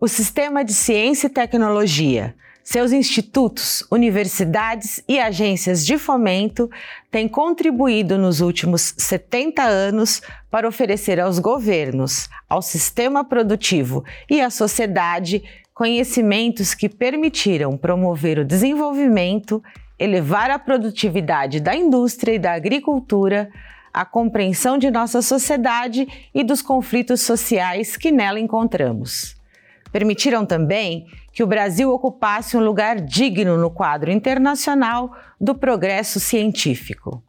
O 0.00 0.06
sistema 0.06 0.64
de 0.64 0.74
ciência 0.74 1.26
e 1.26 1.30
tecnologia, 1.30 2.32
seus 2.62 2.92
institutos, 2.92 3.84
universidades 3.90 5.02
e 5.08 5.18
agências 5.18 5.84
de 5.84 5.98
fomento 5.98 6.70
têm 7.10 7.26
contribuído 7.26 8.16
nos 8.16 8.40
últimos 8.40 8.94
70 8.96 9.60
anos 9.60 10.22
para 10.48 10.68
oferecer 10.68 11.18
aos 11.18 11.40
governos, 11.40 12.28
ao 12.48 12.62
sistema 12.62 13.24
produtivo 13.24 14.04
e 14.30 14.40
à 14.40 14.50
sociedade 14.50 15.42
conhecimentos 15.74 16.74
que 16.74 16.88
permitiram 16.88 17.76
promover 17.76 18.38
o 18.38 18.44
desenvolvimento, 18.44 19.60
elevar 19.98 20.48
a 20.48 20.60
produtividade 20.60 21.58
da 21.58 21.74
indústria 21.74 22.34
e 22.34 22.38
da 22.38 22.52
agricultura, 22.52 23.50
a 23.92 24.04
compreensão 24.04 24.78
de 24.78 24.92
nossa 24.92 25.20
sociedade 25.20 26.06
e 26.32 26.44
dos 26.44 26.62
conflitos 26.62 27.20
sociais 27.20 27.96
que 27.96 28.12
nela 28.12 28.38
encontramos. 28.38 29.37
Permitiram 29.92 30.44
também 30.44 31.06
que 31.32 31.42
o 31.42 31.46
Brasil 31.46 31.90
ocupasse 31.90 32.56
um 32.56 32.60
lugar 32.60 33.00
digno 33.00 33.56
no 33.56 33.70
quadro 33.70 34.10
internacional 34.10 35.12
do 35.40 35.54
progresso 35.54 36.18
científico. 36.18 37.22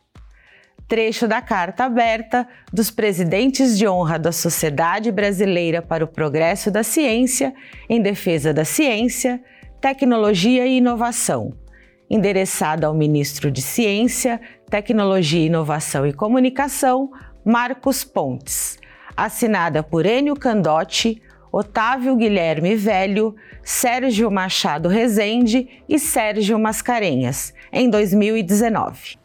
Trecho 0.87 1.27
da 1.27 1.39
carta 1.41 1.85
aberta 1.85 2.47
dos 2.73 2.89
presidentes 2.89 3.77
de 3.77 3.87
honra 3.87 4.17
da 4.17 4.31
Sociedade 4.31 5.11
Brasileira 5.11 5.83
para 5.83 6.03
o 6.03 6.07
Progresso 6.07 6.71
da 6.71 6.81
Ciência 6.81 7.53
em 7.87 8.01
defesa 8.01 8.51
da 8.51 8.65
ciência, 8.65 9.39
tecnologia 9.79 10.65
e 10.65 10.77
inovação, 10.77 11.53
endereçada 12.09 12.87
ao 12.87 12.93
ministro 12.95 13.51
de 13.51 13.61
Ciência, 13.61 14.41
Tecnologia, 14.69 15.45
Inovação 15.45 16.07
e 16.07 16.13
Comunicação, 16.13 17.11
Marcos 17.45 18.03
Pontes, 18.03 18.79
assinada 19.15 19.83
por 19.83 20.05
Enio 20.05 20.35
Candotti, 20.35 21.21
Otávio 21.51 22.15
Guilherme 22.15 22.75
Velho, 22.75 23.35
Sérgio 23.63 24.29
Machado 24.29 24.87
Rezende 24.87 25.67
e 25.89 25.97
Sérgio 25.97 26.59
Mascarenhas, 26.59 27.53
em 27.73 27.89
2019. 27.89 29.17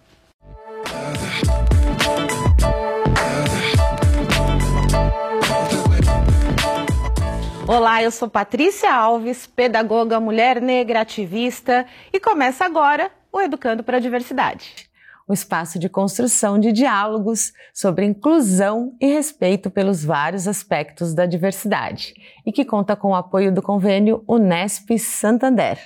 Olá, 7.66 8.02
eu 8.02 8.10
sou 8.10 8.28
Patrícia 8.28 8.92
Alves, 8.92 9.46
pedagoga, 9.46 10.18
mulher 10.18 10.62
negra, 10.62 11.02
ativista, 11.02 11.84
e 12.12 12.18
começa 12.18 12.64
agora 12.64 13.10
o 13.30 13.40
Educando 13.40 13.82
para 13.82 13.98
a 13.98 14.00
Diversidade 14.00 14.93
um 15.28 15.32
espaço 15.32 15.78
de 15.78 15.88
construção 15.88 16.58
de 16.58 16.70
diálogos 16.70 17.52
sobre 17.72 18.04
inclusão 18.04 18.94
e 19.00 19.06
respeito 19.06 19.70
pelos 19.70 20.04
vários 20.04 20.46
aspectos 20.46 21.14
da 21.14 21.26
diversidade 21.26 22.14
e 22.44 22.52
que 22.52 22.64
conta 22.64 22.94
com 22.94 23.08
o 23.08 23.14
apoio 23.14 23.52
do 23.52 23.62
convênio 23.62 24.22
Unesp 24.28 24.98
Santander. 24.98 25.78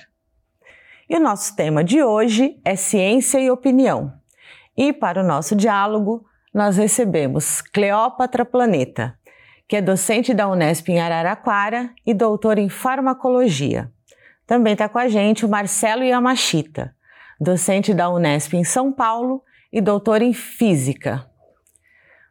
E 1.09 1.15
o 1.15 1.19
nosso 1.19 1.55
tema 1.55 1.83
de 1.83 2.03
hoje 2.03 2.59
é 2.63 2.75
ciência 2.75 3.39
e 3.39 3.49
opinião. 3.49 4.13
E 4.77 4.93
para 4.93 5.21
o 5.21 5.25
nosso 5.25 5.55
diálogo, 5.55 6.25
nós 6.53 6.77
recebemos 6.77 7.61
Cleópatra 7.61 8.45
Planeta, 8.45 9.17
que 9.67 9.75
é 9.75 9.81
docente 9.81 10.33
da 10.33 10.47
Unesp 10.49 10.89
em 10.89 10.99
Araraquara 10.99 11.91
e 12.05 12.13
doutora 12.13 12.59
em 12.59 12.69
farmacologia. 12.69 13.91
Também 14.45 14.73
está 14.73 14.89
com 14.89 14.97
a 14.97 15.07
gente 15.07 15.45
o 15.45 15.49
Marcelo 15.49 16.03
Yamashita, 16.03 16.95
docente 17.39 17.93
da 17.93 18.09
Unesp 18.09 18.53
em 18.53 18.63
São 18.63 18.91
Paulo 18.91 19.41
e 19.71 19.79
doutor 19.79 20.21
em 20.21 20.33
Física. 20.33 21.25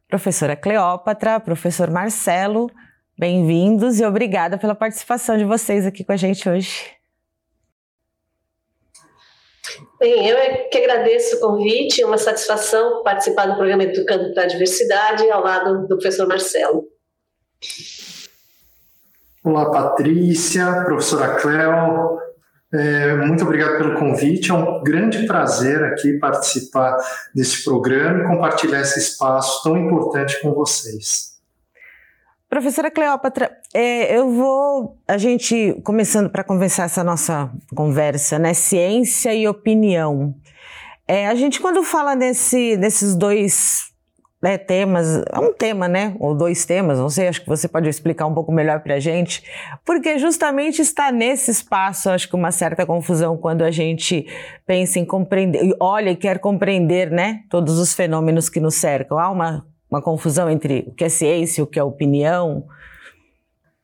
Professora 0.06 0.54
Cleópatra, 0.54 1.40
professor 1.40 1.90
Marcelo, 1.90 2.70
bem-vindos 3.16 4.00
e 4.00 4.04
obrigada 4.04 4.58
pela 4.58 4.74
participação 4.74 5.38
de 5.38 5.44
vocês 5.44 5.86
aqui 5.86 6.04
com 6.04 6.12
a 6.12 6.16
gente 6.16 6.48
hoje. 6.48 6.98
Bem, 9.98 10.28
eu 10.28 10.36
é 10.36 10.54
que 10.64 10.78
agradeço 10.78 11.36
o 11.36 11.40
convite, 11.40 12.02
é 12.02 12.06
uma 12.06 12.18
satisfação 12.18 13.02
participar 13.02 13.46
do 13.46 13.56
programa 13.56 13.82
Educando 13.82 14.32
para 14.32 14.44
a 14.44 14.46
Diversidade 14.46 15.28
ao 15.30 15.42
lado 15.42 15.86
do 15.86 15.98
professor 15.98 16.26
Marcelo. 16.26 16.86
Olá, 19.42 19.70
Patrícia, 19.70 20.84
professora 20.84 21.36
Cleo, 21.36 22.18
é, 22.72 23.14
muito 23.16 23.44
obrigado 23.44 23.78
pelo 23.78 23.98
convite. 23.98 24.50
É 24.50 24.54
um 24.54 24.82
grande 24.82 25.26
prazer 25.26 25.82
aqui 25.84 26.18
participar 26.18 26.96
desse 27.34 27.64
programa 27.64 28.24
e 28.24 28.26
compartilhar 28.26 28.80
esse 28.80 28.98
espaço 28.98 29.62
tão 29.62 29.76
importante 29.76 30.40
com 30.42 30.52
vocês. 30.52 31.38
Professora 32.48 32.90
Cleópatra, 32.90 33.50
é, 33.74 34.16
eu 34.16 34.30
vou, 34.30 34.98
a 35.06 35.18
gente, 35.18 35.78
começando 35.84 36.30
para 36.30 36.42
conversar 36.42 36.84
essa 36.84 37.04
nossa 37.04 37.50
conversa, 37.74 38.38
né, 38.38 38.54
ciência 38.54 39.34
e 39.34 39.46
opinião. 39.46 40.34
É, 41.06 41.26
a 41.28 41.34
gente, 41.34 41.60
quando 41.60 41.82
fala 41.82 42.14
nesse, 42.14 42.76
nesses 42.78 43.14
dois 43.14 43.88
né, 44.40 44.56
temas, 44.56 45.22
é 45.32 45.38
um 45.38 45.52
tema, 45.52 45.88
né? 45.88 46.14
Ou 46.20 46.34
dois 46.34 46.64
temas, 46.64 46.98
não 46.98 47.10
sei, 47.10 47.26
acho 47.26 47.42
que 47.42 47.48
você 47.48 47.66
pode 47.66 47.88
explicar 47.88 48.26
um 48.26 48.34
pouco 48.34 48.52
melhor 48.52 48.80
para 48.80 48.94
a 48.94 49.00
gente, 49.00 49.42
porque 49.84 50.16
justamente 50.18 50.80
está 50.80 51.10
nesse 51.10 51.50
espaço, 51.50 52.08
acho 52.08 52.28
que 52.28 52.36
uma 52.36 52.52
certa 52.52 52.86
confusão 52.86 53.36
quando 53.36 53.62
a 53.62 53.70
gente 53.70 54.26
pensa 54.64 55.00
em 55.00 55.04
compreender, 55.04 55.74
olha 55.80 56.10
e 56.10 56.16
quer 56.16 56.38
compreender, 56.38 57.10
né? 57.10 57.40
Todos 57.50 57.78
os 57.78 57.94
fenômenos 57.94 58.48
que 58.48 58.60
nos 58.60 58.76
cercam. 58.76 59.18
Há 59.18 59.28
uma, 59.28 59.66
uma 59.90 60.00
confusão 60.00 60.48
entre 60.48 60.84
o 60.86 60.92
que 60.92 61.04
é 61.04 61.08
ciência 61.08 61.64
o 61.64 61.66
que 61.66 61.78
é 61.78 61.82
opinião. 61.82 62.64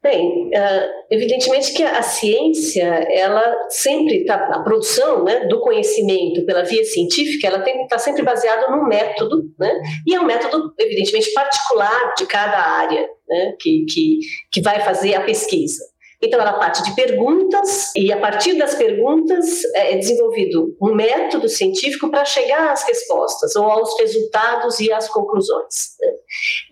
Bem, 0.05 0.49
uh, 0.49 1.05
evidentemente 1.11 1.73
que 1.73 1.83
a, 1.83 2.03
ciência, 2.03 2.85
ela 2.85 3.57
sempre 3.71 4.19
está, 4.19 4.35
a 4.35 4.63
produção 4.63 5.25
né, 5.25 5.47
do 5.47 5.63
conhecimento 5.63 6.45
pela 6.45 6.63
via 6.63 6.85
científica, 6.85 7.47
ela 7.47 7.65
está 7.67 7.97
sempre 7.97 8.23
baseada 8.23 8.71
num 8.71 8.85
método, 8.85 9.51
né, 9.59 9.81
e 10.07 10.15
é 10.15 10.21
um 10.21 10.27
método, 10.27 10.75
evidentemente, 10.79 11.33
particular 11.33 12.13
de 12.19 12.27
cada 12.27 12.59
área 12.59 13.09
né, 13.27 13.57
que, 13.59 13.87
que, 13.89 14.19
que 14.53 14.61
vai 14.61 14.79
fazer 14.81 15.15
a 15.15 15.23
pesquisa. 15.23 15.83
Então, 16.25 16.41
ela 16.41 16.55
parte 16.55 16.83
de 16.83 16.95
perguntas, 16.95 17.93
e 17.95 18.11
a 18.11 18.19
partir 18.19 18.55
das 18.55 18.75
perguntas 18.75 19.63
é, 19.75 19.93
é 19.93 19.97
desenvolvido 19.99 20.75
um 20.81 20.95
método 20.95 21.49
científico 21.49 22.11
para 22.11 22.25
chegar 22.25 22.73
às 22.73 22.83
respostas, 22.85 23.55
ou 23.55 23.65
aos 23.65 23.99
resultados 24.01 24.81
e 24.81 24.91
às 24.91 25.07
conclusões. 25.09 25.97
Né? 26.01 26.13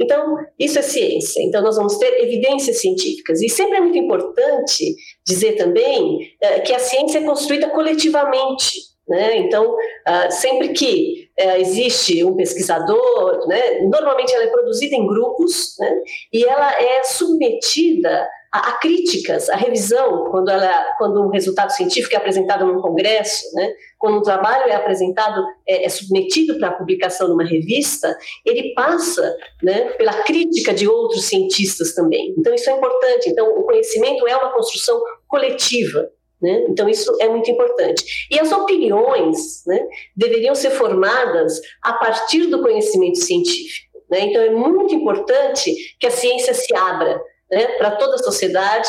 Então, 0.00 0.36
isso 0.58 0.78
é 0.78 0.82
ciência. 0.82 1.42
Então, 1.42 1.62
nós 1.62 1.76
vamos 1.76 1.98
ter 1.98 2.22
evidências 2.22 2.80
científicas. 2.80 3.42
E 3.42 3.48
sempre 3.48 3.76
é 3.76 3.80
muito 3.80 3.98
importante 3.98 4.96
dizer 5.26 5.56
também 5.56 6.18
é, 6.41 6.60
que 6.60 6.72
a 6.72 6.78
ciência 6.78 7.18
é 7.18 7.22
construída 7.22 7.68
coletivamente. 7.68 8.92
Né? 9.06 9.36
Então, 9.38 9.74
uh, 9.74 10.30
sempre 10.30 10.70
que 10.70 11.22
uh, 11.41 11.56
existe 11.59 12.25
um 12.25 12.37
pesquisador, 12.37 13.47
né, 13.47 13.81
normalmente 13.82 14.34
ela 14.34 14.44
é 14.44 14.48
produzida 14.48 14.94
em 14.94 15.06
grupos 15.06 15.75
né, 15.78 16.00
e 16.32 16.44
ela 16.44 16.72
é 16.81 17.03
submetida 17.04 18.28
a, 18.53 18.69
a, 18.69 18.72
críticas, 18.72 19.48
a 19.48 19.56
revisão, 19.56 20.31
quando, 20.31 20.50
ela, 20.50 20.94
quando 20.98 21.22
um 21.22 21.31
resultado 21.31 21.71
científico 21.71 22.15
é 22.15 22.19
apresentado 22.19 22.66
num 22.66 22.82
congresso, 22.82 23.44
né, 23.54 23.72
quando 23.98 24.19
um 24.19 24.22
trabalho 24.22 24.71
é 24.71 24.75
apresentado, 24.75 25.42
é, 25.66 25.87
é 25.87 25.88
submetido 25.88 26.59
para 26.59 26.72
publicação 26.72 27.28
numa 27.28 27.44
revista, 27.44 28.15
ele 28.44 28.75
passa 28.75 29.34
né, 29.62 29.84
pela 29.92 30.12
crítica 30.25 30.75
de 30.75 30.87
outros 30.87 31.25
cientistas 31.25 31.94
também. 31.94 32.34
Então, 32.37 32.53
isso 32.53 32.69
é 32.69 32.75
importante. 32.75 33.31
Então, 33.31 33.48
o 33.48 33.62
conhecimento 33.62 34.28
é 34.28 34.37
uma 34.37 34.53
construção 34.53 35.00
coletiva. 35.26 36.10
Né? 36.42 36.64
Então, 36.69 36.88
isso 36.88 37.16
é 37.20 37.28
muito 37.28 37.50
importante. 37.50 38.04
E 38.30 38.41
as 38.41 38.50
opiniões 38.50 39.64
né, 39.66 39.86
deveriam 40.16 40.54
ser 40.54 40.70
formadas 40.70 41.60
a 41.80 41.92
partir 41.92 42.47
do 42.48 42.60
conhecimento 42.60 43.19
científico. 43.19 43.92
Né? 44.10 44.22
Então, 44.22 44.42
é 44.42 44.50
muito 44.50 44.94
importante 44.94 45.72
que 46.00 46.06
a 46.06 46.10
ciência 46.10 46.53
se 46.53 46.75
abra 46.75 47.22
né, 47.53 47.66
para 47.76 47.91
toda 47.92 48.14
a 48.14 48.19
sociedade, 48.19 48.88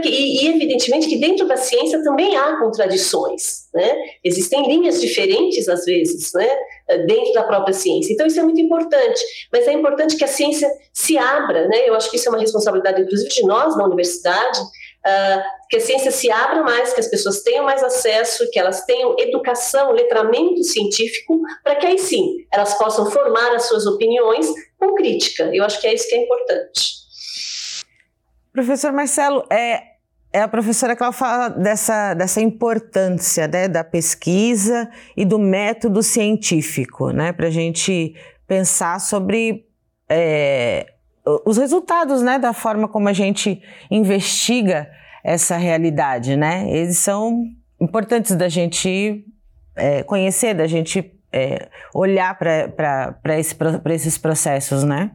que 0.00 0.08
e, 0.08 0.44
e, 0.44 0.48
evidentemente 0.48 1.08
que 1.08 1.16
dentro 1.16 1.48
da 1.48 1.56
ciência 1.56 2.00
também 2.04 2.36
há 2.36 2.58
contradições, 2.60 3.64
né? 3.74 3.96
Existem 4.22 4.64
linhas 4.68 5.00
diferentes 5.00 5.68
às 5.68 5.84
vezes, 5.84 6.32
né, 6.32 6.48
dentro 7.06 7.32
da 7.32 7.42
própria 7.42 7.74
ciência. 7.74 8.12
Então 8.12 8.24
isso 8.24 8.38
é 8.38 8.42
muito 8.44 8.60
importante, 8.60 9.20
mas 9.52 9.66
é 9.66 9.72
importante 9.72 10.16
que 10.16 10.22
a 10.22 10.28
ciência 10.28 10.70
se 10.92 11.18
abra? 11.18 11.68
Eu 11.84 11.94
acho 11.94 12.08
que 12.08 12.16
isso 12.16 12.28
é 12.28 12.32
uma 12.32 12.38
responsabilidade 12.38 13.02
inclusive 13.02 13.28
de 13.28 13.42
nós 13.42 13.76
na 13.76 13.84
universidade, 13.84 14.60
uh, 15.06 15.42
que 15.68 15.76
a 15.76 15.80
ciência 15.80 16.10
se 16.10 16.30
abra 16.30 16.62
mais, 16.62 16.92
que 16.92 17.00
as 17.00 17.08
pessoas 17.08 17.42
tenham 17.42 17.64
mais 17.64 17.82
acesso, 17.82 18.48
que 18.50 18.58
elas 18.58 18.84
tenham 18.84 19.14
educação, 19.18 19.92
letramento 19.92 20.62
científico, 20.62 21.40
para 21.62 21.76
que 21.76 21.86
aí 21.86 21.98
sim 21.98 22.46
elas 22.52 22.74
possam 22.78 23.10
formar 23.10 23.54
as 23.54 23.64
suas 23.64 23.86
opiniões 23.86 24.46
com 24.78 24.94
crítica. 24.94 25.50
Eu 25.52 25.64
acho 25.64 25.80
que 25.80 25.86
é 25.86 25.94
isso 25.94 26.08
que 26.08 26.14
é 26.14 26.24
importante. 26.24 27.04
Professor 28.52 28.92
Marcelo, 28.92 29.44
é, 29.50 29.82
é 30.32 30.40
a 30.40 30.48
professora 30.48 30.94
que 30.94 31.02
ela 31.02 31.12
fala 31.12 31.48
dessa, 31.48 32.14
dessa 32.14 32.40
importância 32.40 33.48
né, 33.48 33.68
da 33.68 33.82
pesquisa 33.82 34.88
e 35.16 35.24
do 35.24 35.38
método 35.38 36.02
científico, 36.02 37.10
né, 37.10 37.32
para 37.32 37.48
a 37.48 37.50
gente 37.50 38.14
pensar 38.46 39.00
sobre 39.00 39.66
é, 40.08 40.93
os 41.46 41.56
resultados 41.56 42.22
né, 42.22 42.38
da 42.38 42.52
forma 42.52 42.88
como 42.88 43.08
a 43.08 43.12
gente 43.12 43.62
investiga 43.90 44.88
essa 45.24 45.56
realidade, 45.56 46.36
né? 46.36 46.68
Eles 46.68 46.98
são 46.98 47.44
importantes 47.80 48.36
da 48.36 48.48
gente 48.48 49.24
é, 49.74 50.02
conhecer, 50.02 50.54
da 50.54 50.66
gente 50.66 51.12
é, 51.32 51.68
olhar 51.94 52.36
para 52.38 53.38
esse, 53.38 53.56
esses 53.90 54.18
processos, 54.18 54.84
né? 54.84 55.12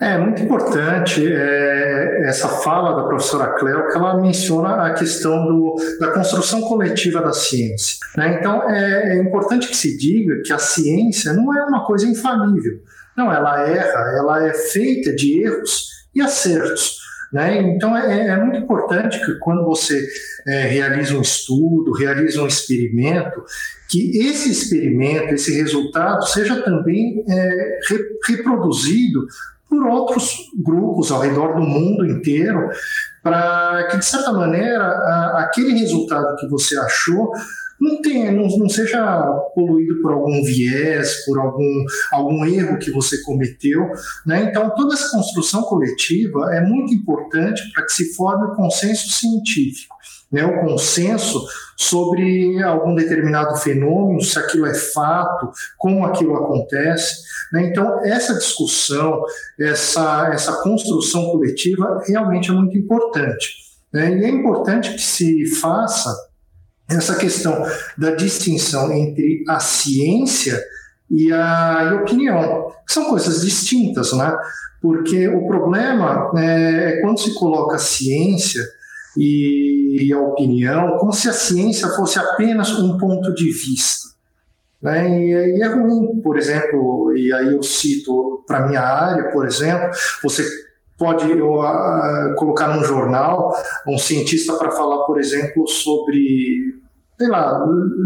É 0.00 0.16
muito 0.16 0.40
importante 0.40 1.26
é, 1.26 2.28
essa 2.28 2.46
fala 2.46 2.94
da 2.94 3.02
professora 3.02 3.52
Cleo, 3.54 3.88
que 3.88 3.96
ela 3.96 4.20
menciona 4.20 4.86
a 4.86 4.94
questão 4.94 5.44
do, 5.44 5.74
da 5.98 6.12
construção 6.12 6.60
coletiva 6.60 7.20
da 7.20 7.32
ciência. 7.32 7.96
Né? 8.16 8.38
Então, 8.38 8.62
é, 8.70 9.16
é, 9.16 9.18
importante 9.18 9.66
que 9.66 9.76
se 9.76 9.98
diga 9.98 10.40
que 10.44 10.52
a 10.52 10.58
ciência 10.58 11.32
não 11.32 11.52
é 11.52 11.64
uma 11.64 11.84
coisa 11.84 12.06
infalível. 12.06 12.80
Não, 13.18 13.32
ela 13.32 13.68
erra, 13.68 14.16
ela 14.16 14.46
é 14.46 14.54
feita 14.54 15.12
de 15.12 15.42
erros 15.42 15.88
e 16.14 16.20
acertos. 16.22 16.98
Né? 17.32 17.60
Então, 17.60 17.96
é, 17.96 18.28
é, 18.28 18.36
muito 18.36 18.60
importante 18.60 19.18
que 19.26 19.34
quando 19.40 19.64
você 19.64 20.06
é, 20.46 20.62
realiza 20.68 21.18
um 21.18 21.20
estudo, 21.20 21.90
realiza 21.90 22.40
um 22.40 22.46
experimento, 22.46 23.42
que 23.90 24.18
esse 24.20 24.52
experimento, 24.52 25.34
esse 25.34 25.52
resultado, 25.60 26.28
seja 26.28 26.62
também 26.62 27.24
é, 27.28 27.78
re, 27.88 27.98
reproduzido 28.28 29.26
por 29.68 29.84
outros 29.84 30.36
grupos 30.56 31.10
ao 31.10 31.20
redor 31.20 31.56
do 31.56 31.62
mundo 31.62 32.06
inteiro, 32.06 32.70
para 33.20 33.88
que, 33.90 33.98
de 33.98 34.04
certa 34.04 34.32
maneira, 34.32 34.84
a, 34.84 35.40
aquele 35.40 35.76
resultado 35.76 36.36
que 36.36 36.46
você 36.46 36.78
achou 36.78 37.32
não, 37.80 38.02
tenha, 38.02 38.32
não, 38.32 38.46
não, 38.48 38.68
seja 38.68 39.22
poluído 39.54 40.00
por 40.02 40.12
algum 40.12 40.42
viés, 40.42 41.24
por 41.24 41.38
algum, 41.38 41.84
algum 42.12 42.44
erro 42.44 42.78
que 42.78 42.90
você 42.90 43.22
cometeu. 43.22 43.88
Né? 44.26 44.44
Então, 44.44 44.70
toda 44.74 44.94
essa 44.94 45.10
construção 45.10 45.62
coletiva 45.62 46.54
é 46.54 46.60
muito 46.60 46.92
importante 46.92 47.62
para 47.72 47.84
que 47.84 47.92
se 47.92 48.14
forme 48.14 48.46
o 48.46 48.56
consenso 48.56 49.10
científico 49.10 49.98
né, 50.30 50.44
o 50.44 50.60
consenso 50.60 51.46
sobre 51.76 52.62
algum 52.62 52.94
determinado 52.94 53.56
fenômeno, 53.56 54.20
se 54.20 54.38
aquilo 54.38 54.66
é 54.66 54.74
fato, 54.74 55.50
como 55.76 56.04
aquilo 56.04 56.34
acontece. 56.36 57.22
Né? 57.52 57.68
Então, 57.68 58.04
essa 58.04 58.34
discussão, 58.34 59.22
essa, 59.58 60.30
essa 60.32 60.62
construção 60.62 61.30
coletiva 61.30 62.02
realmente 62.06 62.50
é 62.50 62.54
muito 62.54 62.76
importante. 62.76 63.54
Né? 63.92 64.18
E 64.18 64.24
é 64.24 64.28
importante 64.28 64.92
que 64.92 65.02
se 65.02 65.46
faça 65.56 66.14
essa 66.88 67.16
questão 67.16 67.64
da 67.96 68.12
distinção 68.12 68.92
entre 68.92 69.44
a 69.48 69.60
ciência 69.60 70.62
e 71.10 71.32
a, 71.32 71.98
opinião, 72.02 72.72
são 72.86 73.10
coisas 73.10 73.42
distintas, 73.42 74.12
né? 74.12 74.34
porque 74.80 75.28
o 75.28 75.46
problema 75.46 76.30
é, 76.36 76.90
é 76.90 77.00
quando 77.00 77.18
se 77.18 77.34
coloca 77.34 77.76
a 77.76 77.78
ciência 77.78 78.62
e 79.16 80.12
a 80.12 80.20
opinião, 80.20 80.96
como 80.98 81.12
se 81.12 81.28
a 81.28 81.32
ciência 81.32 81.88
fosse 81.88 82.18
apenas 82.18 82.70
um 82.78 82.96
ponto 82.98 83.34
de 83.34 83.50
vista. 83.50 84.08
Né? 84.80 85.26
E, 85.26 85.62
é 85.62 85.66
ruim, 85.66 86.20
por 86.22 86.38
exemplo, 86.38 87.12
e 87.16 87.32
aí 87.32 87.52
eu 87.52 87.62
cito 87.62 88.44
para 88.46 88.68
minha 88.68 88.80
área, 88.80 89.32
por 89.32 89.46
exemplo, 89.46 89.90
você 90.22 90.44
pode 90.96 91.26
colocar 92.36 92.68
num 92.68 92.84
jornal 92.84 93.52
um 93.86 93.98
cientista 93.98 94.54
para 94.54 94.70
falar, 94.70 95.04
por 95.04 95.18
exemplo, 95.18 95.66
sobre 95.66 96.77
sei 97.18 97.28
lá, 97.28 97.64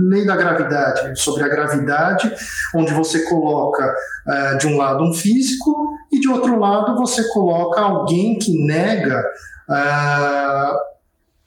lei 0.08 0.24
da 0.24 0.34
gravidade, 0.34 1.20
sobre 1.20 1.44
a 1.44 1.48
gravidade, 1.48 2.32
onde 2.74 2.94
você 2.94 3.20
coloca 3.24 3.94
uh, 4.26 4.58
de 4.58 4.66
um 4.66 4.78
lado 4.78 5.04
um 5.04 5.12
físico 5.12 5.92
e 6.10 6.18
de 6.18 6.28
outro 6.28 6.58
lado 6.58 6.96
você 6.96 7.22
coloca 7.28 7.80
alguém 7.80 8.38
que 8.38 8.64
nega 8.64 9.22
uh, 9.68 10.92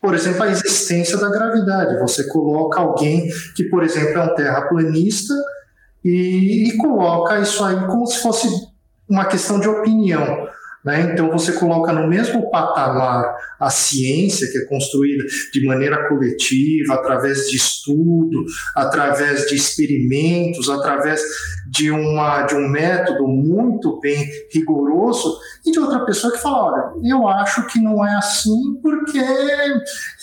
por 0.06 0.14
exemplo, 0.14 0.44
a 0.44 0.50
existência 0.50 1.18
da 1.18 1.32
gravidade. 1.32 2.00
Você 2.00 2.28
coloca 2.28 2.80
alguém 2.80 3.28
que, 3.56 3.64
por 3.64 3.84
exemplo, 3.84 4.20
é 4.20 4.24
um 4.24 4.36
terraplanista 4.36 5.34
e, 6.04 6.70
e 6.70 6.78
coloca 6.78 7.40
isso 7.40 7.64
aí 7.66 7.76
como 7.88 8.06
se 8.06 8.22
fosse 8.22 8.48
uma 9.10 9.26
questão 9.26 9.60
de 9.60 9.68
opinião. 9.68 10.48
Né? 10.86 11.10
Então, 11.12 11.32
você 11.32 11.54
coloca 11.54 11.92
no 11.92 12.08
mesmo 12.08 12.52
patamar 12.52 13.36
a 13.60 13.70
ciência, 13.72 14.48
que 14.52 14.60
é 14.60 14.66
construída 14.66 15.24
de 15.52 15.66
maneira 15.66 16.08
coletiva, 16.08 16.94
através 16.94 17.50
de 17.50 17.58
estudo, 17.58 18.46
através 18.76 19.48
de 19.48 19.56
experimentos, 19.56 20.70
através 20.70 21.24
de, 21.68 21.90
uma, 21.90 22.44
de 22.44 22.54
um 22.54 22.70
método 22.70 23.28
muito 23.28 24.00
bem 24.00 24.30
rigoroso, 24.54 25.36
e 25.66 25.72
de 25.72 25.80
outra 25.80 26.06
pessoa 26.06 26.32
que 26.32 26.40
fala: 26.40 26.72
olha, 26.72 26.94
eu 27.04 27.28
acho 27.28 27.66
que 27.66 27.80
não 27.80 28.06
é 28.06 28.16
assim 28.18 28.80
porque 28.80 29.20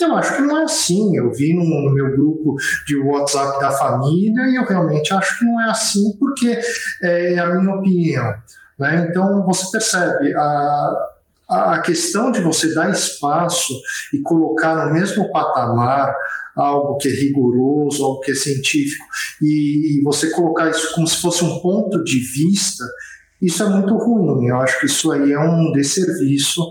eu 0.00 0.14
acho 0.14 0.36
que 0.36 0.42
não 0.42 0.58
é 0.58 0.62
assim. 0.62 1.16
Eu 1.16 1.32
vi 1.32 1.54
no, 1.54 1.64
no 1.64 1.92
meu 1.92 2.12
grupo 2.12 2.54
de 2.86 2.96
WhatsApp 2.98 3.58
da 3.58 3.72
família 3.72 4.48
e 4.48 4.54
eu 4.54 4.64
realmente 4.64 5.12
acho 5.12 5.40
que 5.40 5.44
não 5.44 5.60
é 5.60 5.70
assim 5.70 6.16
porque 6.20 6.56
é 7.02 7.36
a 7.38 7.46
minha 7.46 7.74
opinião. 7.74 8.32
Né? 8.78 9.08
Então, 9.08 9.44
você 9.44 9.70
percebe 9.70 10.34
a, 10.34 11.08
a 11.48 11.80
questão 11.80 12.30
de 12.30 12.40
você 12.40 12.74
dar 12.74 12.90
espaço 12.90 13.74
e 14.12 14.20
colocar 14.22 14.86
no 14.86 14.92
mesmo 14.92 15.30
patamar 15.30 16.14
algo 16.56 16.96
que 16.98 17.08
é 17.08 17.12
rigoroso, 17.12 18.04
algo 18.04 18.20
que 18.20 18.32
é 18.32 18.34
científico, 18.34 19.04
e, 19.40 19.98
e, 19.98 20.02
você 20.02 20.30
colocar 20.30 20.70
isso 20.70 20.94
como 20.94 21.06
se 21.06 21.20
fosse 21.20 21.42
um 21.42 21.60
ponto 21.60 22.02
de 22.04 22.18
vista, 22.18 22.84
isso 23.40 23.62
é 23.62 23.68
muito 23.68 23.96
ruim. 23.96 24.46
Eu 24.46 24.56
acho 24.58 24.78
que 24.78 24.86
isso 24.86 25.10
aí 25.10 25.32
é 25.32 25.40
um 25.40 25.72
desserviço 25.72 26.62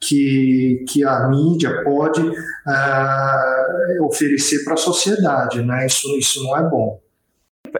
que, 0.00 0.84
que 0.88 1.04
a 1.04 1.28
mídia 1.28 1.82
pode 1.84 2.20
uh, 2.20 4.04
oferecer 4.04 4.64
para 4.64 4.74
a 4.74 4.76
sociedade. 4.76 5.62
Né? 5.62 5.86
Isso, 5.86 6.06
isso 6.18 6.42
não 6.42 6.56
é 6.56 6.68
bom. 6.68 7.00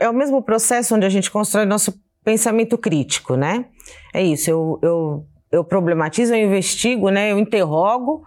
É 0.01 0.09
o 0.09 0.15
mesmo 0.15 0.43
processo 0.43 0.95
onde 0.95 1.07
a 1.07 1.11
gente 1.11 1.31
constrói 1.31 1.67
nosso 1.67 1.93
pensamento 2.29 2.77
crítico, 2.77 3.37
né? 3.37 3.65
É 4.13 4.23
isso, 4.23 4.51
eu, 4.51 4.79
eu, 4.83 5.27
eu 5.51 5.65
problematizo, 5.65 6.35
eu 6.35 6.45
investigo, 6.45 7.09
né? 7.09 7.33
Eu 7.33 7.39
interrogo 7.39 8.23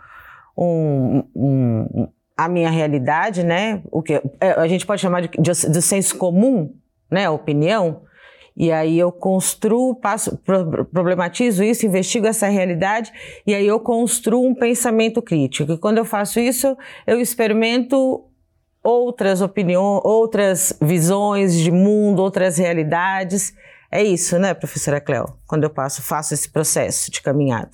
um, 0.57 1.23
um, 1.35 2.07
a 2.35 2.49
minha 2.49 2.71
realidade, 2.71 3.43
né? 3.43 3.83
O 3.91 4.01
que 4.01 4.19
é, 4.39 4.53
a 4.57 4.67
gente 4.67 4.87
pode 4.87 5.01
chamar 5.01 5.21
de, 5.21 5.29
de, 5.39 5.51
de 5.51 5.81
senso 5.83 6.17
comum, 6.17 6.73
né? 7.11 7.27
A 7.27 7.31
opinião. 7.31 8.01
E 8.57 8.71
aí 8.71 8.97
eu 8.97 9.11
construo, 9.11 9.93
passo, 9.93 10.35
problematizo 10.91 11.63
isso, 11.63 11.85
investigo 11.85 12.25
essa 12.25 12.47
realidade 12.47 13.13
e 13.45 13.53
aí 13.53 13.67
eu 13.67 13.79
construo 13.79 14.43
um 14.43 14.55
pensamento 14.55 15.21
crítico. 15.21 15.73
E 15.73 15.77
quando 15.77 15.99
eu 15.99 16.05
faço 16.05 16.39
isso, 16.39 16.75
eu 17.05 17.21
experimento 17.21 18.25
outras 18.83 19.41
opiniões, 19.41 20.01
outras 20.03 20.73
visões 20.81 21.55
de 21.55 21.71
mundo, 21.71 22.21
outras 22.21 22.57
realidades. 22.57 23.53
É 23.91 24.01
isso, 24.01 24.39
né, 24.39 24.53
professora 24.53 25.01
Cleo? 25.01 25.37
Quando 25.45 25.63
eu 25.63 25.69
passo, 25.69 26.01
faço 26.01 26.33
esse 26.33 26.49
processo 26.49 27.11
de 27.11 27.21
caminhada. 27.21 27.71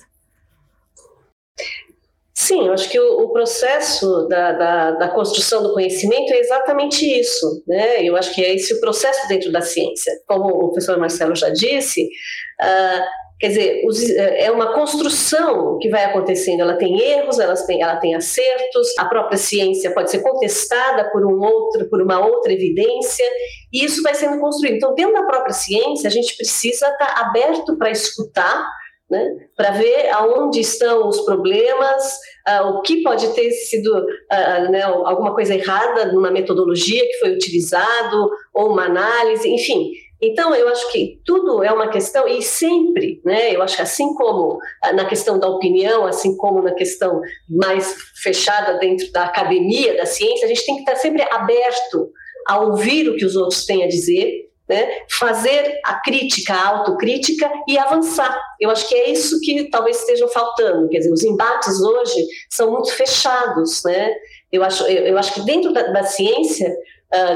Sim, 2.34 2.66
eu 2.66 2.72
acho 2.72 2.88
que 2.88 2.98
o, 2.98 3.24
o 3.24 3.32
processo 3.32 4.26
da, 4.28 4.52
da, 4.52 4.90
da, 4.92 5.08
construção 5.08 5.62
do 5.62 5.74
conhecimento 5.74 6.32
é 6.32 6.38
exatamente 6.38 7.04
isso. 7.04 7.62
Né? 7.66 8.02
Eu 8.04 8.16
acho 8.16 8.32
que 8.32 8.44
é 8.44 8.54
esse 8.54 8.72
o 8.74 8.80
processo 8.80 9.26
dentro 9.28 9.50
da 9.50 9.60
ciência. 9.60 10.12
Como 10.26 10.46
o 10.48 10.68
professor 10.68 10.98
Marcelo 10.98 11.34
já 11.34 11.50
disse, 11.50 12.00
uh, 12.02 13.04
Quer 13.38 13.48
dizer, 13.48 13.82
é, 14.16 14.46
é 14.46 14.50
uma 14.50 14.72
construção 14.74 15.78
que 15.78 15.88
vai 15.88 16.04
acontecendo. 16.04 16.60
Ela 16.60 16.76
tem 16.76 17.00
erros, 17.00 17.38
ela 17.38 17.54
tem, 17.54 17.80
ela 17.80 17.96
tem 17.96 18.14
acertos. 18.14 18.88
A 18.98 19.04
própria 19.04 19.38
ciência 19.38 19.94
pode 19.94 20.10
ser 20.10 20.22
contestada 20.22 21.08
por 21.12 21.24
um 21.24 21.40
outro, 21.40 21.88
por 21.88 22.02
uma 22.02 22.24
outra 22.24 22.52
evidência, 22.52 23.24
e 23.72 23.84
isso 23.84 24.02
vai 24.02 24.14
sendo 24.14 24.40
construído. 24.40 24.76
Então, 24.76 24.94
dentro 24.94 25.14
da 25.14 25.22
própria 25.22 25.52
ciência, 25.52 26.08
a 26.08 26.10
gente 26.10 26.36
precisa 26.36 26.88
estar 26.88 27.20
aberto 27.20 27.76
para 27.78 27.90
escutar, 27.90 28.66
né, 29.08 29.24
para 29.56 29.70
ver 29.70 30.10
aonde 30.10 30.60
estão 30.60 31.08
os 31.08 31.20
problemas, 31.20 32.18
uh, 32.46 32.66
o 32.70 32.82
que 32.82 33.02
pode 33.02 33.28
ter 33.34 33.50
sido 33.52 33.88
uh, 33.88 34.70
né, 34.70 34.82
alguma 34.82 35.32
coisa 35.32 35.54
errada 35.54 36.12
numa 36.12 36.30
metodologia 36.30 37.06
que 37.06 37.18
foi 37.18 37.30
utilizado 37.30 38.30
ou 38.52 38.72
uma 38.72 38.84
análise, 38.84 39.48
enfim. 39.48 39.92
Então, 40.20 40.54
eu 40.54 40.68
acho 40.68 40.90
que 40.90 41.20
tudo 41.24 41.62
é 41.62 41.72
uma 41.72 41.88
questão, 41.88 42.26
e 42.26 42.42
sempre, 42.42 43.20
né, 43.24 43.54
eu 43.54 43.62
acho 43.62 43.76
que 43.76 43.82
assim 43.82 44.14
como 44.14 44.58
ah, 44.82 44.92
na 44.92 45.04
questão 45.04 45.38
da 45.38 45.48
opinião, 45.48 46.04
assim 46.04 46.36
como 46.36 46.60
na 46.60 46.74
questão 46.74 47.20
mais 47.48 47.94
fechada 48.20 48.78
dentro 48.78 49.10
da 49.12 49.24
academia, 49.24 49.96
da 49.96 50.06
ciência, 50.06 50.46
a 50.46 50.48
gente 50.48 50.66
tem 50.66 50.74
que 50.76 50.80
estar 50.82 50.96
sempre 50.96 51.22
aberto 51.22 52.10
a 52.48 52.60
ouvir 52.60 53.08
o 53.08 53.16
que 53.16 53.24
os 53.24 53.36
outros 53.36 53.64
têm 53.64 53.84
a 53.84 53.88
dizer, 53.88 54.48
né, 54.68 55.02
fazer 55.08 55.80
a 55.84 55.94
crítica, 56.00 56.52
a 56.52 56.68
autocrítica 56.68 57.50
e 57.66 57.78
avançar. 57.78 58.38
Eu 58.60 58.70
acho 58.70 58.88
que 58.88 58.94
é 58.94 59.10
isso 59.10 59.40
que 59.40 59.70
talvez 59.70 59.98
esteja 60.00 60.28
faltando. 60.28 60.88
Quer 60.88 60.98
dizer, 60.98 61.12
os 61.12 61.24
embates 61.24 61.80
hoje 61.80 62.26
são 62.50 62.72
muito 62.72 62.92
fechados, 62.92 63.82
né? 63.84 64.12
Eu 64.52 64.62
acho, 64.62 64.84
eu, 64.84 65.06
eu 65.06 65.18
acho 65.18 65.32
que 65.32 65.40
dentro 65.42 65.72
da, 65.72 65.82
da 65.84 66.02
ciência 66.02 66.70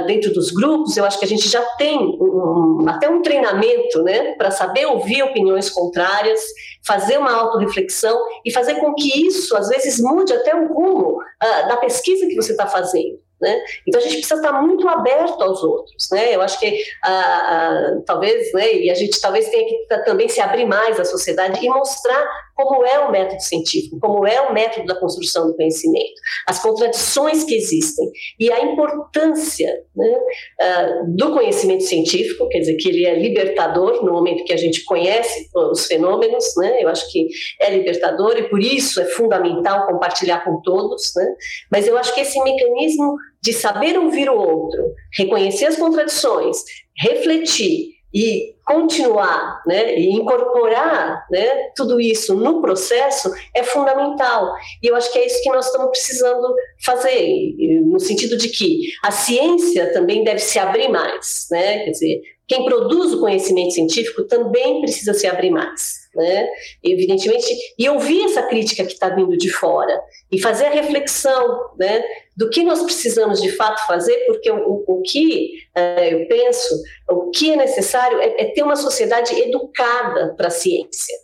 dentro 0.07 0.33
dos 0.33 0.51
grupos, 0.51 0.97
eu 0.97 1.05
acho 1.05 1.19
que 1.19 1.25
a 1.25 1.29
gente 1.29 1.49
já 1.49 1.63
tem 1.77 1.99
um, 1.99 2.85
até 2.87 3.09
um 3.09 3.23
treinamento 3.23 4.03
né, 4.03 4.35
para 4.35 4.51
saber 4.51 4.85
ouvir 4.87 5.23
opiniões 5.23 5.71
contrárias, 5.71 6.41
fazer 6.87 7.19
uma 7.19 7.33
autorreflexão 7.33 8.19
e 8.45 8.53
fazer 8.53 8.75
com 8.77 8.95
que 8.95 9.27
isso, 9.27 9.57
às 9.57 9.69
vezes, 9.69 9.99
mude 9.99 10.33
até 10.33 10.55
o 10.55 10.69
rumo 10.69 11.19
uh, 11.19 11.69
da 11.69 11.77
pesquisa 11.79 12.27
que 12.27 12.35
você 12.35 12.53
está 12.53 12.67
fazendo. 12.67 13.19
Né? 13.43 13.61
Então 13.89 14.01
a 14.01 14.05
gente 14.05 14.19
precisa 14.19 14.37
estar 14.37 14.63
muito 14.63 14.89
aberto 14.89 15.43
aos 15.43 15.65
outros, 15.65 16.09
né? 16.13 16.33
Eu 16.33 16.41
acho 16.43 16.61
que 16.61 16.81
ah, 17.03 17.97
talvez, 18.07 18.53
né? 18.53 18.73
E 18.75 18.89
a 18.89 18.95
gente 18.95 19.21
talvez 19.21 19.49
tenha 19.49 19.69
que 19.69 20.05
também 20.05 20.29
se 20.29 20.41
abrir 20.41 20.65
mais 20.65 21.01
à 21.01 21.05
sociedade 21.05 21.59
e 21.61 21.69
mostrar 21.69 22.25
como 22.55 22.85
é 22.85 22.99
o 23.01 23.11
método 23.11 23.41
científico, 23.41 23.99
como 24.01 24.27
é 24.27 24.41
o 24.41 24.53
método 24.53 24.87
da 24.87 24.99
construção 24.99 25.47
do 25.47 25.57
conhecimento, 25.57 26.13
as 26.47 26.61
contradições 26.61 27.45
que 27.45 27.55
existem 27.55 28.11
e 28.39 28.51
a 28.51 28.63
importância 28.65 29.73
né, 29.97 30.19
uh, 30.61 31.17
do 31.17 31.33
conhecimento 31.33 31.85
científico, 31.85 32.49
quer 32.49 32.61
dizer, 32.61 32.77
que 32.77 32.89
ele 32.89 33.07
é 33.07 33.19
libertador 33.19 34.05
no 34.05 34.13
momento 34.13 34.45
que 34.45 34.53
a 34.53 34.57
gente 34.57 34.85
conhece 34.85 35.49
os 35.55 35.87
fenômenos, 35.87 36.45
né, 36.57 36.83
eu 36.83 36.89
acho 36.89 37.11
que 37.11 37.29
é 37.61 37.71
libertador 37.71 38.37
e 38.37 38.49
por 38.49 38.61
isso 38.61 39.01
é 39.01 39.05
fundamental 39.05 39.87
compartilhar 39.87 40.45
com 40.45 40.61
todos, 40.63 41.13
né, 41.17 41.27
mas 41.71 41.87
eu 41.87 41.97
acho 41.97 42.15
que 42.15 42.21
esse 42.21 42.43
mecanismo 42.43 43.17
de 43.43 43.53
saber 43.53 43.99
ouvir 43.99 44.31
o 44.31 44.39
outro, 44.39 44.95
reconhecer 45.17 45.67
as 45.67 45.77
contradições, 45.77 46.59
refletir 46.97 48.03
e 48.15 48.55
continuar 48.73 49.63
né, 49.67 49.95
e 49.95 50.11
incorporar 50.11 51.27
né, 51.31 51.71
tudo 51.77 52.01
isso 52.01 52.35
no 52.35 52.61
processo 52.61 53.31
é 53.55 53.63
fundamental. 53.63 54.55
E 54.83 54.87
eu 54.87 54.97
acho 54.97 55.13
que 55.13 55.19
é 55.19 55.27
isso 55.27 55.43
que 55.43 55.51
nós 55.51 55.67
estamos 55.67 55.91
precisando 55.91 56.55
fazer, 56.85 57.55
no 57.85 58.01
sentido 58.01 58.37
de 58.37 58.49
que 58.49 58.81
a 59.03 59.11
ciência 59.11 59.93
também 59.93 60.25
deve 60.25 60.39
se 60.39 60.59
abrir 60.59 60.89
mais. 60.89 61.47
Né? 61.51 61.85
Quer 61.85 61.91
dizer, 61.91 62.23
quem 62.47 62.65
produz 62.65 63.13
o 63.13 63.21
conhecimento 63.21 63.73
científico 63.73 64.25
também 64.25 64.81
precisa 64.81 65.15
se 65.15 65.27
abrir 65.27 65.51
mais 65.51 66.03
né? 66.15 66.47
Evidentemente, 66.83 67.47
e 67.79 67.89
ouvir 67.89 68.25
essa 68.25 68.43
crítica 68.43 68.85
que 68.85 68.93
está 68.93 69.09
vindo 69.09 69.37
de 69.37 69.51
fora 69.51 69.99
e 70.31 70.41
fazer 70.41 70.67
a 70.67 70.71
reflexão, 70.71 71.71
né? 71.79 72.05
Do 72.37 72.51
que 72.51 72.63
nós 72.63 72.83
precisamos 72.83 73.41
de 73.41 73.51
fato 73.53 73.87
fazer, 73.87 74.17
porque 74.27 74.51
o, 74.51 74.85
o 74.87 75.03
que 75.03 75.53
uh, 75.77 76.05
eu 76.05 76.29
penso, 76.29 76.75
o 77.11 77.31
que 77.31 77.53
é 77.53 77.57
necessário 77.57 78.21
é, 78.21 78.43
é 78.43 78.45
ter 78.53 78.63
uma 78.63 78.77
sociedade 78.77 79.35
educada 79.41 80.35
para 80.37 80.49
a 80.49 80.51
ciência, 80.51 81.17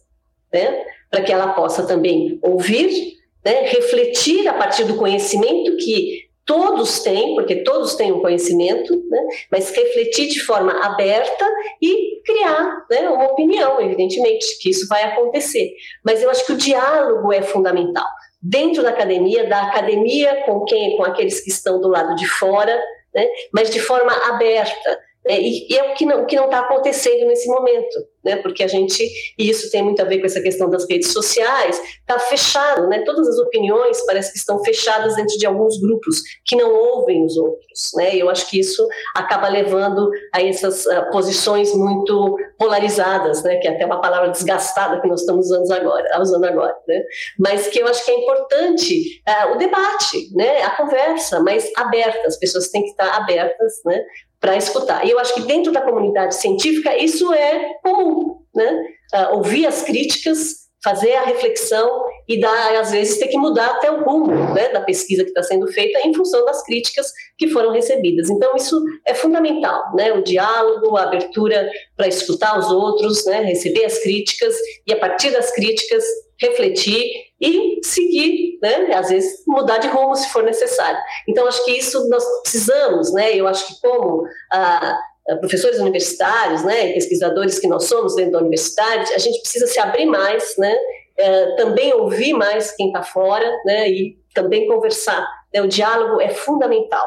né? 0.53 0.85
Para 1.11 1.23
que 1.23 1.33
ela 1.33 1.53
possa 1.53 1.87
também 1.87 2.39
ouvir, 2.43 3.19
né? 3.45 3.63
refletir 3.69 4.47
a 4.49 4.55
partir 4.55 4.85
do 4.85 4.97
conhecimento 4.97 5.77
que 5.77 6.28
todos 6.49 7.01
têm, 7.01 7.35
porque 7.35 7.57
todos 7.57 7.95
têm 7.95 8.11
um 8.11 8.23
conhecimento, 8.23 8.97
né? 9.11 9.21
mas 9.53 9.71
refletir 9.71 10.29
de 10.29 10.41
forma 10.41 10.73
aberta 10.83 11.47
e 11.81 12.23
criar 12.25 12.87
né, 12.91 13.07
uma 13.11 13.27
opinião, 13.27 13.79
evidentemente, 13.83 14.59
que 14.59 14.71
isso 14.71 14.89
vai 14.89 15.03
acontecer. 15.03 15.75
Mas 16.03 16.23
eu 16.23 16.31
acho 16.31 16.47
que 16.47 16.53
o 16.55 16.57
diálogo 16.57 17.31
é 17.35 17.43
fundamental. 17.43 18.07
Dentro 18.41 18.83
da 18.83 18.89
academia, 18.89 19.47
da 19.47 19.65
academia 19.65 20.43
com 20.47 20.65
quem, 20.65 20.97
com 20.97 21.05
aqueles 21.05 21.39
que 21.41 21.51
estão 21.51 21.83
do 21.83 21.89
lado 21.89 22.17
de 22.17 22.27
fora, 22.27 22.75
né? 23.15 23.29
mas 23.53 23.69
de 23.69 23.79
forma 23.79 24.13
aberta, 24.31 24.99
é, 25.27 25.39
e, 25.39 25.69
e, 25.69 25.77
é 25.77 25.93
o 25.93 25.95
que 25.95 26.07
não 26.07 26.25
está 26.25 26.61
acontecendo 26.61 27.27
nesse 27.27 27.47
momento, 27.47 27.95
né? 28.29 28.37
Porque 28.37 28.63
a 28.63 28.67
gente, 28.67 29.03
e 29.39 29.49
isso 29.49 29.71
tem 29.71 29.83
muito 29.83 30.03
a 30.03 30.05
ver 30.05 30.21
com 30.21 30.27
essa 30.27 30.43
questão 30.43 30.69
das 30.69 30.87
redes 30.89 31.11
sociais, 31.13 31.81
está 32.01 32.19
fechado, 32.19 32.87
né? 32.87 33.01
Todas 33.01 33.27
as 33.27 33.39
opiniões 33.39 34.05
parece 34.05 34.33
que 34.33 34.39
estão 34.39 34.63
fechadas 34.63 35.17
dentro 35.17 35.39
de 35.39 35.47
alguns 35.47 35.81
grupos 35.81 36.21
que 36.45 36.55
não 36.55 36.71
ouvem 36.71 37.25
os 37.25 37.37
outros, 37.39 37.91
né? 37.95 38.15
Eu 38.15 38.29
acho 38.29 38.49
que 38.51 38.61
isso 38.61 38.87
acaba 39.17 39.49
levando 39.49 40.11
a 40.35 40.43
essas 40.43 40.85
uh, 40.85 41.11
posições 41.11 41.75
muito 41.75 42.37
polarizadas, 42.59 43.43
né? 43.43 43.57
Que 43.57 43.69
é 43.69 43.71
até 43.71 43.87
uma 43.87 44.01
palavra 44.01 44.29
desgastada 44.29 45.01
que 45.01 45.09
nós 45.09 45.21
estamos 45.21 45.47
usando 45.47 45.73
agora, 45.73 46.21
usando 46.21 46.45
agora, 46.45 46.77
né? 46.87 47.03
Mas 47.39 47.69
que 47.69 47.79
eu 47.79 47.87
acho 47.87 48.05
que 48.05 48.11
é 48.11 48.15
importante 48.15 49.23
uh, 49.27 49.55
o 49.55 49.57
debate, 49.57 50.29
né? 50.35 50.63
A 50.63 50.77
conversa, 50.77 51.41
mas 51.41 51.71
aberta, 51.77 52.27
as 52.27 52.37
pessoas 52.37 52.69
têm 52.69 52.83
que 52.83 52.91
estar 52.91 53.09
abertas, 53.17 53.81
né? 53.87 54.05
Para 54.41 54.57
escutar. 54.57 55.05
E 55.05 55.11
eu 55.11 55.19
acho 55.19 55.35
que 55.35 55.43
dentro 55.43 55.73
da 55.73 55.83
comunidade 55.83 56.35
científica 56.35 56.97
isso 56.97 57.33
é 57.33 57.75
comum, 57.83 58.37
né? 58.55 58.85
Uh, 59.15 59.37
ouvir 59.37 59.67
as 59.67 59.83
críticas, 59.83 60.69
fazer 60.83 61.15
a 61.15 61.25
reflexão 61.25 62.05
e 62.29 62.39
dar, 62.39 62.77
às 62.77 62.93
vezes, 62.93 63.19
ter 63.19 63.29
que 63.29 63.39
mudar 63.39 63.67
até 63.67 63.91
o 63.91 64.05
rumo 64.05 64.55
né, 64.55 64.69
da 64.69 64.81
pesquisa 64.81 65.25
que 65.25 65.31
está 65.31 65.43
sendo 65.43 65.67
feita 65.73 66.07
em 66.07 66.15
função 66.15 66.45
das 66.45 66.63
críticas 66.63 67.11
que 67.37 67.49
foram 67.49 67.73
recebidas. 67.73 68.31
Então, 68.31 68.55
isso 68.55 68.81
é 69.07 69.15
fundamental, 69.15 69.95
né? 69.97 70.13
O 70.13 70.23
diálogo, 70.23 70.97
a 70.97 71.05
abertura 71.05 71.69
para 71.97 72.07
escutar 72.07 72.59
os 72.59 72.71
outros, 72.71 73.25
né, 73.27 73.41
receber 73.41 73.85
as 73.87 73.99
críticas 73.99 74.55
e, 74.87 74.93
a 74.93 74.99
partir 74.99 75.31
das 75.31 75.51
críticas, 75.53 76.05
refletir 76.39 77.28
e 77.41 77.81
seguir, 77.85 78.59
né? 78.61 78.93
Às 78.95 79.09
vezes 79.09 79.45
mudar 79.47 79.79
de 79.79 79.89
rumo 79.89 80.15
se 80.15 80.29
for 80.31 80.43
necessário. 80.43 80.99
Então 81.29 81.47
acho 81.47 81.65
que 81.65 81.73
isso 81.73 82.09
nós 82.09 82.25
precisamos, 82.43 83.13
né? 83.13 83.35
Eu 83.35 83.47
acho 83.47 83.67
que 83.67 83.81
como 83.81 84.25
ah, 84.53 84.99
professores 85.41 85.79
universitários, 85.79 86.65
né, 86.65 86.93
pesquisadores 86.93 87.59
que 87.59 87.69
nós 87.69 87.85
somos 87.85 88.15
dentro 88.15 88.33
da 88.33 88.39
universidade, 88.39 89.13
a 89.13 89.19
gente 89.19 89.41
precisa 89.41 89.67
se 89.67 89.79
abrir 89.79 90.07
mais, 90.07 90.55
né? 90.59 90.75
É, 91.17 91.57
também 91.57 91.93
ouvir 91.93 92.33
mais 92.33 92.71
quem 92.77 92.89
está 92.89 93.03
fora, 93.03 93.51
né? 93.65 93.89
E 93.91 94.19
também 94.35 94.69
conversar. 94.69 95.29
Né? 95.53 95.61
O 95.63 95.69
diálogo 95.69 96.21
é 96.21 96.29
fundamental, 96.29 97.07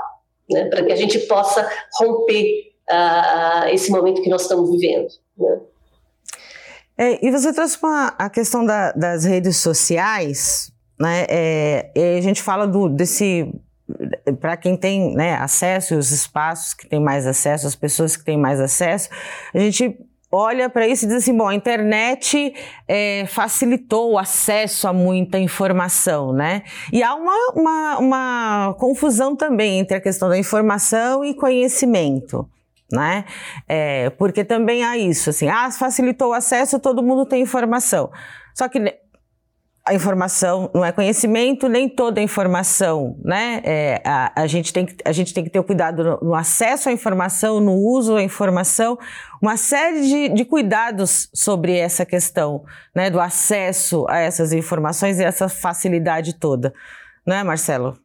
né? 0.49 0.65
Para 0.65 0.83
que 0.83 0.91
a 0.91 0.95
gente 0.95 1.19
possa 1.19 1.69
romper 1.95 2.71
uh, 2.89 3.67
esse 3.69 3.89
momento 3.89 4.21
que 4.21 4.29
nós 4.29 4.41
estamos 4.43 4.69
vivendo. 4.69 5.07
Né? 5.37 5.59
É, 7.01 7.17
e 7.25 7.31
você 7.31 7.51
trouxe 7.51 7.79
uma, 7.81 8.13
a 8.15 8.29
questão 8.29 8.63
da, 8.63 8.91
das 8.91 9.25
redes 9.25 9.57
sociais, 9.57 10.71
né? 10.99 11.25
É, 11.27 12.15
a 12.15 12.21
gente 12.21 12.43
fala 12.43 12.67
do, 12.67 12.87
desse 12.87 13.51
para 14.39 14.55
quem 14.55 14.77
tem 14.77 15.15
né, 15.15 15.33
acesso, 15.33 15.97
os 15.97 16.11
espaços 16.11 16.75
que 16.75 16.87
têm 16.87 16.99
mais 16.99 17.25
acesso, 17.25 17.65
as 17.65 17.73
pessoas 17.73 18.15
que 18.15 18.23
têm 18.23 18.37
mais 18.37 18.59
acesso, 18.59 19.09
a 19.51 19.57
gente 19.57 19.97
olha 20.31 20.69
para 20.69 20.87
isso 20.87 21.05
e 21.05 21.07
diz 21.07 21.17
assim: 21.17 21.35
bom, 21.35 21.47
a 21.47 21.55
internet 21.55 22.53
é, 22.87 23.25
facilitou 23.25 24.11
o 24.11 24.19
acesso 24.19 24.87
a 24.87 24.93
muita 24.93 25.39
informação, 25.39 26.31
né? 26.31 26.61
E 26.93 27.01
há 27.01 27.15
uma, 27.15 27.53
uma, 27.55 27.97
uma 27.97 28.75
confusão 28.77 29.35
também 29.35 29.79
entre 29.79 29.97
a 29.97 29.99
questão 29.99 30.29
da 30.29 30.37
informação 30.37 31.25
e 31.25 31.33
conhecimento 31.33 32.47
né? 32.91 33.25
É, 33.67 34.09
porque 34.11 34.43
também 34.43 34.83
há 34.83 34.97
isso, 34.97 35.29
assim, 35.29 35.47
ah, 35.47 35.71
facilitou 35.71 36.29
o 36.29 36.33
acesso, 36.33 36.79
todo 36.79 37.03
mundo 37.03 37.25
tem 37.25 37.41
informação. 37.41 38.11
Só 38.53 38.67
que 38.67 38.79
a 39.87 39.95
informação 39.95 40.69
não 40.73 40.85
é 40.85 40.91
conhecimento, 40.91 41.67
nem 41.67 41.89
toda 41.89 42.21
informação, 42.21 43.17
né? 43.23 43.61
É, 43.63 44.01
a, 44.05 44.43
a, 44.43 44.47
gente 44.47 44.71
tem 44.71 44.85
que, 44.85 44.95
a 45.03 45.11
gente 45.11 45.33
tem 45.33 45.43
que 45.43 45.49
ter 45.49 45.59
o 45.59 45.63
cuidado 45.63 46.03
no, 46.03 46.29
no, 46.29 46.35
acesso 46.35 46.87
à 46.87 46.91
informação, 46.91 47.59
no 47.59 47.73
uso 47.73 48.15
à 48.15 48.21
informação, 48.21 48.97
uma 49.41 49.57
série 49.57 50.01
de, 50.01 50.29
de 50.29 50.45
cuidados 50.45 51.29
sobre 51.33 51.75
essa 51.75 52.05
questão, 52.05 52.63
né? 52.95 53.09
Do 53.09 53.19
acesso 53.19 54.05
a 54.07 54.19
essas 54.19 54.53
informações 54.53 55.19
e 55.19 55.23
essa 55.23 55.49
facilidade 55.49 56.35
toda, 56.35 56.73
não 57.25 57.35
é, 57.35 57.43
Marcelo? 57.43 57.97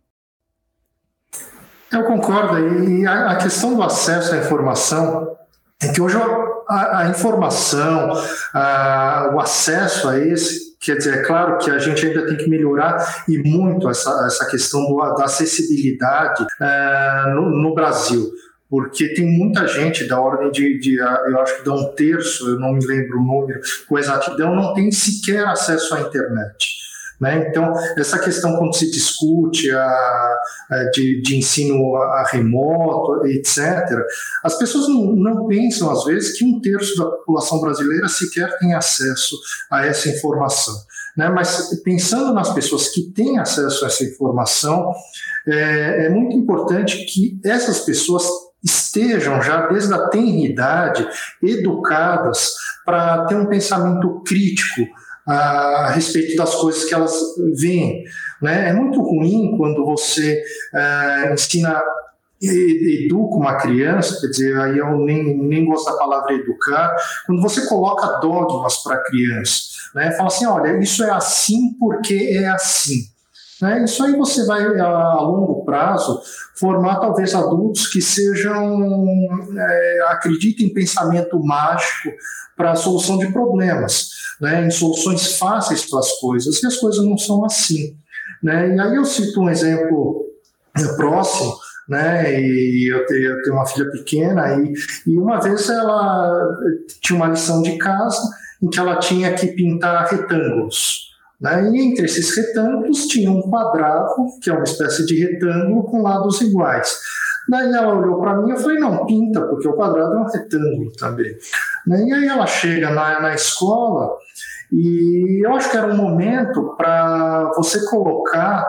Eu 1.93 2.05
concordo. 2.05 2.59
E 2.89 3.07
a, 3.07 3.37
questão 3.37 3.75
do 3.75 3.83
acesso 3.83 4.35
à 4.35 4.39
informação 4.39 5.37
é 5.83 5.89
que 5.89 6.01
hoje 6.01 6.17
a, 6.69 7.01
a 7.01 7.09
informação, 7.09 8.13
a, 8.53 9.31
o 9.35 9.41
acesso 9.41 10.09
a 10.09 10.19
esse, 10.19 10.77
quer 10.81 10.97
dizer, 10.97 11.19
é 11.19 11.23
claro 11.23 11.59
que 11.59 11.71
a 11.71 11.79
gente 11.79 12.07
ainda 12.07 12.27
tem 12.27 12.37
que 12.37 12.49
melhorar 12.49 13.25
e 13.29 13.39
muito 13.39 13.89
essa, 13.89 14.27
essa 14.27 14.47
questão 14.47 14.81
do, 14.87 14.97
da 15.15 15.25
acessibilidade 15.25 16.45
é, 16.61 17.31
no, 17.35 17.51
no 17.51 17.75
Brasil 17.75 18.31
porque 18.69 19.15
tem 19.15 19.27
muita 19.27 19.67
gente 19.67 20.05
da 20.07 20.21
ordem 20.21 20.51
de, 20.51 20.79
de, 20.79 20.97
eu 20.97 21.41
acho 21.41 21.59
que 21.59 21.65
dá 21.65 21.73
um 21.73 21.95
terço, 21.95 22.49
eu 22.49 22.59
não 22.59 22.73
me 22.73 22.85
lembro 22.85 23.21
o 23.21 23.25
número 23.25 23.61
com 23.89 23.99
exatidão, 23.99 24.55
não 24.55 24.75
tem 24.75 24.91
sequer 24.91 25.47
acesso 25.47 25.95
à 25.95 26.01
internet. 26.01 26.86
Né? 27.21 27.49
Então, 27.49 27.73
essa 27.97 28.19
questão, 28.19 28.57
quando 28.57 28.75
se 28.75 28.91
discute 28.91 29.71
a, 29.71 30.39
a 30.71 30.85
de, 30.93 31.23
de, 31.23 31.37
ensino 31.37 31.97
a, 31.97 32.21
a, 32.21 32.29
remoto, 32.31 33.27
etc., 33.27 33.89
as 34.45 34.59
pessoas 34.59 34.89
não, 34.89 35.17
não, 35.17 35.47
pensam, 35.47 35.91
às 35.91 36.05
vezes, 36.05 36.37
que 36.37 36.45
um 36.45 36.61
terço 36.61 36.97
da 36.99 37.07
população 37.07 37.61
brasileira 37.61 38.09
sequer 38.09 38.59
tem 38.59 38.75
acesso 38.75 39.37
a 39.71 39.87
essa 39.87 40.09
informação. 40.11 40.75
Né? 41.17 41.29
Mas, 41.31 41.81
pensando 41.83 42.35
nas 42.35 42.53
pessoas 42.53 42.89
que 42.89 43.11
têm 43.13 43.39
acesso 43.39 43.85
a 43.85 43.89
essa 43.89 44.05
informação, 44.05 44.93
é, 45.49 46.07
é 46.07 46.09
muito 46.11 46.37
importante 46.37 47.07
que 47.07 47.41
essas 47.45 47.81
pessoas 47.81 48.25
estejam 48.63 49.41
já 49.41 49.69
desde 49.69 49.95
a 49.95 50.09
tenridade 50.09 51.07
educadas 51.43 52.55
para 52.85 53.25
ter 53.27 53.37
um 53.37 53.47
pensamento 53.47 54.23
crítico 54.27 54.83
a 55.27 55.91
respeito 55.91 56.37
das 56.37 56.55
coisas 56.55 56.85
que 56.85 56.95
elas 56.95 57.13
veem. 57.61 58.05
Né? 58.41 58.69
É 58.69 58.73
muito 58.73 59.01
ruim 59.03 59.57
quando 59.57 59.85
você 59.85 60.43
uh, 60.75 61.33
ensina 61.33 61.83
educa 62.41 63.35
uma 63.35 63.57
criança, 63.57 64.21
quer 64.21 64.27
dizer, 64.29 64.61
aí 64.61 64.79
eu 64.79 64.99
nem, 64.99 65.37
nem 65.39 65.65
gosto 65.65 65.91
da 65.91 65.97
palavra 65.97 66.35
educar, 66.35 66.95
quando 67.25 67.41
você 67.41 67.67
coloca 67.67 68.19
dogmas 68.19 68.77
para 68.83 68.97
a 68.97 69.03
criança, 69.05 69.61
né? 69.95 70.13
fala 70.13 70.29
assim, 70.29 70.45
olha, 70.45 70.79
isso 70.79 71.03
é 71.03 71.11
assim 71.11 71.75
porque 71.79 72.15
é 72.35 72.47
assim. 72.49 73.16
Né? 73.61 73.85
Isso 73.85 74.03
aí 74.05 74.15
você 74.17 74.45
vai, 74.45 74.65
a, 74.79 75.15
longo 75.21 75.65
prazo, 75.65 76.21
formar 76.55 77.01
talvez 77.01 77.35
adultos 77.35 77.89
que 77.89 78.01
sejam, 78.03 78.83
é, 79.57 80.01
acreditem 80.09 80.67
em 80.67 80.75
pensamento 80.75 81.43
mágico 81.43 82.11
para 82.57 82.73
a 82.73 82.77
solução 82.77 83.19
de 83.19 83.33
problemas, 83.33 84.11
né? 84.41 84.67
em 84.67 84.71
soluções 84.71 85.37
fáceis 85.39 85.85
para 85.89 86.01
as 86.01 86.13
coisas, 86.19 86.63
e 86.63 86.67
as 86.67 86.77
coisas 86.77 87.05
não 87.05 87.17
são 87.17 87.45
assim. 87.45 87.97
Né? 88.43 88.75
E 88.75 88.81
aí 88.81 88.95
eu 88.95 89.05
cito 89.05 89.41
um 89.41 89.49
exemplo 89.49 90.27
é, 90.77 90.97
próximo, 90.97 91.57
né? 91.89 92.41
E 92.41 92.93
eu 92.93 93.07
tenho, 93.07 93.31
eu 93.31 93.43
tenho 93.43 93.57
uma 93.57 93.67
filha 93.67 93.91
pequena 93.91 94.57
e, 94.57 94.73
e 95.07 95.19
uma 95.19 95.41
vez 95.41 95.69
ela 95.71 96.57
tinha 97.01 97.17
uma 97.17 97.29
lição 97.29 97.63
de 97.63 97.79
casa 97.79 98.21
em 98.63 98.69
que 98.69 98.79
ela 98.79 98.97
tinha 98.97 99.33
que 99.35 99.49
pintar 99.49 100.07
retângulos. 100.07 101.06
Né? 101.41 101.71
E 101.71 101.81
entre 101.81 102.07
esses 102.07 102.35
retângulos 102.37 103.07
tinha 103.07 103.31
um 103.31 103.43
quadrado, 103.43 104.15
que 104.43 104.51
é 104.51 104.53
uma 104.53 104.65
espécie 104.65 105.05
de 105.05 105.23
retângulo 105.23 105.85
com 105.85 106.03
lados 106.03 106.41
iguais. 106.41 106.99
Daí 107.49 107.73
ela 107.73 107.95
olhou 107.95 108.21
para 108.21 108.37
mim 108.37 108.49
e 108.49 108.53
eu 108.53 108.59
falei, 108.59 108.79
não, 108.79 109.07
pinta, 109.07 109.41
porque 109.43 109.69
o 109.69 109.75
quadrado 109.75 110.15
é 110.15 110.21
um 110.21 110.27
retângulo 110.27 110.91
também. 110.93 111.37
Né? 111.87 112.05
E 112.07 112.13
aí 112.13 112.27
ela 112.27 112.47
chega 112.47 112.91
na, 112.91 113.21
na 113.21 113.35
escola 113.35 114.17
e 114.73 115.47
eu 115.47 115.55
acho 115.55 115.71
que 115.71 115.77
era 115.77 115.87
um 115.87 115.97
momento 115.97 116.75
para 116.77 117.53
você 117.57 117.85
colocar 117.87 118.67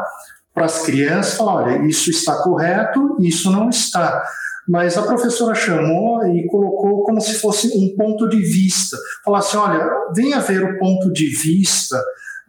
para 0.53 0.65
as 0.65 0.83
crianças, 0.83 1.35
falar, 1.35 1.63
olha, 1.63 1.85
isso 1.85 2.09
está 2.09 2.35
correto, 2.43 3.17
isso 3.19 3.51
não 3.51 3.69
está. 3.69 4.23
Mas 4.67 4.97
a 4.97 5.03
professora 5.03 5.55
chamou 5.55 6.25
e 6.27 6.47
colocou 6.47 7.03
como 7.03 7.21
se 7.21 7.35
fosse 7.35 7.67
um 7.77 7.95
ponto 7.95 8.27
de 8.27 8.41
vista. 8.41 8.97
Falar 9.23 9.39
assim, 9.39 9.57
olha, 9.57 9.87
venha 10.15 10.39
ver 10.39 10.63
o 10.63 10.77
ponto 10.77 11.11
de 11.13 11.29
vista 11.29 11.97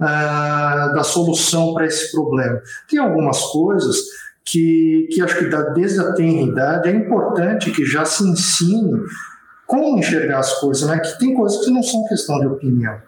ah, 0.01 0.93
da 0.95 1.03
solução 1.03 1.75
para 1.75 1.87
esse 1.87 2.11
problema. 2.13 2.61
Tem 2.89 2.99
algumas 2.99 3.41
coisas 3.47 3.97
que, 4.45 5.09
que 5.13 5.21
acho 5.21 5.39
que 5.39 5.45
desde 5.75 6.01
a 6.01 6.13
tenridade 6.13 6.89
é 6.89 6.93
importante 6.93 7.71
que 7.71 7.85
já 7.85 8.05
se 8.05 8.25
ensine 8.25 9.01
como 9.67 9.99
enxergar 9.99 10.39
as 10.39 10.55
coisas, 10.61 10.89
né? 10.89 10.99
que 10.99 11.19
tem 11.19 11.35
coisas 11.35 11.63
que 11.65 11.71
não 11.71 11.83
são 11.83 12.07
questão 12.07 12.41
de 12.41 12.47
opinião. 12.47 12.99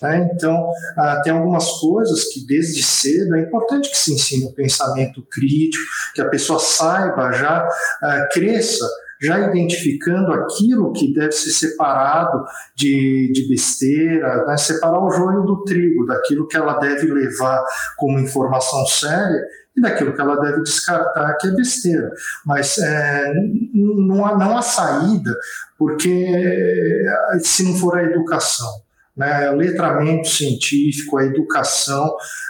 Né? 0.00 0.30
Então, 0.32 0.70
ah, 0.96 1.20
tem 1.24 1.32
algumas 1.32 1.68
coisas 1.80 2.24
que 2.24 2.46
desde 2.46 2.82
cedo 2.82 3.34
é 3.34 3.40
importante 3.40 3.90
que 3.90 3.96
se 3.96 4.14
ensine 4.14 4.46
o 4.46 4.52
pensamento 4.52 5.22
crítico, 5.30 5.82
que 6.14 6.20
a 6.20 6.28
pessoa 6.28 6.60
saiba, 6.60 7.32
já 7.32 7.68
ah, 8.02 8.28
cresça, 8.32 8.88
já 9.20 9.38
identificando 9.40 10.32
aquilo 10.32 10.92
que 10.92 11.12
deve 11.12 11.32
ser 11.32 11.50
separado 11.50 12.44
de, 12.74 13.30
de 13.32 13.48
besteira, 13.48 14.44
né? 14.46 14.56
separar 14.56 15.02
o 15.02 15.10
joio 15.10 15.42
do 15.42 15.64
trigo, 15.64 16.06
daquilo 16.06 16.46
que 16.46 16.56
ela 16.56 16.78
deve 16.78 17.12
levar 17.12 17.64
como 17.96 18.18
informação 18.18 18.84
séria 18.86 19.42
e 19.76 19.80
daquilo 19.80 20.14
que 20.14 20.20
ela 20.20 20.40
deve 20.40 20.62
descartar, 20.62 21.36
que 21.36 21.48
é 21.48 21.50
besteira. 21.50 22.10
Mas 22.44 22.78
é, 22.78 23.32
não, 23.74 24.24
há, 24.24 24.38
não 24.38 24.56
há 24.56 24.62
saída, 24.62 25.34
porque 25.78 27.04
se 27.40 27.62
não 27.64 27.74
for 27.74 27.98
a 27.98 28.02
educação 28.02 28.86
né, 29.16 29.50
letramento 29.50 30.28
científico, 30.28 31.16
a 31.16 31.24
educação, 31.24 32.06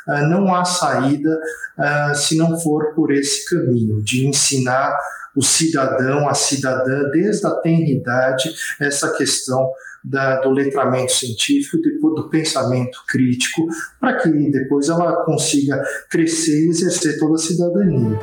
uh, 0.09 0.27
não 0.29 0.53
há 0.53 0.65
saída 0.65 1.39
uh, 1.79 2.15
se 2.15 2.37
não 2.37 2.59
for 2.59 2.93
por 2.95 3.13
esse 3.13 3.49
caminho 3.49 4.03
de 4.03 4.27
ensinar 4.27 4.97
o 5.37 5.43
cidadão, 5.43 6.29
a 6.29 6.35
cidadã, 6.35 7.11
desde 7.11 7.47
a 7.47 7.51
tenridade, 7.57 8.55
essa 8.81 9.15
questão 9.17 9.71
da, 10.03 10.41
do 10.41 10.51
letramento 10.51 11.13
científico, 11.13 11.79
do 12.15 12.29
pensamento 12.31 12.99
crítico, 13.09 13.67
para 14.01 14.17
que 14.17 14.31
depois 14.51 14.89
ela 14.89 15.25
consiga 15.25 15.83
crescer 16.09 16.67
e 16.67 16.71
exercer 16.71 17.19
toda 17.19 17.35
a 17.35 17.39
cidadania. 17.39 18.19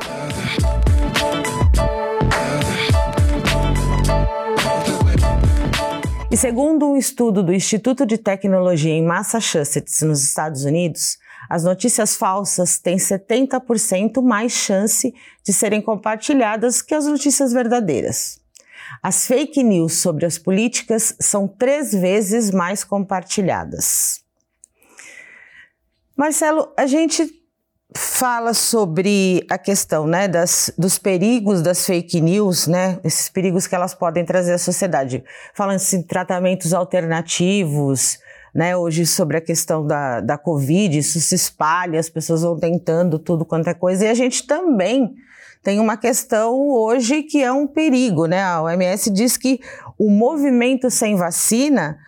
E 6.30 6.36
segundo 6.36 6.86
um 6.86 6.96
estudo 6.96 7.44
do 7.44 7.52
Instituto 7.52 8.04
de 8.04 8.18
Tecnologia 8.18 8.92
em 8.92 9.04
Massachusetts, 9.04 10.02
nos 10.02 10.20
Estados 10.24 10.64
Unidos, 10.64 11.16
as 11.48 11.64
notícias 11.64 12.16
falsas 12.16 12.78
têm 12.78 12.96
70% 12.96 14.22
mais 14.22 14.52
chance 14.52 15.14
de 15.42 15.52
serem 15.52 15.80
compartilhadas 15.80 16.80
que 16.82 16.94
as 16.94 17.06
notícias 17.06 17.52
verdadeiras. 17.52 18.40
As 19.02 19.26
fake 19.26 19.62
news 19.62 19.94
sobre 19.94 20.26
as 20.26 20.38
políticas 20.38 21.14
são 21.20 21.46
três 21.46 21.92
vezes 21.92 22.50
mais 22.50 22.84
compartilhadas. 22.84 24.20
Marcelo, 26.16 26.72
a 26.76 26.86
gente 26.86 27.28
fala 27.96 28.54
sobre 28.54 29.46
a 29.48 29.56
questão 29.56 30.06
né, 30.06 30.26
das, 30.26 30.72
dos 30.76 30.98
perigos 30.98 31.62
das 31.62 31.86
fake 31.86 32.20
news, 32.20 32.66
né, 32.66 32.98
esses 33.04 33.28
perigos 33.28 33.66
que 33.66 33.74
elas 33.74 33.94
podem 33.94 34.24
trazer 34.24 34.52
à 34.52 34.58
sociedade. 34.58 35.24
Falando-se 35.54 35.96
em 35.96 36.02
tratamentos 36.02 36.72
alternativos, 36.72 38.18
né, 38.54 38.76
hoje 38.76 39.04
sobre 39.04 39.36
a 39.36 39.40
questão 39.40 39.84
da, 39.84 40.20
da 40.20 40.38
Covid, 40.38 40.96
isso 40.96 41.20
se 41.20 41.34
espalha, 41.34 41.98
as 41.98 42.08
pessoas 42.08 42.42
vão 42.42 42.58
tentando 42.58 43.18
tudo 43.18 43.44
quanto 43.44 43.68
é 43.68 43.74
coisa, 43.74 44.04
e 44.04 44.08
a 44.08 44.14
gente 44.14 44.46
também 44.46 45.14
tem 45.62 45.80
uma 45.80 45.96
questão 45.96 46.68
hoje 46.68 47.22
que 47.22 47.42
é 47.42 47.50
um 47.50 47.66
perigo, 47.66 48.26
né? 48.26 48.42
A 48.42 48.62
OMS 48.62 49.10
diz 49.10 49.38
que 49.38 49.60
o 49.98 50.10
movimento 50.10 50.90
sem 50.90 51.16
vacina 51.16 51.98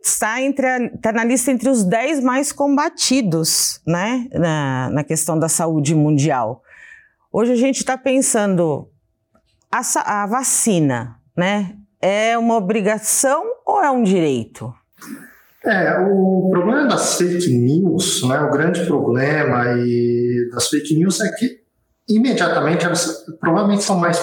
está, 0.00 0.42
entre 0.42 0.66
a, 0.66 0.78
está 0.78 1.10
na 1.10 1.24
lista 1.24 1.50
entre 1.50 1.70
os 1.70 1.84
10 1.84 2.22
mais 2.22 2.52
combatidos 2.52 3.80
né, 3.86 4.28
na, 4.32 4.90
na 4.90 5.04
questão 5.04 5.38
da 5.38 5.48
saúde 5.48 5.94
mundial. 5.94 6.62
Hoje 7.32 7.52
a 7.52 7.56
gente 7.56 7.78
está 7.78 7.96
pensando, 7.96 8.90
a, 9.70 9.80
a 10.04 10.26
vacina 10.26 11.18
né, 11.34 11.74
é 12.00 12.36
uma 12.36 12.56
obrigação 12.56 13.42
ou 13.64 13.82
é 13.82 13.90
um 13.90 14.02
direito? 14.02 14.74
É, 15.64 15.96
o 16.00 16.48
problema 16.50 16.88
das 16.88 17.16
fake 17.16 17.56
news, 17.56 18.26
né, 18.28 18.40
o 18.40 18.50
grande 18.50 18.84
problema 18.84 19.76
e 19.78 20.48
das 20.52 20.68
fake 20.68 20.94
news 20.96 21.20
é 21.20 21.30
que 21.30 21.60
imediatamente 22.08 22.84
elas 22.84 23.24
provavelmente 23.40 23.84
são 23.84 23.96
mais 23.96 24.18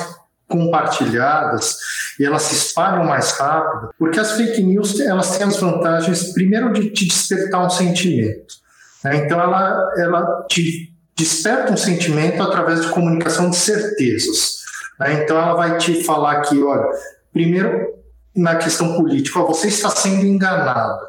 compartilhadas 0.50 1.78
e 2.20 2.26
elas 2.26 2.42
se 2.42 2.56
espalham 2.56 3.06
mais 3.06 3.32
rápido, 3.32 3.92
porque 3.98 4.20
as 4.20 4.34
fake 4.34 4.62
news 4.64 5.00
elas 5.00 5.38
têm 5.38 5.48
as 5.48 5.58
vantagens, 5.58 6.34
primeiro, 6.34 6.74
de 6.74 6.90
te 6.90 7.08
despertar 7.08 7.66
um 7.66 7.70
sentimento. 7.70 8.56
Né? 9.04 9.18
Então, 9.18 9.40
ela, 9.40 9.94
ela 9.98 10.46
te 10.50 10.94
desperta 11.16 11.72
um 11.72 11.78
sentimento 11.78 12.42
através 12.42 12.82
de 12.82 12.90
comunicação 12.90 13.50
de 13.50 13.56
certezas. 13.56 14.60
Né? 15.00 15.24
Então, 15.24 15.38
ela 15.38 15.54
vai 15.54 15.78
te 15.78 16.04
falar 16.04 16.42
que, 16.42 16.62
olha, 16.62 16.90
primeiro, 17.32 17.94
na 18.36 18.56
questão 18.56 18.96
política, 18.96 19.40
ó, 19.40 19.46
você 19.46 19.68
está 19.68 19.90
sendo 19.90 20.26
enganado. 20.26 21.08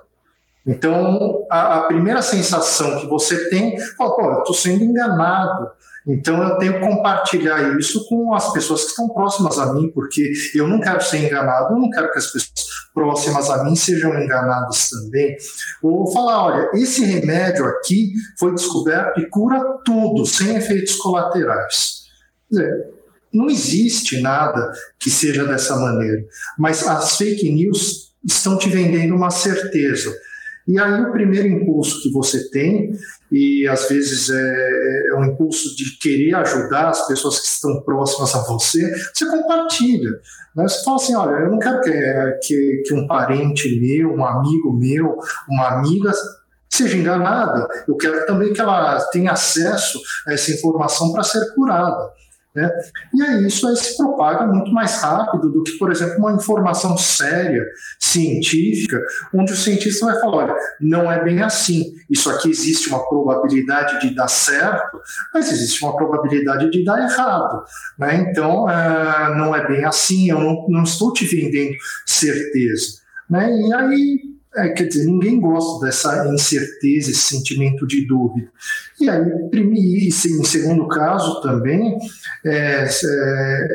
Então, 0.66 1.46
a, 1.50 1.78
a, 1.78 1.82
primeira 1.84 2.20
sensação 2.20 3.00
que 3.00 3.06
você 3.06 3.48
tem, 3.48 3.76
ó, 3.98 4.38
estou 4.38 4.54
sendo 4.54 4.84
enganado. 4.84 5.70
Então 6.06 6.42
eu 6.42 6.56
tenho 6.58 6.74
que 6.74 6.80
compartilhar 6.80 7.78
isso 7.78 8.08
com 8.08 8.34
as 8.34 8.52
pessoas 8.52 8.82
que 8.84 8.90
estão 8.90 9.08
próximas 9.08 9.58
a 9.58 9.72
mim, 9.74 9.90
porque 9.94 10.32
eu 10.54 10.66
não 10.66 10.80
quero 10.80 11.02
ser 11.02 11.18
enganado, 11.18 11.74
eu 11.74 11.78
não 11.78 11.90
quero 11.90 12.10
que 12.10 12.18
as 12.18 12.26
pessoas 12.26 12.52
próximas 12.94 13.50
a 13.50 13.64
mim 13.64 13.76
sejam 13.76 14.18
enganadas 14.18 14.88
também. 14.90 15.36
Ou 15.82 16.10
falar, 16.10 16.44
olha, 16.44 16.70
esse 16.74 17.04
remédio 17.04 17.66
aqui 17.66 18.12
foi 18.38 18.54
descoberto 18.54 19.20
e 19.20 19.28
cura 19.28 19.62
tudo, 19.84 20.24
sem 20.26 20.56
efeitos 20.56 20.96
colaterais. 20.96 22.06
Quer 22.48 22.56
dizer, 22.56 22.90
não 23.32 23.48
existe 23.48 24.20
nada 24.20 24.72
que 24.98 25.10
seja 25.10 25.44
dessa 25.44 25.76
maneira, 25.76 26.24
mas 26.58 26.86
as 26.86 27.16
fake 27.16 27.50
news 27.52 28.10
estão 28.24 28.58
te 28.58 28.68
vendendo 28.68 29.14
uma 29.14 29.30
certeza 29.30 30.12
e 30.70 30.78
aí 30.78 31.02
o 31.02 31.10
primeiro 31.10 31.48
impulso 31.48 32.00
que 32.00 32.12
você 32.12 32.48
tem, 32.48 32.92
e 33.32 33.66
às 33.66 33.88
vezes 33.88 34.30
é, 34.30 35.08
é 35.08 35.14
um 35.16 35.24
impulso 35.24 35.74
de 35.74 35.98
querer 35.98 36.32
ajudar 36.36 36.90
as 36.90 37.08
pessoas 37.08 37.40
que 37.40 37.48
estão 37.48 37.82
próximas 37.82 38.32
a 38.36 38.42
você, 38.46 38.88
você 39.12 39.26
compartilha. 39.26 40.10
Né? 40.54 40.68
Você 40.68 40.84
fala 40.84 40.96
assim, 40.96 41.14
olha, 41.16 41.36
eu 41.44 41.50
não 41.50 41.58
quero 41.58 41.80
que, 41.80 41.90
que, 42.44 42.82
que 42.86 42.94
um 42.94 43.04
parente 43.08 43.80
meu, 43.80 44.14
um 44.14 44.24
amigo 44.24 44.72
meu, 44.72 45.18
uma 45.48 45.70
amiga 45.70 46.12
seja 46.68 46.96
enganada. 46.96 47.66
Eu 47.88 47.96
quero 47.96 48.24
também 48.26 48.52
que 48.52 48.60
ela 48.60 49.00
tenha 49.10 49.32
acesso 49.32 50.00
a 50.24 50.34
essa 50.34 50.52
informação 50.52 51.12
para 51.12 51.24
ser 51.24 51.52
curada. 51.52 52.10
Né? 52.54 52.68
E 53.14 53.22
aí 53.22 53.46
isso 53.46 53.66
aí 53.68 53.76
se 53.76 53.96
propaga 53.96 54.44
muito 54.44 54.72
mais 54.72 55.00
rápido 55.00 55.50
do 55.50 55.62
que, 55.62 55.78
por 55.78 55.90
exemplo, 55.90 56.18
uma 56.18 56.32
informação 56.32 56.98
séria, 56.98 57.64
científica, 57.98 59.00
onde 59.32 59.52
o 59.52 59.56
cientista 59.56 60.06
vai 60.06 60.18
falar: 60.18 60.36
olha, 60.36 60.56
não 60.80 61.10
é 61.10 61.22
bem 61.22 61.42
assim. 61.42 61.94
Isso 62.08 62.28
aqui 62.28 62.50
existe 62.50 62.88
uma 62.88 63.08
probabilidade 63.08 64.00
de 64.00 64.14
dar 64.14 64.26
certo, 64.26 65.00
mas 65.32 65.50
existe 65.52 65.84
uma 65.84 65.96
probabilidade 65.96 66.70
de 66.70 66.84
dar 66.84 67.00
errado. 67.00 67.62
Né? 67.96 68.26
Então, 68.28 68.68
é, 68.68 69.36
não 69.36 69.54
é 69.54 69.66
bem 69.68 69.84
assim, 69.84 70.28
eu 70.28 70.40
não, 70.40 70.66
não 70.68 70.82
estou 70.82 71.12
te 71.12 71.24
vendendo 71.24 71.76
certeza. 72.04 73.00
Né? 73.28 73.48
E 73.48 73.72
aí 73.72 74.39
é, 74.56 74.68
quer 74.70 74.84
dizer, 74.84 75.04
ninguém 75.04 75.40
gosta 75.40 75.86
dessa 75.86 76.26
incerteza, 76.32 77.10
esse 77.10 77.36
sentimento 77.36 77.86
de 77.86 78.06
dúvida. 78.06 78.48
E 79.00 79.08
aí, 79.08 79.22
em 79.52 80.10
segundo 80.44 80.88
caso 80.88 81.40
também, 81.40 81.96
é, 82.44 82.84
é, 82.84 83.68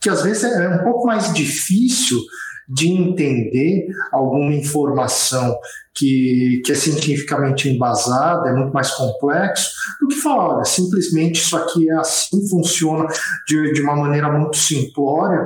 que 0.00 0.10
às 0.10 0.22
vezes 0.22 0.44
é 0.44 0.68
um 0.68 0.84
pouco 0.84 1.06
mais 1.06 1.32
difícil 1.32 2.20
de 2.68 2.88
entender 2.88 3.86
alguma 4.12 4.52
informação 4.52 5.56
que, 5.94 6.60
que 6.64 6.72
é 6.72 6.74
cientificamente 6.74 7.68
embasada, 7.68 8.50
é 8.50 8.52
muito 8.52 8.72
mais 8.72 8.90
complexo, 8.90 9.70
do 10.00 10.08
que 10.08 10.16
falar, 10.16 10.56
olha, 10.56 10.64
simplesmente 10.64 11.40
isso 11.40 11.56
aqui 11.56 11.88
é 11.88 11.94
assim, 11.94 12.46
funciona 12.48 13.06
de, 13.48 13.72
de 13.72 13.80
uma 13.80 13.96
maneira 13.96 14.30
muito 14.30 14.56
simplória, 14.56 15.40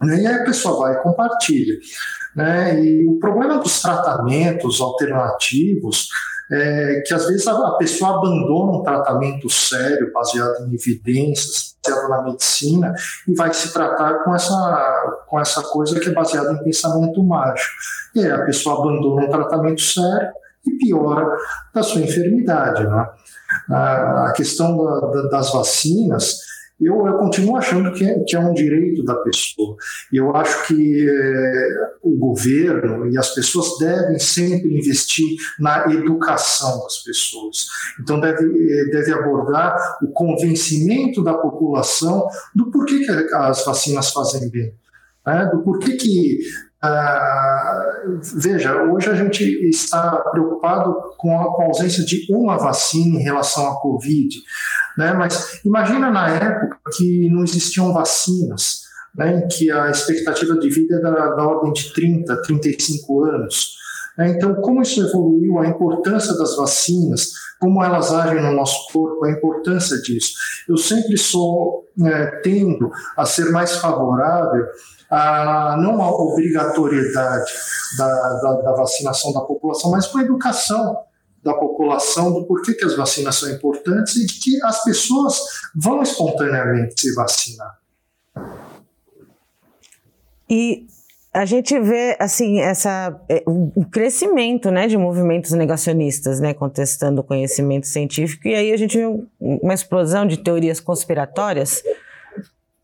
né? 0.00 0.22
e 0.22 0.26
aí 0.26 0.34
a 0.36 0.44
pessoa 0.44 0.78
vai 0.78 0.94
e 0.94 1.02
compartilha. 1.02 1.74
Né? 2.36 2.82
E 2.82 3.08
o 3.08 3.18
problema 3.18 3.58
dos 3.58 3.80
tratamentos 3.80 4.80
alternativos 4.80 6.08
é 6.50 7.02
que 7.06 7.14
às 7.14 7.26
vezes 7.26 7.46
a 7.46 7.72
pessoa 7.72 8.16
abandona 8.16 8.78
um 8.78 8.82
tratamento 8.82 9.48
sério, 9.48 10.12
baseado 10.12 10.66
em 10.66 10.74
evidências, 10.74 11.74
baseado 11.82 12.08
na 12.08 12.22
medicina, 12.22 12.94
e 13.26 13.34
vai 13.34 13.52
se 13.52 13.72
tratar 13.72 14.24
com 14.24 14.34
essa, 14.34 15.24
com 15.26 15.40
essa 15.40 15.62
coisa 15.62 15.98
que 15.98 16.08
é 16.08 16.12
baseada 16.12 16.52
em 16.52 16.62
pensamento 16.62 17.22
mágico. 17.22 17.72
E 18.14 18.20
aí 18.20 18.30
a 18.30 18.44
pessoa 18.44 18.80
abandona 18.80 19.26
um 19.26 19.30
tratamento 19.30 19.80
sério 19.80 20.32
e 20.66 20.70
piora 20.78 21.36
a 21.74 21.82
sua 21.82 22.02
enfermidade. 22.02 22.84
Né? 22.84 23.06
A 23.70 24.32
questão 24.36 24.76
da, 24.76 25.00
da, 25.00 25.28
das 25.28 25.52
vacinas 25.52 26.38
eu, 26.80 27.06
eu 27.06 27.18
continuo 27.18 27.56
achando 27.56 27.92
que 27.92 28.04
é, 28.04 28.18
que 28.20 28.34
é 28.34 28.40
um 28.40 28.52
direito 28.52 29.04
da 29.04 29.14
pessoa. 29.16 29.76
Eu 30.12 30.34
acho 30.34 30.66
que 30.66 31.08
é, 31.08 31.68
o 32.02 32.16
governo 32.16 33.08
e 33.10 33.16
as 33.16 33.32
pessoas 33.32 33.78
devem 33.78 34.18
sempre 34.18 34.76
investir 34.76 35.36
na 35.58 35.86
educação 35.92 36.80
das 36.80 36.98
pessoas. 36.98 37.66
Então, 38.00 38.18
deve, 38.18 38.44
é, 38.44 38.84
deve 38.86 39.12
abordar 39.12 39.76
o 40.02 40.08
convencimento 40.08 41.22
da 41.22 41.34
população 41.34 42.26
do 42.54 42.70
porquê 42.70 43.04
que 43.04 43.10
as 43.34 43.64
vacinas 43.64 44.10
fazem 44.10 44.50
bem. 44.50 44.74
Né? 45.24 45.48
Do 45.52 45.62
porquê 45.62 45.96
que 45.96 46.38
ah, 46.86 47.82
veja, 48.36 48.74
hoje 48.82 49.08
a 49.08 49.14
gente 49.14 49.42
está 49.70 50.18
preocupado 50.30 50.94
com 51.16 51.40
a, 51.40 51.56
com 51.56 51.62
a, 51.62 51.64
ausência 51.66 52.04
de 52.04 52.26
uma 52.30 52.58
vacina 52.58 53.18
em 53.18 53.22
relação 53.22 53.66
à 53.70 53.80
Covid, 53.80 54.28
né? 54.96 55.12
mas 55.12 55.60
imagina 55.64 56.10
na 56.10 56.28
época 56.28 56.78
que 56.96 57.28
não 57.30 57.42
existiam 57.42 57.92
vacinas, 57.92 58.82
né? 59.14 59.38
em 59.38 59.48
que 59.48 59.70
a 59.70 59.90
expectativa 59.90 60.58
de 60.58 60.68
vida 60.70 60.96
era 60.96 61.34
da 61.34 61.46
ordem 61.46 61.72
de 61.72 61.92
30, 61.92 62.42
35 62.42 63.24
anos. 63.24 63.74
Né? 64.16 64.30
Então, 64.30 64.54
como 64.56 64.82
isso 64.82 65.02
evoluiu, 65.02 65.58
a 65.58 65.66
importância 65.66 66.36
das 66.36 66.56
vacinas, 66.56 67.32
como 67.60 67.82
elas 67.82 68.12
agem 68.12 68.42
no 68.42 68.52
nosso 68.52 68.92
corpo, 68.92 69.24
a 69.24 69.30
importância 69.30 70.00
disso. 70.02 70.34
Eu 70.68 70.76
sempre 70.76 71.16
sou 71.16 71.84
é, 72.04 72.40
tendo 72.42 72.90
a 73.16 73.24
ser 73.24 73.50
mais 73.50 73.76
favorável 73.76 74.66
a, 75.10 75.76
não 75.78 76.02
a 76.02 76.10
obrigatoriedade 76.10 77.52
da, 77.96 78.06
da, 78.06 78.52
da 78.62 78.72
vacinação 78.72 79.32
da 79.32 79.40
população, 79.40 79.90
mas 79.90 80.06
com 80.06 80.18
a 80.18 80.22
educação 80.22 80.96
da 81.44 81.54
população 81.54 82.32
do 82.32 82.46
porquê 82.46 82.72
que 82.72 82.84
as 82.84 82.96
vacinas 82.96 83.36
são 83.36 83.50
importantes 83.50 84.16
e 84.16 84.26
que 84.26 84.62
as 84.64 84.82
pessoas 84.82 85.38
vão 85.76 86.02
espontaneamente 86.02 87.00
se 87.00 87.14
vacinar. 87.14 87.78
E 90.48 90.86
a 91.32 91.44
gente 91.44 91.78
vê 91.80 92.16
assim 92.18 92.60
essa 92.60 93.20
é, 93.28 93.42
o 93.46 93.84
crescimento 93.90 94.70
né 94.70 94.86
de 94.86 94.96
movimentos 94.96 95.50
negacionistas 95.50 96.38
né 96.38 96.54
contestando 96.54 97.22
o 97.22 97.24
conhecimento 97.24 97.88
científico 97.88 98.46
e 98.46 98.54
aí 98.54 98.72
a 98.72 98.76
gente 98.76 98.96
vê 98.96 99.04
uma 99.40 99.74
explosão 99.74 100.24
de 100.26 100.36
teorias 100.36 100.78
conspiratórias 100.78 101.82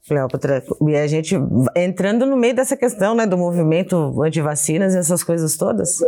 Cleópatra, 0.09 0.64
e 0.88 0.96
a 0.96 1.07
gente 1.07 1.37
entrando 1.77 2.27
no 2.27 2.37
meio 2.37 2.53
dessa 2.53 2.77
questão, 2.77 3.14
né, 3.14 3.25
do 3.27 3.38
movimento 3.38 4.20
anti-vacinas 4.20 4.92
e 4.92 4.99
essas 4.99 5.23
coisas 5.23 5.57
todas? 5.57 6.01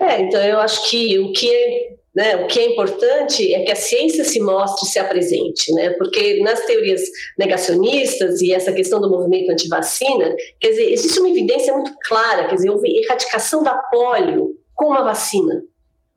É, 0.00 0.20
então 0.20 0.40
eu 0.40 0.58
acho 0.60 0.88
que 0.88 1.18
o 1.18 1.32
que 1.32 1.52
é, 1.52 1.88
né, 2.14 2.36
o 2.36 2.46
que 2.46 2.60
é 2.60 2.66
importante 2.66 3.52
é 3.52 3.64
que 3.64 3.72
a 3.72 3.76
ciência 3.76 4.24
se 4.24 4.40
mostre 4.40 4.86
e 4.86 4.90
se 4.90 4.98
apresente, 4.98 5.72
né? 5.74 5.90
Porque 5.90 6.40
nas 6.40 6.64
teorias 6.64 7.02
negacionistas 7.36 8.40
e 8.40 8.52
essa 8.52 8.72
questão 8.72 9.00
do 9.00 9.10
movimento 9.10 9.50
anti-vacina, 9.50 10.34
quer 10.60 10.70
dizer, 10.70 10.92
existe 10.92 11.18
uma 11.18 11.30
evidência 11.30 11.72
muito 11.72 11.92
clara, 12.06 12.48
quer 12.48 12.54
dizer, 12.54 12.70
houve 12.70 12.88
erradicação 12.96 13.62
da 13.62 13.74
polio 13.74 14.56
com 14.74 14.86
uma 14.86 15.02
vacina, 15.02 15.62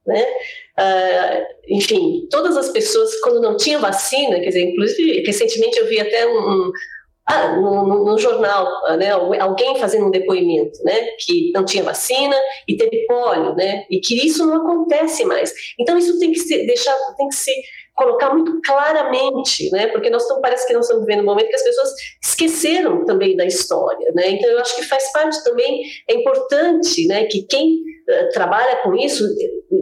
né? 0.05 0.25
Uh, 0.79 1.45
enfim, 1.67 2.27
todas 2.29 2.55
as 2.57 2.69
pessoas, 2.69 3.19
quando 3.21 3.41
não 3.41 3.57
tinha 3.57 3.77
vacina, 3.77 4.39
quer 4.39 4.47
dizer, 4.47 4.69
inclusive, 4.69 5.23
recentemente 5.25 5.77
eu 5.77 5.87
vi 5.87 5.99
até 5.99 6.25
um, 6.27 6.71
ah, 7.31 7.55
no, 7.55 7.87
no, 7.87 8.05
no, 8.05 8.17
jornal, 8.17 8.67
né, 8.97 9.11
alguém 9.39 9.77
fazendo 9.77 10.07
um 10.07 10.11
depoimento, 10.11 10.83
né, 10.83 10.93
que 11.19 11.51
não 11.53 11.63
tinha 11.63 11.83
vacina 11.83 12.35
e 12.67 12.75
teve 12.75 13.05
pólio, 13.05 13.55
né, 13.55 13.85
e 13.89 13.99
que 13.99 14.25
isso 14.25 14.45
não 14.45 14.57
acontece 14.57 15.23
mais. 15.25 15.53
Então 15.79 15.97
isso 15.97 16.19
tem 16.19 16.31
que 16.31 16.39
ser 16.39 16.65
deixar, 16.65 16.95
tem 17.17 17.29
que 17.29 17.35
ser 17.35 17.55
colocar 17.95 18.33
muito 18.33 18.59
claramente, 18.65 19.69
né? 19.71 19.87
Porque 19.87 20.09
nós 20.09 20.23
estamos, 20.23 20.41
parece 20.41 20.65
que 20.65 20.73
nós 20.73 20.85
estamos 20.85 21.05
vivendo 21.05 21.21
um 21.21 21.25
momento 21.25 21.49
que 21.49 21.55
as 21.55 21.63
pessoas 21.63 21.89
esqueceram 22.23 23.05
também 23.05 23.35
da 23.35 23.45
história, 23.45 24.11
né? 24.15 24.29
Então 24.29 24.49
eu 24.49 24.59
acho 24.59 24.75
que 24.75 24.83
faz 24.83 25.11
parte 25.11 25.43
também 25.43 25.81
é 26.09 26.15
importante, 26.15 27.05
né? 27.07 27.25
Que 27.25 27.43
quem 27.43 27.75
uh, 27.75 28.29
trabalha 28.33 28.77
com 28.77 28.95
isso 28.95 29.23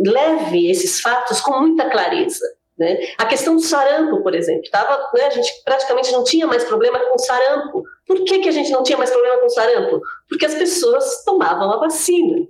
leve 0.06 0.70
esses 0.70 1.00
fatos 1.00 1.40
com 1.40 1.60
muita 1.62 1.90
clareza. 1.90 2.46
Né? 2.80 2.98
A 3.18 3.26
questão 3.26 3.56
do 3.56 3.62
sarampo, 3.62 4.24
por 4.24 4.34
exemplo, 4.34 4.64
tava, 4.72 4.98
né, 5.14 5.26
a 5.26 5.30
gente 5.30 5.52
praticamente 5.66 6.14
não 6.14 6.24
tinha 6.24 6.48
mais 6.48 6.64
problema 6.64 6.98
com 6.98 7.18
sarampo. 7.18 7.84
Por 8.08 8.24
que, 8.24 8.40
que 8.40 8.48
a 8.48 8.54
gente 8.54 8.72
não 8.72 8.84
tinha 8.84 8.98
mais 8.98 9.12
problema 9.12 9.38
com 9.38 9.50
sarampo? 9.50 10.00
Porque 10.30 10.46
as 10.46 10.56
pessoas 10.56 11.24
tomavam 11.26 11.70
a 11.74 11.78
vacina. 11.78 12.48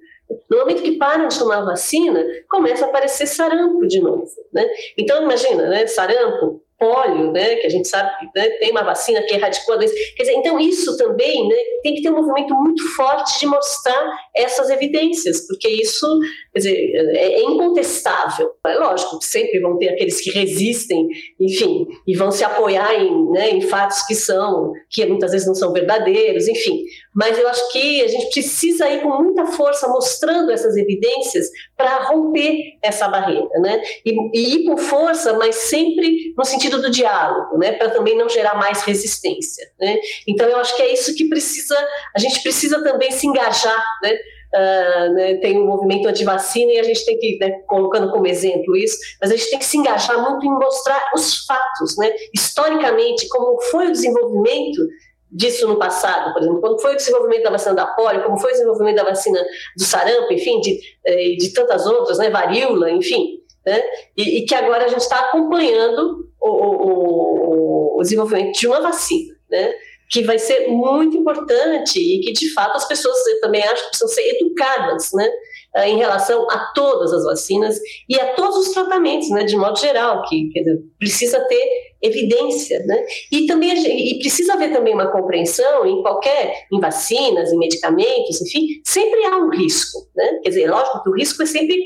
No 0.48 0.60
momento 0.60 0.84
que 0.84 0.98
param 0.98 1.28
de 1.28 1.40
tomar 1.40 1.58
a 1.58 1.66
vacina, 1.66 2.24
começa 2.48 2.86
a 2.86 2.90
aparecer 2.90 3.26
sarampo 3.26 3.88
de 3.88 4.00
novo. 4.00 4.28
Né? 4.54 4.70
Então, 4.96 5.24
imagina, 5.24 5.68
né, 5.68 5.88
sarampo, 5.88 6.62
pólio, 6.80 7.32
né, 7.32 7.58
que 7.58 7.68
a 7.68 7.70
gente 7.70 7.88
sabe 7.88 8.10
que 8.20 8.40
né, 8.40 8.50
tem 8.52 8.72
uma 8.72 8.84
vacina 8.84 9.22
que 9.24 9.36
erradicou 9.36 9.76
a 9.76 9.78
doença. 9.78 9.94
Quer 10.16 10.24
dizer, 10.24 10.36
então 10.36 10.60
isso 10.60 10.98
também 10.98 11.48
né, 11.48 11.56
tem 11.84 11.96
que 11.96 12.02
ter 12.02 12.10
um 12.10 12.16
movimento 12.16 12.54
muito 12.56 12.88
forte 12.96 13.40
de 13.40 13.46
mostrar 13.46 14.18
essas 14.36 14.70
evidências, 14.70 15.46
porque 15.46 15.68
isso 15.68 16.08
quer 16.54 16.60
dizer, 16.60 16.92
é, 17.16 17.34
é 17.34 17.44
incontestável. 17.44 18.52
É 18.66 18.76
lógico 18.76 19.20
sempre 19.22 19.60
vão 19.60 19.78
ter 19.78 19.90
aqueles 19.90 20.22
que 20.22 20.32
resistem, 20.32 21.08
enfim, 21.40 21.86
e 22.08 22.16
vão 22.16 22.32
se 22.32 22.44
apoiar 22.44 22.96
em, 22.96 23.30
né, 23.32 23.50
em 23.52 23.62
fatos 23.62 24.06
que 24.06 24.16
são, 24.16 24.72
que 24.90 25.06
muitas 25.06 25.32
vezes 25.32 25.48
não 25.48 25.56
são 25.56 25.74
verdadeiros, 25.74 26.48
enfim. 26.48 26.84
Mas 27.14 27.38
eu 27.40 27.48
acho 27.48 27.72
que 27.72 28.02
a 28.04 28.08
gente 28.08 28.30
precisa 28.32 28.88
ir 28.90 29.02
com 29.02 29.10
muita 29.22 29.46
força 29.48 29.88
mostrando 29.88 30.52
essas 30.52 30.78
evidências 30.78 31.48
para 31.76 32.04
romper 32.04 32.78
essa 32.84 33.08
barreira, 33.08 33.60
né? 33.60 33.82
E, 34.06 34.14
e 34.34 34.56
ir 34.56 34.66
com 34.66 34.78
força, 34.78 35.34
mas 35.34 35.56
sempre 35.56 36.34
no 36.38 36.46
sentido 36.46 36.82
do 36.82 36.90
diálogo, 36.90 37.58
né, 37.58 37.72
para 37.74 37.90
também 37.90 38.16
não 38.16 38.30
gerar 38.30 38.56
mais 38.56 38.84
resistência, 38.84 39.68
né? 39.80 39.98
Então 40.28 40.48
eu 40.48 40.58
acho 40.58 40.76
que 40.76 40.84
é 40.84 40.94
isso 40.94 41.16
que 41.16 41.28
precisa, 41.28 41.76
a 42.16 42.20
gente 42.20 42.42
precisa 42.44 42.84
também 42.84 43.12
se 43.12 43.26
engajar, 43.26 43.84
né? 44.04 44.16
Uh, 44.52 45.14
né, 45.14 45.36
tem 45.36 45.60
um 45.60 45.68
movimento 45.68 46.08
anti-vacina 46.08 46.72
e 46.72 46.80
a 46.80 46.84
gente 46.84 47.06
tem 47.06 47.20
que, 47.20 47.38
né, 47.40 47.52
colocando 47.68 48.12
como 48.12 48.26
exemplo 48.26 48.76
isso, 48.76 48.98
mas 49.22 49.30
a 49.30 49.36
gente 49.36 49.48
tem 49.48 49.60
que 49.60 49.66
se 49.66 49.78
engajar 49.78 50.20
muito 50.28 50.44
em 50.44 50.50
mostrar 50.50 51.08
os 51.14 51.46
fatos, 51.46 51.96
né, 52.00 52.12
historicamente, 52.34 53.28
como 53.28 53.62
foi 53.62 53.90
o 53.90 53.92
desenvolvimento 53.92 54.88
disso 55.32 55.68
no 55.68 55.78
passado, 55.78 56.34
por 56.34 56.42
exemplo, 56.42 56.60
quando 56.60 56.82
foi 56.82 56.94
o 56.94 56.98
desenvolvimento 56.98 57.44
da 57.44 57.52
vacina 57.52 57.76
da 57.76 57.86
polio, 57.86 58.24
como 58.24 58.40
foi 58.40 58.50
o 58.50 58.54
desenvolvimento 58.54 58.96
da 58.96 59.04
vacina 59.04 59.40
do 59.78 59.84
sarampo, 59.84 60.34
enfim, 60.34 60.60
de, 60.60 60.80
eh, 61.06 61.36
de 61.38 61.54
tantas 61.54 61.86
outras, 61.86 62.18
né, 62.18 62.30
varíola, 62.30 62.92
enfim, 62.92 63.40
né, 63.66 63.84
e, 64.18 64.40
e 64.40 64.46
que 64.46 64.56
agora 64.56 64.86
a 64.86 64.88
gente 64.88 65.02
está 65.02 65.20
acompanhando 65.20 66.28
o, 66.42 66.50
o, 66.50 68.00
o 68.00 68.02
desenvolvimento 68.02 68.58
de 68.58 68.68
uma 68.68 68.82
vacina, 68.82 69.36
né? 69.50 69.74
que 70.10 70.24
vai 70.24 70.40
ser 70.40 70.68
muito 70.68 71.16
importante 71.16 72.00
e 72.00 72.20
que, 72.22 72.34
de 72.34 72.52
fato, 72.52 72.76
as 72.76 72.88
pessoas, 72.88 73.16
eu 73.28 73.42
também 73.42 73.62
acho, 73.62 73.90
precisam 73.90 74.08
ser 74.08 74.28
educadas, 74.36 75.12
né? 75.14 75.30
Uh, 75.76 75.82
em 75.82 75.98
relação 75.98 76.50
a 76.50 76.72
todas 76.74 77.14
as 77.14 77.24
vacinas 77.24 77.80
e 78.08 78.20
a 78.20 78.34
todos 78.34 78.68
os 78.68 78.74
tratamentos, 78.74 79.30
né, 79.30 79.44
de 79.44 79.56
modo 79.56 79.80
geral, 79.80 80.24
que 80.24 80.50
dizer, 80.50 80.80
precisa 80.98 81.40
ter 81.42 81.90
evidência, 82.02 82.80
né? 82.86 83.06
E 83.32 83.46
também 83.46 83.74
e 83.74 84.20
precisa 84.20 84.54
haver 84.54 84.72
também 84.72 84.94
uma 84.94 85.12
compreensão 85.12 85.86
em 85.86 86.02
qualquer 86.02 86.68
em 86.72 86.80
vacinas, 86.80 87.52
em 87.52 87.58
medicamentos, 87.58 88.42
enfim, 88.42 88.68
sempre 88.86 89.26
há 89.26 89.38
um 89.38 89.50
risco, 89.50 90.08
né? 90.16 90.40
Quer 90.44 90.50
dizer, 90.50 90.72
lógico 90.72 91.04
que 91.04 91.10
o 91.10 91.16
risco 91.16 91.44
é 91.44 91.46
sempre 91.46 91.78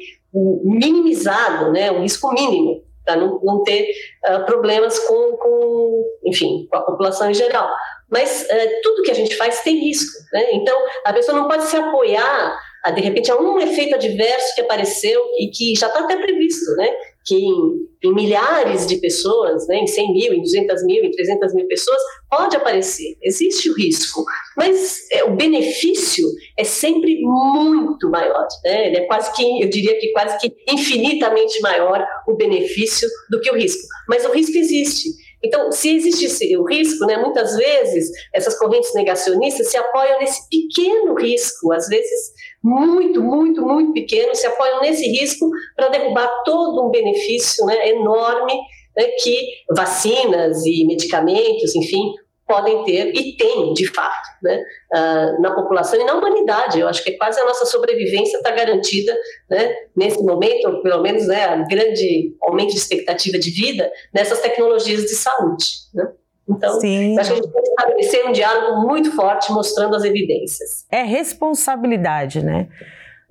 minimizado, 0.64 1.72
né? 1.72 1.92
Um 1.92 2.02
risco 2.02 2.32
mínimo 2.32 2.84
para 3.06 3.18
não, 3.18 3.40
não 3.44 3.64
ter 3.64 3.90
uh, 4.30 4.46
problemas 4.46 4.98
com, 5.00 5.36
com, 5.36 6.06
enfim, 6.26 6.68
com 6.70 6.78
a 6.78 6.82
população 6.82 7.30
em 7.30 7.34
geral. 7.34 7.70
Mas 8.10 8.44
uh, 8.44 8.82
tudo 8.82 9.04
que 9.04 9.12
a 9.12 9.16
gente 9.16 9.36
faz 9.36 9.62
tem 9.62 9.80
risco, 9.80 10.14
né? 10.32 10.54
Então 10.54 10.78
a 11.06 11.14
pessoa 11.14 11.38
não 11.38 11.48
pode 11.48 11.64
se 11.64 11.76
apoiar 11.76 12.58
de 12.92 13.02
repente 13.02 13.32
a 13.32 13.38
um 13.38 13.60
efeito 13.60 13.96
adverso 13.96 14.56
que 14.56 14.62
apareceu 14.62 15.22
e 15.40 15.50
que 15.50 15.76
já 15.76 15.88
está 15.88 16.02
até 16.02 16.18
previsto, 16.18 16.72
né? 16.76 16.90
que 17.26 17.36
em, 17.36 17.88
em, 18.04 18.14
milhares 18.14 18.86
de 18.86 18.98
pessoas, 18.98 19.66
né, 19.68 19.78
em 19.78 19.88
100 19.88 20.14
mil, 20.14 20.34
em 20.34 20.42
200 20.42 20.84
mil, 20.86 21.04
em 21.04 21.12
300 21.12 21.54
mil 21.54 21.68
pessoas, 21.68 21.98
pode 22.30 22.56
aparecer, 22.56 23.18
existe 23.22 23.70
o 23.70 23.76
risco, 23.76 24.26
mas 24.58 25.10
é, 25.12 25.24
o 25.24 25.36
benefício 25.36 26.28
é 26.58 26.64
sempre 26.64 27.22
muito 27.22 28.10
maior, 28.10 28.46
né? 28.66 28.88
ele 28.88 28.98
é 28.98 29.06
quase 29.06 29.34
que, 29.34 29.64
eu 29.64 29.70
diria 29.70 29.98
que 30.00 30.12
quase 30.12 30.38
que 30.40 30.54
infinitamente 30.70 31.62
maior 31.62 32.06
o 32.28 32.36
benefício 32.36 33.08
do 33.30 33.40
que 33.40 33.50
o 33.50 33.56
risco, 33.56 33.88
mas 34.10 34.26
o 34.26 34.32
risco 34.32 34.58
existe, 34.58 35.10
então, 35.44 35.72
se 35.72 35.96
existisse 35.96 36.56
o 36.56 36.64
risco, 36.64 37.06
né, 37.06 37.18
muitas 37.18 37.56
vezes 37.58 38.10
essas 38.34 38.58
correntes 38.58 38.94
negacionistas 38.94 39.70
se 39.70 39.78
apoiam 39.78 40.20
nesse 40.20 40.48
pequeno 40.50 41.16
risco, 41.16 41.74
às 41.74 41.88
vezes 41.88 42.32
muito, 42.64 43.22
muito, 43.22 43.62
muito 43.62 43.92
pequeno, 43.92 44.34
se 44.34 44.48
apoiam 44.48 44.80
nesse 44.82 45.06
risco 45.06 45.50
para 45.76 45.90
derrubar 45.90 46.30
todo 46.46 46.88
um 46.88 46.90
benefício 46.90 47.66
né, 47.66 47.90
enorme 47.90 48.54
né, 48.96 49.06
que 49.22 49.38
vacinas 49.76 50.66
e 50.66 50.86
medicamentos, 50.86 51.76
enfim, 51.76 52.14
podem 52.48 52.84
ter 52.84 53.14
e 53.16 53.38
têm, 53.38 53.74
de 53.74 53.88
fato, 53.94 54.30
né, 54.42 54.62
uh, 54.94 55.42
na 55.42 55.52
população 55.52 56.00
e 56.00 56.04
na 56.04 56.14
humanidade. 56.14 56.80
Eu 56.80 56.88
acho 56.88 57.04
que 57.04 57.14
quase 57.14 57.40
a 57.40 57.46
nossa 57.46 57.66
sobrevivência 57.66 58.38
está 58.38 58.52
garantida 58.52 59.18
né, 59.50 59.74
nesse 59.96 60.22
momento, 60.22 60.66
ou 60.68 60.82
pelo 60.82 61.02
menos 61.02 61.28
né, 61.28 61.46
a 61.46 61.58
grande 61.58 62.36
aumento 62.42 62.72
de 62.72 62.78
expectativa 62.78 63.40
de 63.40 63.50
vida 63.50 63.92
nessas 64.14 64.42
tecnologias 64.42 65.04
de 65.04 65.16
saúde. 65.16 65.66
Né? 65.94 66.08
Então, 66.50 66.80
Sim. 66.80 67.18
acho 67.18 67.30
que 67.30 67.40
a 67.40 67.42
gente 67.42 67.52
tem 67.52 67.62
que 67.62 67.70
estabelecer 67.70 68.28
um 68.28 68.32
diálogo 68.32 68.82
muito 68.82 69.16
forte 69.16 69.52
mostrando 69.52 69.96
as 69.96 70.04
evidências. 70.04 70.86
É 70.92 71.02
responsabilidade, 71.02 72.44
né? 72.44 72.68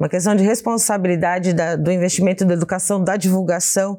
Uma 0.02 0.08
questão 0.08 0.34
de 0.34 0.42
responsabilidade 0.42 1.52
da, 1.52 1.76
do 1.76 1.88
investimento 1.88 2.44
da 2.44 2.54
educação, 2.54 3.04
da 3.04 3.16
divulgação. 3.16 3.96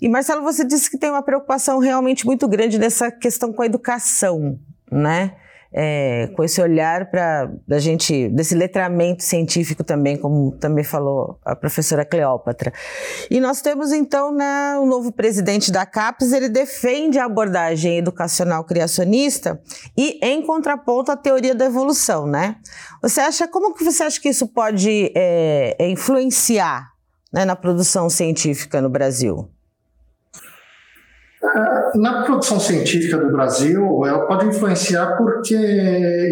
E, 0.00 0.08
Marcelo, 0.08 0.40
você 0.40 0.64
disse 0.64 0.90
que 0.90 0.96
tem 0.96 1.10
uma 1.10 1.22
preocupação 1.22 1.78
realmente 1.78 2.24
muito 2.24 2.48
grande 2.48 2.78
nessa 2.78 3.10
questão 3.10 3.52
com 3.52 3.60
a 3.60 3.66
educação, 3.66 4.58
né? 4.90 5.34
É, 5.72 6.28
com 6.36 6.44
esse 6.44 6.60
olhar 6.60 7.10
para 7.10 7.50
a 7.70 7.78
gente, 7.78 8.28
desse 8.28 8.54
letramento 8.54 9.22
científico 9.22 9.82
também, 9.82 10.16
como 10.16 10.52
também 10.52 10.84
falou 10.84 11.38
a 11.44 11.56
professora 11.56 12.04
Cleópatra. 12.04 12.72
E 13.30 13.40
nós 13.40 13.62
temos 13.62 13.92
então 13.92 14.32
né, 14.32 14.76
o 14.78 14.86
novo 14.86 15.12
presidente 15.12 15.72
da 15.72 15.86
CAPES, 15.86 16.32
ele 16.32 16.48
defende 16.48 17.18
a 17.18 17.24
abordagem 17.24 17.98
educacional 17.98 18.64
criacionista 18.64 19.60
e 19.96 20.18
em 20.22 20.42
contraponto 20.42 21.10
à 21.10 21.16
teoria 21.16 21.54
da 21.54 21.64
evolução, 21.64 22.26
né? 22.26 22.56
Você 23.00 23.20
acha, 23.20 23.48
como 23.48 23.74
que 23.74 23.84
você 23.84 24.02
acha 24.02 24.20
que 24.20 24.28
isso 24.28 24.46
pode 24.46 25.10
é, 25.14 25.76
influenciar 25.88 26.92
né, 27.32 27.44
na 27.44 27.56
produção 27.56 28.10
científica 28.10 28.80
no 28.80 28.90
Brasil? 28.90 29.48
Na 31.96 32.22
produção 32.22 32.60
científica 32.60 33.18
do 33.18 33.32
Brasil, 33.32 33.82
ela 34.06 34.26
pode 34.26 34.46
influenciar 34.46 35.16
porque 35.16 35.56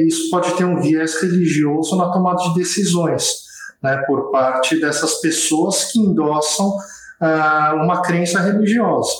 isso 0.07 0.31
pode 0.31 0.53
ter 0.55 0.65
um 0.65 0.81
viés 0.81 1.21
religioso 1.21 1.97
na 1.97 2.13
tomada 2.13 2.41
de 2.45 2.55
decisões, 2.55 3.25
né, 3.83 4.03
por 4.07 4.31
parte 4.31 4.81
dessas 4.81 5.21
pessoas 5.21 5.91
que 5.91 5.99
endossam 5.99 6.69
uh, 6.69 7.75
uma 7.75 8.03
crença 8.03 8.41
religiosa. 8.41 9.11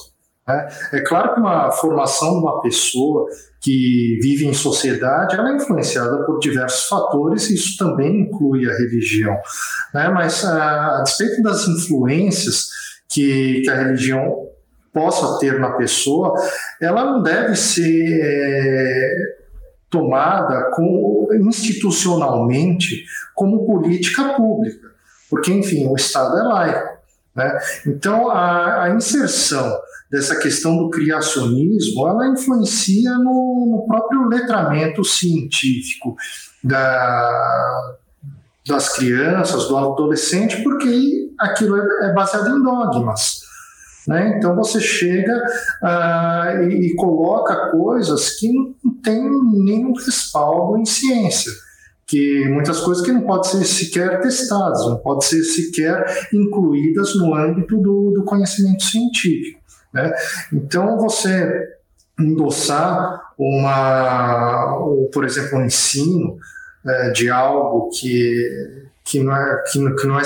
Né. 0.47 0.69
É 0.93 1.01
claro 1.01 1.35
que 1.35 1.41
uma 1.41 1.73
formação 1.73 2.35
de 2.35 2.39
uma 2.39 2.61
pessoa 2.61 3.27
que 3.61 4.19
vive 4.23 4.47
em 4.47 4.55
sociedade 4.55 5.37
ela 5.37 5.51
é 5.51 5.57
influenciada 5.57 6.25
por 6.25 6.39
diversos 6.39 6.89
fatores, 6.89 7.51
e 7.51 7.55
isso 7.55 7.77
também 7.77 8.23
inclui 8.23 8.71
a 8.71 8.75
religião. 8.75 9.37
Né, 9.93 10.09
mas, 10.09 10.45
uh, 10.45 10.47
a 10.47 11.03
despeito 11.05 11.43
das 11.43 11.67
influências 11.67 12.69
que, 13.09 13.63
que 13.63 13.71
a 13.71 13.75
religião 13.75 14.50
possa 14.93 15.39
ter 15.39 15.59
na 15.59 15.73
pessoa, 15.73 16.35
ela 16.81 17.05
não 17.05 17.23
deve 17.23 17.55
ser 17.55 18.21
é, 18.23 19.41
tomada 19.89 20.71
com, 20.75 21.29
institucionalmente 21.33 23.05
como 23.35 23.67
política 23.67 24.35
pública, 24.35 24.89
porque, 25.29 25.53
enfim, 25.53 25.87
o 25.89 25.97
Estado 25.97 26.39
é 26.39 26.43
laico. 26.43 27.01
Né? 27.35 27.59
Então, 27.87 28.31
a, 28.31 28.85
a, 28.85 28.91
inserção 28.91 29.79
dessa 30.11 30.37
questão 30.37 30.77
do 30.77 30.91
criacionismo, 30.91 32.09
ela 32.09 32.29
influencia 32.29 33.13
no, 33.13 33.67
no 33.71 33.85
próprio 33.87 34.27
letramento 34.27 35.05
científico 35.05 36.17
da, 36.63 37.97
das 38.67 38.97
crianças, 38.97 39.69
do 39.69 39.77
adolescente, 39.77 40.63
porque 40.63 41.31
aquilo 41.39 41.77
é, 41.77 42.11
é 42.11 42.13
baseado 42.13 42.49
em 42.49 42.63
dogmas. 42.63 43.50
Né? 44.07 44.37
Então 44.37 44.57
você 44.57 44.81
chega 44.81 45.37
uh, 45.83 46.63
e, 46.63 46.87
e, 46.87 46.95
coloca 46.97 47.71
coisas 47.71 48.31
que 48.39 48.51
não 48.51 48.95
tem 49.03 49.21
nenhum 49.21 49.93
respaldo 49.93 50.79
em 50.79 50.87
ciência, 50.87 51.53
que 52.07 52.49
muitas 52.49 52.81
coisas 52.81 53.05
que 53.05 53.13
não 53.13 53.23
podem 53.23 53.51
ser 53.51 53.65
sequer 53.65 54.21
testadas, 54.21 54.87
não 54.87 54.99
podem 54.99 55.29
ser 55.29 55.43
sequer 55.43 56.29
incluídas 56.33 57.15
no 57.17 57.35
âmbito 57.35 57.77
do, 57.77 58.13
do 58.13 58.25
conhecimento 58.25 58.83
científico. 58.83 59.61
Né? 59.93 60.13
Então 60.53 60.97
você 60.99 61.69
endossar 62.19 63.21
uma, 63.39 64.79
por 65.13 65.25
exemplo, 65.25 65.59
um 65.59 65.65
ensino 65.65 66.39
é, 66.87 67.11
de 67.11 67.31
algo 67.31 67.91
que 67.91 68.90
que 69.11 69.23
não 69.23 69.35
é 69.35 69.63
que, 69.65 69.95
que 69.97 70.07
não 70.07 70.21
é 70.21 70.23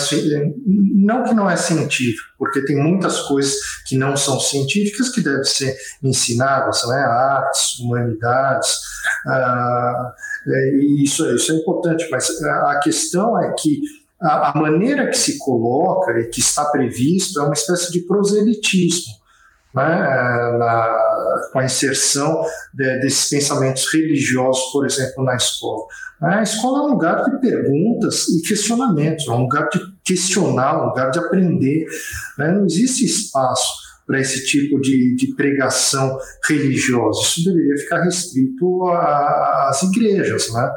não 0.66 1.24
que 1.24 1.34
não 1.34 1.50
é 1.50 1.56
científico, 1.56 2.34
porque 2.38 2.64
tem 2.64 2.76
muitas 2.76 3.20
coisas 3.20 3.54
que 3.86 3.96
não 3.96 4.16
são 4.16 4.38
científicas 4.38 5.08
que 5.08 5.22
devem 5.22 5.44
ser 5.44 5.74
ensinadas, 6.02 6.86
né? 6.86 6.96
Artes, 6.96 7.78
humanidades, 7.78 8.78
ah, 9.26 10.12
é, 10.46 10.76
isso 11.02 11.24
isso 11.34 11.52
é 11.52 11.54
importante, 11.56 12.06
mas 12.10 12.28
a 12.42 12.78
questão 12.80 13.42
é 13.42 13.54
que 13.58 13.80
a, 14.20 14.50
a 14.50 14.54
maneira 14.60 15.08
que 15.08 15.16
se 15.16 15.38
coloca 15.38 16.12
e 16.18 16.28
que 16.28 16.40
está 16.40 16.66
previsto 16.66 17.40
é 17.40 17.42
uma 17.42 17.54
espécie 17.54 17.90
de 17.90 18.00
proselitismo. 18.00 19.14
Né, 19.74 19.82
na, 19.82 21.03
com 21.52 21.58
a 21.58 21.64
inserção 21.64 22.44
de, 22.72 23.00
desses 23.00 23.28
pensamentos 23.28 23.92
religiosos, 23.92 24.72
por 24.72 24.86
exemplo, 24.86 25.24
na 25.24 25.36
escola. 25.36 25.86
A 26.20 26.42
escola 26.42 26.78
é 26.78 26.82
um 26.82 26.92
lugar 26.92 27.24
de 27.24 27.38
perguntas 27.40 28.28
e 28.28 28.42
questionamentos, 28.42 29.26
é 29.26 29.30
um 29.30 29.42
lugar 29.42 29.68
de 29.68 29.80
questionar, 30.04 30.82
um 30.82 30.88
lugar 30.88 31.10
de 31.10 31.18
aprender. 31.18 31.86
Né? 32.38 32.52
Não 32.52 32.64
existe 32.64 33.04
espaço 33.04 33.84
para 34.06 34.20
esse 34.20 34.44
tipo 34.44 34.80
de, 34.80 35.16
de, 35.16 35.34
pregação 35.34 36.18
religiosa. 36.46 37.20
Isso 37.22 37.44
deveria 37.44 37.76
ficar 37.78 38.02
restrito 38.02 38.86
às 38.88 39.82
igrejas. 39.82 40.52
Né? 40.52 40.70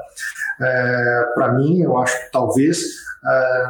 É, 0.61 1.25
para 1.35 1.53
mim, 1.53 1.81
eu 1.81 1.97
acho 1.97 2.17
que 2.25 2.31
talvez. 2.31 2.79
É, 3.25 3.65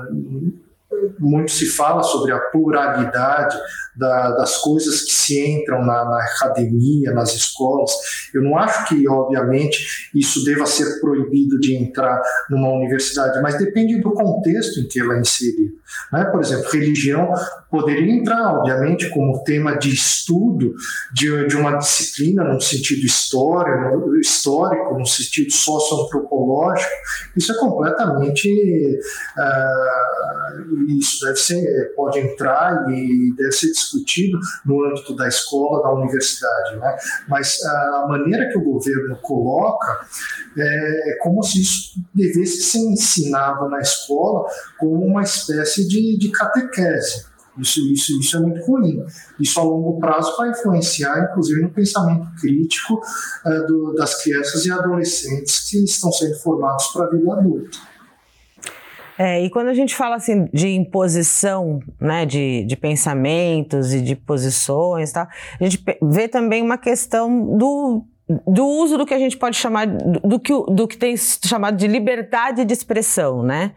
muito 1.20 1.52
se 1.52 1.68
fala 1.68 2.04
sobre 2.04 2.32
a 2.32 2.40
pluralidade 2.40 3.58
da, 3.96 4.32
das 4.32 4.58
coisas 4.58 5.02
que 5.02 5.12
se 5.12 5.40
entram 5.40 5.80
na, 5.80 6.06
na, 6.06 6.24
academia, 6.24 7.12
nas 7.12 7.34
escolas. 7.34 7.92
Eu 8.34 8.44
não 8.44 8.58
acho 8.58 8.88
que, 8.88 9.08
obviamente, 9.08 10.10
isso 10.14 10.44
deva 10.46 10.66
ser 10.66 11.00
proibido 11.00 11.60
de 11.60 11.76
entrar 11.76 12.22
numa 12.50 12.70
universidade, 12.70 13.42
mas 13.42 13.58
depende 13.58 14.00
do 14.00 14.12
contexto 14.12 14.80
em 14.80 14.88
que 14.88 15.00
ela 15.00 15.16
é 15.16 15.22
inserida. 15.22 15.74
Né? 16.14 16.26
Por 16.26 16.42
exemplo, 16.42 16.70
religião 16.72 17.34
poderia 17.70 18.14
entrar, 18.14 18.58
obviamente, 18.58 19.10
como 19.10 19.44
tema 19.44 19.78
de 19.78 19.94
estudo 19.94 20.74
de, 21.14 21.48
de 21.48 21.56
uma 21.56 21.78
disciplina 21.78 22.44
no 22.44 22.60
sentido 22.62 23.06
histórico, 23.06 24.16
histórico, 24.18 24.98
no 24.98 25.06
sentido 25.06 25.52
socioantropológico. 25.52 26.92
Isso 27.36 27.52
é 27.52 27.58
completamente. 27.58 29.00
Uh, 29.38 30.98
isso 30.98 31.26
deve 31.26 31.38
ser, 31.38 31.94
pode 31.96 32.20
entrar 32.20 32.90
e 32.90 33.34
deve 33.36 33.52
ser 33.52 33.68
discutido 33.68 34.40
no 34.66 34.86
âmbito 34.86 35.16
da 35.16 35.28
escola, 35.28 35.84
da 35.84 35.94
universidade. 35.94 36.78
Né? 36.78 36.98
Mas 37.28 37.60
uh, 37.60 37.96
a 37.96 38.08
maneira 38.08 38.50
que 38.50 38.58
o 38.58 38.64
governo 38.64 39.18
coloca 39.22 40.06
é, 40.58 41.12
é 41.12 41.18
como 41.22 41.44
se 41.44 41.62
isso 41.62 42.00
devesse 42.14 42.64
ser 42.64 42.80
ensinado 42.80 43.70
na 43.70 43.80
escola 43.80 44.46
como 44.80 45.06
uma 45.06 45.22
espécie 45.22 45.88
de, 45.88 46.18
de 46.18 46.30
catequese. 46.30 47.37
Isso, 47.60 47.80
isso, 47.92 48.20
isso 48.20 48.38
é 48.38 48.40
muito 48.40 48.64
ruim. 48.66 49.04
Isso 49.40 49.60
a 49.60 49.64
longo 49.64 50.00
prazo 50.00 50.36
vai 50.38 50.50
influenciar, 50.52 51.30
inclusive, 51.30 51.62
no 51.62 51.70
pensamento 51.70 52.28
crítico 52.40 53.02
uh, 53.46 53.68
do, 53.68 53.94
das 53.94 54.22
crianças 54.24 54.66
e 54.66 54.72
adolescentes 54.72 55.70
que 55.70 55.84
estão 55.84 56.12
sendo 56.12 56.36
formados 56.36 56.88
para 56.88 57.06
a 57.06 57.10
vida 57.10 57.34
adulta. 57.34 57.78
É, 59.18 59.44
e 59.44 59.50
quando 59.50 59.68
a 59.70 59.74
gente 59.74 59.96
fala 59.96 60.16
assim 60.16 60.48
de 60.54 60.68
imposição 60.68 61.80
né, 62.00 62.24
de, 62.24 62.64
de 62.66 62.78
pensamentos 62.78 63.92
e 63.92 64.00
de 64.00 64.16
posições, 64.16 65.12
tá, 65.12 65.28
a 65.60 65.64
gente 65.64 65.84
vê 66.04 66.28
também 66.28 66.62
uma 66.62 66.78
questão 66.78 67.58
do 67.58 68.06
do 68.46 68.66
uso 68.66 68.98
do 68.98 69.06
que 69.06 69.14
a 69.14 69.20
gente 69.20 69.38
pode 69.38 69.56
chamar 69.56 69.88
do 69.88 70.40
que, 70.40 70.52
do 70.52 70.88
que 70.88 70.98
tem 70.98 71.16
chamado 71.16 71.78
de 71.78 71.88
liberdade 71.88 72.66
de 72.66 72.74
expressão, 72.74 73.42
né? 73.42 73.74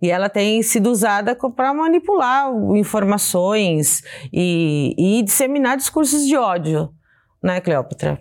E 0.00 0.10
ela 0.10 0.28
tem 0.28 0.60
sido 0.62 0.90
usada 0.90 1.36
para 1.36 1.72
manipular 1.72 2.52
informações 2.74 4.02
e, 4.32 4.94
e, 4.98 5.22
disseminar 5.22 5.76
discursos 5.76 6.26
de 6.26 6.36
ódio, 6.36 6.90
né, 7.40 7.60
Cleópatra? 7.60 8.18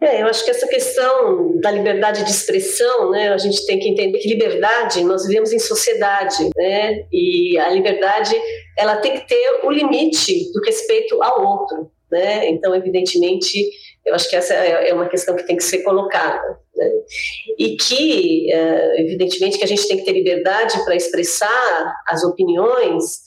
É, 0.00 0.22
eu 0.22 0.26
acho 0.28 0.44
que 0.44 0.50
essa 0.50 0.68
questão 0.68 1.58
da 1.60 1.72
liberdade 1.72 2.22
de 2.22 2.30
expressão, 2.30 3.10
né, 3.10 3.30
a 3.30 3.38
gente 3.38 3.66
tem 3.66 3.80
que 3.80 3.88
entender 3.88 4.18
que 4.18 4.28
liberdade 4.28 5.02
nós 5.02 5.26
vivemos 5.26 5.52
em 5.52 5.58
sociedade, 5.58 6.48
né, 6.54 7.06
e 7.10 7.58
a 7.58 7.70
liberdade 7.70 8.36
ela 8.78 8.96
tem 8.98 9.14
que 9.14 9.26
ter 9.26 9.60
o 9.64 9.70
limite 9.70 10.52
do 10.52 10.60
respeito 10.60 11.20
ao 11.20 11.44
outro, 11.44 11.90
né. 12.12 12.48
Então, 12.48 12.74
evidentemente, 12.74 13.58
eu 14.06 14.14
acho 14.14 14.30
que 14.30 14.36
essa 14.36 14.54
é, 14.54 14.90
é 14.90 14.94
uma 14.94 15.08
questão 15.08 15.34
que 15.34 15.42
tem 15.42 15.56
que 15.56 15.64
ser 15.64 15.78
colocada. 15.82 16.40
Né? 16.74 16.90
E 17.58 17.76
que, 17.76 18.52
é, 18.52 19.02
evidentemente, 19.02 19.58
que 19.58 19.64
a 19.64 19.68
gente 19.68 19.86
tem 19.88 19.96
que 19.96 20.04
ter 20.04 20.12
liberdade 20.12 20.82
para 20.84 20.94
expressar 20.94 21.94
as 22.06 22.22
opiniões, 22.22 23.26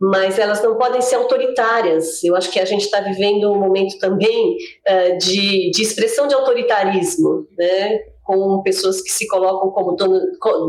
mas 0.00 0.38
elas 0.38 0.62
não 0.62 0.76
podem 0.78 1.02
ser 1.02 1.16
autoritárias. 1.16 2.22
Eu 2.22 2.36
acho 2.36 2.50
que 2.50 2.60
a 2.60 2.64
gente 2.64 2.84
está 2.84 3.00
vivendo 3.00 3.50
um 3.50 3.58
momento 3.58 3.98
também 3.98 4.56
é, 4.86 5.16
de, 5.16 5.70
de 5.72 5.82
expressão 5.82 6.28
de 6.28 6.34
autoritarismo, 6.34 7.46
né? 7.58 7.98
com 8.22 8.62
pessoas 8.62 9.02
que 9.02 9.10
se 9.10 9.26
colocam 9.26 9.70
como 9.70 9.96
dono, 9.96 10.20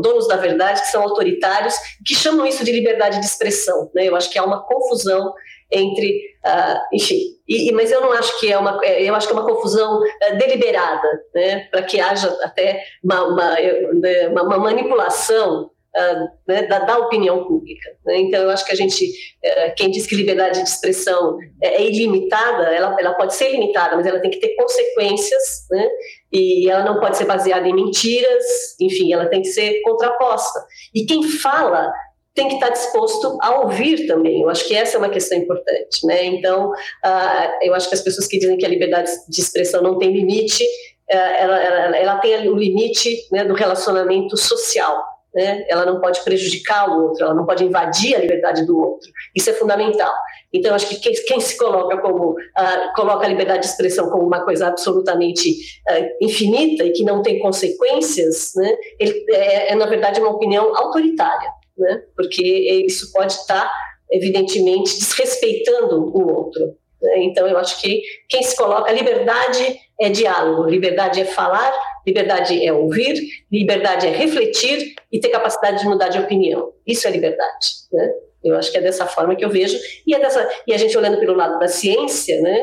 donos 0.02 0.26
da 0.26 0.36
verdade, 0.36 0.82
que 0.82 0.88
são 0.88 1.00
autoritários, 1.00 1.74
que 2.04 2.12
chamam 2.12 2.44
isso 2.44 2.64
de 2.64 2.72
liberdade 2.72 3.20
de 3.20 3.26
expressão. 3.26 3.88
Né? 3.94 4.08
Eu 4.08 4.16
acho 4.16 4.28
que 4.28 4.38
há 4.38 4.44
uma 4.44 4.66
confusão 4.66 5.32
entre, 5.72 6.36
uh, 6.44 6.78
enfim, 6.92 7.20
e, 7.48 7.68
e, 7.68 7.72
mas 7.72 7.90
eu 7.90 8.00
não 8.00 8.12
acho 8.12 8.38
que 8.38 8.52
é 8.52 8.58
uma, 8.58 8.78
é, 8.84 9.02
eu 9.02 9.14
acho 9.14 9.26
que 9.26 9.32
é 9.32 9.36
uma 9.36 9.46
confusão 9.46 10.00
uh, 10.00 10.38
deliberada, 10.38 11.08
né, 11.34 11.66
para 11.70 11.82
que 11.82 12.00
haja 12.00 12.28
até 12.42 12.82
uma, 13.02 13.24
uma, 13.24 13.54
né, 13.54 14.28
uma, 14.28 14.42
uma 14.42 14.58
manipulação 14.58 15.70
uh, 15.96 16.28
né, 16.46 16.62
da, 16.66 16.80
da, 16.80 16.98
opinião 16.98 17.44
pública. 17.44 17.90
Né? 18.06 18.20
Então, 18.20 18.42
eu 18.42 18.50
acho 18.50 18.64
que 18.64 18.72
a 18.72 18.76
gente, 18.76 19.04
uh, 19.04 19.74
quem 19.76 19.90
diz 19.90 20.06
que 20.06 20.14
liberdade 20.14 20.62
de 20.62 20.68
expressão 20.68 21.36
é, 21.62 21.82
é, 21.82 21.86
ilimitada, 21.86 22.64
ela, 22.64 22.96
ela 22.98 23.14
pode 23.14 23.34
ser 23.34 23.50
limitada, 23.50 23.96
mas 23.96 24.06
ela 24.06 24.20
tem 24.20 24.30
que 24.30 24.40
ter 24.40 24.54
consequências, 24.56 25.42
né? 25.70 25.88
e 26.32 26.68
ela 26.70 26.84
não 26.84 27.00
pode 27.00 27.16
ser 27.16 27.24
baseada 27.24 27.66
em 27.68 27.74
mentiras, 27.74 28.44
enfim, 28.80 29.12
ela 29.12 29.26
tem 29.26 29.42
que 29.42 29.48
ser 29.48 29.80
contraposta. 29.82 30.60
E 30.94 31.04
quem 31.04 31.22
fala 31.22 31.92
tem 32.34 32.48
que 32.48 32.54
estar 32.54 32.70
disposto 32.70 33.38
a 33.40 33.60
ouvir 33.60 34.06
também. 34.06 34.42
Eu 34.42 34.48
acho 34.48 34.66
que 34.66 34.74
essa 34.74 34.96
é 34.96 34.98
uma 34.98 35.10
questão 35.10 35.36
importante, 35.36 36.06
né? 36.06 36.24
Então, 36.24 36.70
uh, 36.70 37.52
eu 37.60 37.74
acho 37.74 37.88
que 37.88 37.94
as 37.94 38.00
pessoas 38.00 38.26
que 38.26 38.38
dizem 38.38 38.56
que 38.56 38.64
a 38.64 38.68
liberdade 38.68 39.10
de 39.28 39.40
expressão 39.40 39.82
não 39.82 39.98
tem 39.98 40.12
limite, 40.12 40.64
uh, 40.64 41.16
ela, 41.38 41.62
ela, 41.62 41.96
ela, 41.96 42.18
tem 42.18 42.48
o 42.48 42.56
limite 42.56 43.28
né, 43.30 43.44
do 43.44 43.54
relacionamento 43.54 44.36
social. 44.36 45.04
Né? 45.34 45.64
Ela 45.68 45.86
não 45.86 45.98
pode 45.98 46.22
prejudicar 46.24 46.90
o 46.90 47.04
outro, 47.04 47.24
ela 47.24 47.34
não 47.34 47.46
pode 47.46 47.64
invadir 47.64 48.14
a 48.14 48.18
liberdade 48.18 48.66
do 48.66 48.78
outro. 48.78 49.10
Isso 49.34 49.48
é 49.48 49.54
fundamental. 49.54 50.12
Então, 50.52 50.74
acho 50.74 50.86
que 50.88 50.96
quem, 50.96 51.12
quem 51.26 51.40
se 51.40 51.56
coloca 51.56 51.98
como 51.98 52.32
uh, 52.32 52.94
coloca 52.94 53.26
a 53.26 53.28
liberdade 53.28 53.60
de 53.60 53.66
expressão 53.66 54.10
como 54.10 54.26
uma 54.26 54.44
coisa 54.44 54.68
absolutamente 54.68 55.50
uh, 55.50 56.24
infinita 56.24 56.84
e 56.84 56.92
que 56.92 57.02
não 57.02 57.22
tem 57.22 57.38
consequências, 57.40 58.52
né? 58.56 58.74
Ele, 58.98 59.24
é, 59.30 59.72
é 59.72 59.74
na 59.74 59.86
verdade 59.86 60.20
uma 60.20 60.30
opinião 60.30 60.74
autoritária 60.76 61.50
né? 61.76 62.02
porque 62.14 62.42
isso 62.86 63.12
pode 63.12 63.32
estar, 63.32 63.70
evidentemente, 64.10 64.98
desrespeitando 64.98 66.16
o 66.16 66.32
outro. 66.32 66.76
Né? 67.00 67.24
Então, 67.24 67.46
eu 67.46 67.58
acho 67.58 67.80
que 67.80 68.02
quem 68.28 68.42
se 68.42 68.56
coloca, 68.56 68.92
liberdade 68.92 69.78
é 70.00 70.08
diálogo, 70.08 70.68
liberdade 70.68 71.20
é 71.20 71.24
falar, 71.24 71.72
liberdade 72.06 72.64
é 72.64 72.72
ouvir, 72.72 73.20
liberdade 73.50 74.06
é 74.06 74.10
refletir 74.10 74.94
e 75.10 75.20
ter 75.20 75.28
capacidade 75.28 75.80
de 75.80 75.88
mudar 75.88 76.08
de 76.08 76.18
opinião. 76.18 76.72
Isso 76.86 77.06
é 77.06 77.10
liberdade. 77.10 77.68
Né? 77.92 78.12
Eu 78.44 78.56
acho 78.56 78.70
que 78.72 78.78
é 78.78 78.80
dessa 78.80 79.06
forma 79.06 79.36
que 79.36 79.44
eu 79.44 79.50
vejo. 79.50 79.78
E, 80.06 80.14
é 80.14 80.18
dessa, 80.18 80.48
e 80.66 80.74
a 80.74 80.76
gente 80.76 80.96
olhando 80.96 81.18
pelo 81.18 81.34
lado 81.34 81.58
da 81.58 81.68
ciência, 81.68 82.40
né, 82.40 82.60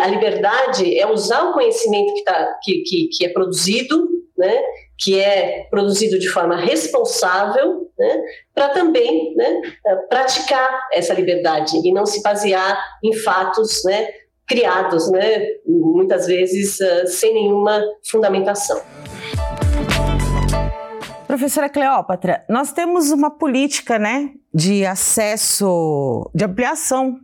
a 0.00 0.06
liberdade 0.08 0.98
é 0.98 1.06
usar 1.06 1.42
o 1.44 1.52
conhecimento 1.52 2.12
que, 2.14 2.22
tá, 2.22 2.58
que, 2.62 2.82
que, 2.82 3.08
que 3.08 3.24
é 3.24 3.28
produzido 3.30 4.10
né, 4.40 4.58
que 4.98 5.20
é 5.20 5.66
produzido 5.70 6.18
de 6.18 6.28
forma 6.28 6.56
responsável, 6.56 7.90
né, 7.98 8.22
para 8.54 8.70
também 8.70 9.34
né, 9.36 9.60
praticar 10.08 10.88
essa 10.92 11.12
liberdade 11.12 11.76
e 11.76 11.92
não 11.92 12.06
se 12.06 12.22
basear 12.22 12.82
em 13.04 13.14
fatos 13.14 13.82
né, 13.84 14.08
criados, 14.48 15.10
né, 15.10 15.46
muitas 15.66 16.26
vezes 16.26 16.80
uh, 16.80 17.06
sem 17.06 17.34
nenhuma 17.34 17.82
fundamentação. 18.10 18.80
Professora 21.26 21.68
Cleópatra, 21.68 22.44
nós 22.48 22.72
temos 22.72 23.12
uma 23.12 23.30
política 23.30 23.98
né, 23.98 24.30
de 24.52 24.84
acesso, 24.84 26.28
de 26.34 26.44
ampliação 26.44 27.16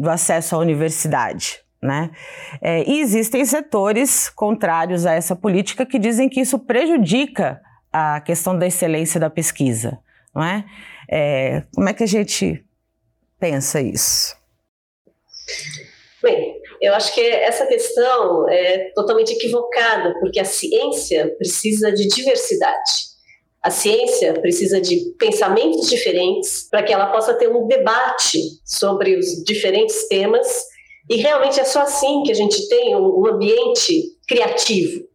do 0.00 0.10
acesso 0.10 0.54
à 0.56 0.58
universidade. 0.58 1.63
Né? 1.84 2.10
É, 2.62 2.82
e 2.88 2.98
existem 3.00 3.44
setores 3.44 4.30
contrários 4.30 5.04
a 5.04 5.12
essa 5.12 5.36
política 5.36 5.84
que 5.84 5.98
dizem 5.98 6.30
que 6.30 6.40
isso 6.40 6.58
prejudica 6.58 7.60
a 7.92 8.22
questão 8.22 8.58
da 8.58 8.66
excelência 8.66 9.20
da 9.20 9.28
pesquisa. 9.28 9.98
Não 10.34 10.42
é? 10.42 10.64
é 11.10 11.62
como 11.74 11.86
é 11.86 11.92
que 11.92 12.02
a 12.02 12.06
gente 12.06 12.64
pensa 13.38 13.82
isso? 13.82 14.34
Bem, 16.22 16.54
eu 16.80 16.94
acho 16.94 17.12
que 17.12 17.20
essa 17.20 17.66
questão 17.66 18.48
é 18.48 18.90
totalmente 18.94 19.34
equivocada, 19.34 20.14
porque 20.20 20.40
a 20.40 20.44
ciência 20.46 21.36
precisa 21.36 21.92
de 21.92 22.08
diversidade. 22.08 23.14
A 23.62 23.70
ciência 23.70 24.32
precisa 24.40 24.80
de 24.80 25.14
pensamentos 25.18 25.88
diferentes 25.90 26.66
para 26.70 26.82
que 26.82 26.94
ela 26.94 27.12
possa 27.12 27.34
ter 27.34 27.50
um 27.50 27.66
debate 27.66 28.38
sobre 28.64 29.18
os 29.18 29.44
diferentes 29.44 30.08
temas 30.08 30.46
e 31.08 31.16
realmente 31.16 31.60
é 31.60 31.64
só 31.64 31.82
assim 31.82 32.22
que 32.22 32.32
a 32.32 32.34
gente 32.34 32.68
tem 32.68 32.96
um, 32.96 33.26
ambiente 33.26 34.16
criativo. 34.26 35.06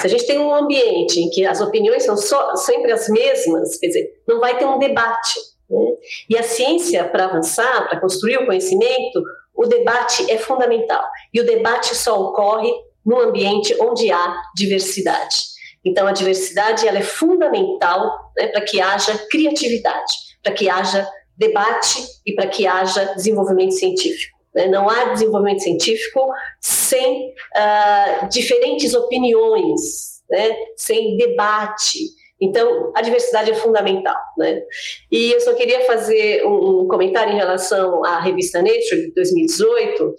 Se 0.00 0.06
a 0.06 0.08
gente 0.08 0.26
tem 0.26 0.38
um 0.38 0.54
ambiente 0.54 1.20
em 1.20 1.28
que 1.28 1.44
as 1.44 1.60
opiniões 1.60 2.04
são 2.04 2.16
só, 2.16 2.54
sempre 2.56 2.92
as 2.92 3.08
mesmas, 3.08 3.76
quer 3.78 3.88
dizer, 3.88 4.22
não 4.26 4.40
vai 4.40 4.56
ter 4.56 4.64
um 4.64 4.78
debate. 4.78 5.38
Né? 5.68 5.92
E 6.28 6.38
a 6.38 6.42
ciência, 6.42 7.04
para 7.04 7.24
avançar, 7.24 7.88
para 7.88 8.00
construir 8.00 8.38
o 8.38 8.46
conhecimento, 8.46 9.22
o 9.54 9.66
debate 9.66 10.30
é 10.30 10.38
fundamental. 10.38 11.02
E 11.34 11.40
o 11.40 11.44
debate 11.44 11.94
só 11.94 12.20
ocorre 12.20 12.70
num 13.04 13.18
ambiente 13.18 13.76
onde 13.80 14.10
há 14.10 14.34
diversidade. 14.54 15.50
Então, 15.84 16.06
a 16.06 16.12
diversidade 16.12 16.86
ela 16.86 16.98
é 16.98 17.02
fundamental 17.02 18.32
né, 18.36 18.48
para 18.48 18.60
que 18.62 18.80
haja 18.80 19.18
criatividade, 19.30 20.12
para 20.42 20.52
que 20.52 20.68
haja 20.68 21.08
debate 21.36 21.98
e 22.24 22.34
para 22.34 22.46
que 22.46 22.66
haja 22.66 23.14
desenvolvimento 23.14 23.72
científico. 23.72 24.39
Né? 24.54 24.66
Não 24.66 24.88
há 24.88 25.12
desenvolvimento 25.12 25.62
científico 25.62 26.28
sem 26.60 27.28
uh, 27.28 28.28
diferentes 28.28 28.94
opiniões, 28.94 30.22
né? 30.28 30.56
sem 30.76 31.16
debate. 31.16 31.98
Então, 32.40 32.90
a 32.96 33.02
diversidade 33.02 33.50
é 33.50 33.54
fundamental. 33.54 34.16
Né? 34.38 34.62
E 35.10 35.32
eu 35.32 35.40
só 35.40 35.52
queria 35.54 35.84
fazer 35.84 36.44
um, 36.46 36.88
comentário 36.88 37.34
em 37.34 37.36
relação 37.36 38.04
à 38.04 38.18
revista 38.18 38.62
Nature 38.62 39.08
de 39.08 39.14
2018. 39.14 40.04
Uh, 40.04 40.14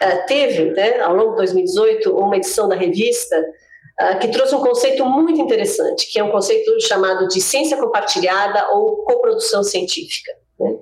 ah, 0.00 0.16
teve, 0.26 0.70
né, 0.70 1.00
ao 1.00 1.14
longo 1.14 1.32
de 1.32 1.36
2018, 1.36 2.16
uma 2.16 2.36
edição 2.36 2.66
da 2.66 2.74
revista 2.74 3.38
uh, 4.00 4.18
que 4.18 4.28
trouxe 4.28 4.54
um 4.54 4.60
conceito 4.60 5.04
muito 5.04 5.40
interessante, 5.40 6.10
que 6.10 6.18
é 6.18 6.24
um 6.24 6.30
conceito 6.30 6.80
chamado 6.80 7.28
de 7.28 7.40
ciência 7.40 7.76
compartilhada 7.76 8.66
ou 8.72 9.04
coprodução 9.04 9.62
científica. 9.62 10.32
Né? 10.58 10.78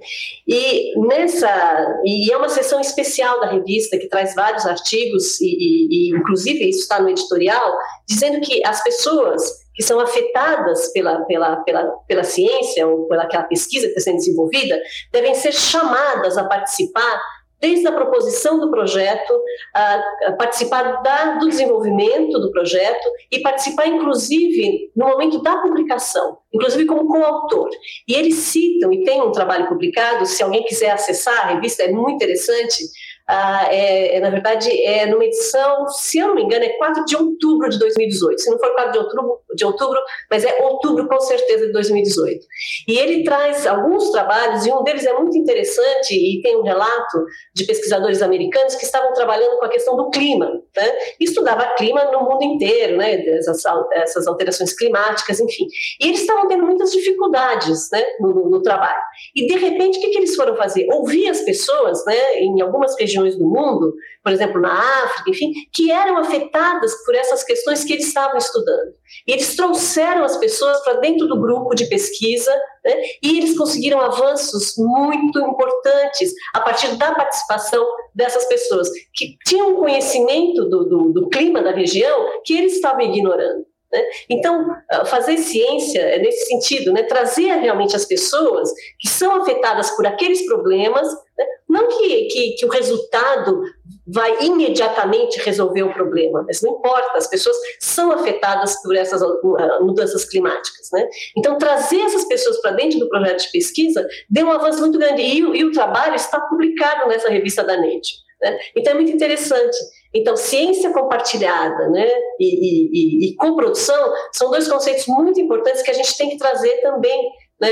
E 0.46 1.00
nessa 1.06 2.00
e 2.04 2.32
é 2.32 2.36
uma 2.36 2.48
sessão 2.48 2.80
especial 2.80 3.40
da 3.40 3.50
revista 3.50 3.98
que 3.98 4.08
traz 4.08 4.34
vários 4.34 4.64
artigos 4.66 5.40
e, 5.40 5.46
e, 5.46 5.88
e 5.90 6.16
inclusive 6.16 6.68
isso 6.68 6.80
está 6.80 7.00
no 7.00 7.08
editorial 7.08 7.76
dizendo 8.08 8.40
que 8.40 8.64
as 8.64 8.82
pessoas 8.84 9.64
que 9.74 9.82
são 9.82 9.98
afetadas 9.98 10.92
pela, 10.92 11.24
pela, 11.24 11.56
pela, 11.64 11.84
pela 12.06 12.22
ciência 12.22 12.86
ou 12.86 13.08
pela 13.08 13.24
aquela 13.24 13.42
pesquisa 13.44 13.86
que 13.86 13.92
está 13.92 14.02
sendo 14.02 14.18
desenvolvida 14.18 14.80
devem 15.12 15.34
ser 15.34 15.52
chamadas 15.52 16.38
a 16.38 16.44
participar 16.44 17.20
desde 17.64 17.88
a 17.88 17.92
proposição 17.92 18.60
do 18.60 18.70
projeto, 18.70 19.32
a, 19.72 20.32
participar 20.32 21.00
da, 21.02 21.36
do 21.38 21.48
desenvolvimento 21.48 22.38
do 22.38 22.50
projeto 22.50 23.08
e 23.32 23.40
participar, 23.40 23.86
inclusive, 23.86 24.90
no 24.94 25.06
momento 25.06 25.40
da 25.40 25.56
publicação, 25.56 26.36
inclusive 26.52 26.84
como 26.84 27.08
coautor. 27.08 27.70
E 28.06 28.12
eles 28.12 28.34
citam, 28.34 28.92
e 28.92 29.02
tem 29.02 29.22
um 29.22 29.32
trabalho 29.32 29.66
publicado, 29.66 30.26
se 30.26 30.42
alguém 30.42 30.62
quiser 30.64 30.90
acessar 30.90 31.40
a 31.40 31.54
revista, 31.54 31.84
é 31.84 31.90
muito 31.90 32.16
interessante, 32.16 32.84
ah, 33.26 33.68
é, 33.70 34.16
é, 34.16 34.20
na 34.20 34.28
verdade, 34.28 34.70
é 34.84 35.06
numa 35.06 35.24
edição, 35.24 35.88
se 35.88 36.18
eu 36.18 36.28
não 36.28 36.34
me 36.34 36.42
engano, 36.42 36.62
é 36.62 36.76
4 36.76 37.06
de 37.06 37.16
outubro 37.16 37.70
de 37.70 37.78
2018. 37.78 38.38
Se 38.38 38.50
não 38.50 38.58
for 38.58 38.74
4 38.74 38.92
de 38.92 38.98
outubro, 38.98 39.40
de 39.56 39.64
outubro, 39.64 39.98
mas 40.30 40.44
é 40.44 40.62
outubro 40.62 41.08
com 41.08 41.18
certeza 41.20 41.66
de 41.66 41.72
2018. 41.72 42.44
E 42.86 42.98
ele 42.98 43.24
traz 43.24 43.66
alguns 43.66 44.10
trabalhos, 44.10 44.66
e 44.66 44.72
um 44.72 44.82
deles 44.82 45.06
é 45.06 45.14
muito 45.14 45.38
interessante, 45.38 46.12
e 46.12 46.42
tem 46.42 46.56
um 46.58 46.62
relato 46.62 47.24
de 47.54 47.64
pesquisadores 47.64 48.20
americanos 48.20 48.74
que 48.74 48.84
estavam 48.84 49.14
trabalhando 49.14 49.58
com 49.58 49.64
a 49.64 49.70
questão 49.70 49.96
do 49.96 50.10
clima. 50.10 50.46
Né? 50.76 50.92
Estudava 51.18 51.74
clima 51.76 52.04
no 52.12 52.24
mundo 52.24 52.44
inteiro, 52.44 52.98
né? 52.98 53.24
essas, 53.26 53.62
essas 53.92 54.26
alterações 54.26 54.76
climáticas, 54.76 55.40
enfim. 55.40 55.66
E 55.98 56.08
eles 56.08 56.20
estavam 56.20 56.46
tendo 56.46 56.64
muitas 56.66 56.90
dificuldades 56.92 57.88
né? 57.90 58.04
no, 58.20 58.50
no 58.50 58.60
trabalho. 58.60 59.00
E, 59.34 59.46
de 59.46 59.56
repente, 59.56 59.96
o 59.96 60.00
que, 60.02 60.10
que 60.10 60.18
eles 60.18 60.36
foram 60.36 60.54
fazer? 60.56 60.86
Ouvir 60.92 61.30
as 61.30 61.40
pessoas, 61.40 62.04
né? 62.04 62.34
em 62.34 62.60
algumas 62.60 62.94
regiões 62.98 63.13
regiões 63.14 63.36
do 63.36 63.44
mundo, 63.44 63.94
por 64.22 64.32
exemplo, 64.32 64.60
na 64.60 64.72
África, 65.04 65.30
enfim, 65.30 65.52
que 65.72 65.90
eram 65.90 66.18
afetadas 66.18 66.92
por 67.04 67.14
essas 67.14 67.44
questões 67.44 67.84
que 67.84 67.92
eles 67.92 68.06
estavam 68.06 68.36
estudando. 68.36 68.94
E 69.26 69.32
eles 69.32 69.54
trouxeram 69.54 70.24
as 70.24 70.36
pessoas 70.36 70.82
para 70.82 70.94
dentro 70.94 71.26
do 71.26 71.40
grupo 71.40 71.74
de 71.74 71.86
pesquisa 71.86 72.50
né, 72.84 72.94
e 73.22 73.38
eles 73.38 73.56
conseguiram 73.56 74.00
avanços 74.00 74.74
muito 74.76 75.38
importantes 75.38 76.32
a 76.54 76.60
partir 76.60 76.96
da 76.96 77.14
participação 77.14 77.86
dessas 78.14 78.44
pessoas 78.46 78.88
que 79.14 79.36
tinham 79.46 79.76
conhecimento 79.76 80.64
do, 80.68 80.84
do, 80.84 81.12
do 81.12 81.28
clima 81.28 81.62
da 81.62 81.70
região 81.70 82.40
que 82.44 82.56
eles 82.56 82.74
estavam 82.74 83.02
ignorando. 83.02 83.64
Né? 83.92 84.02
Então, 84.28 84.74
ah, 84.90 85.04
fazer 85.04 85.36
ciência 85.38 86.00
é 86.00 86.18
nesse 86.18 86.46
sentido, 86.46 86.92
né? 86.92 87.04
trazer 87.04 87.54
realmente 87.60 87.94
as 87.94 88.04
pessoas 88.04 88.72
que 88.98 89.08
são 89.08 89.40
afetadas 89.40 89.90
por 89.92 90.04
aqueles 90.04 90.44
problemas, 90.46 91.06
né? 91.38 91.44
Não 91.74 91.88
que, 91.88 92.24
que, 92.26 92.50
que, 92.52 92.64
o 92.64 92.68
resultado 92.68 93.62
vai 94.06 94.44
imediatamente 94.44 95.40
resolver 95.40 95.82
o 95.82 95.92
problema, 95.92 96.44
mas 96.46 96.62
não 96.62 96.76
importa, 96.76 97.18
as 97.18 97.26
pessoas 97.26 97.56
são 97.80 98.12
afetadas 98.12 98.80
por 98.80 98.94
essas 98.94 99.20
ah, 99.20 99.80
mudanças 99.80 100.24
climáticas. 100.24 100.88
Né? 100.92 101.08
Então, 101.36 101.58
trazer 101.58 102.00
essas 102.00 102.24
pessoas 102.26 102.60
para 102.60 102.70
dentro 102.70 103.00
do 103.00 103.08
projeto 103.08 103.42
de 103.42 103.50
pesquisa 103.50 104.06
deu 104.30 104.46
um 104.46 104.52
avanço 104.52 104.78
muito 104.78 104.98
grande, 104.98 105.20
e, 105.20 105.38
e 105.38 105.64
o 105.64 105.72
trabalho 105.72 106.14
está 106.14 106.40
publicado 106.40 107.08
nessa 107.08 107.28
revista 107.28 107.64
da 107.64 107.76
NET. 107.76 108.22
Né? 108.40 108.58
Então 108.76 108.92
é 108.92 108.94
muito 108.94 109.10
interessante. 109.10 109.76
Então, 110.14 110.36
ciência 110.36 110.92
compartilhada 110.92 111.88
né, 111.88 112.08
e, 112.38 113.26
e, 113.26 113.30
e 113.30 113.36
coprodução 113.36 114.12
são 114.32 114.48
dois 114.50 114.68
conceitos 114.68 115.06
muito 115.08 115.40
importantes 115.40 115.82
que 115.82 115.90
a 115.90 115.94
gente 115.94 116.16
tem 116.16 116.28
que 116.30 116.38
trazer 116.38 116.80
também 116.82 117.30
né, 117.60 117.70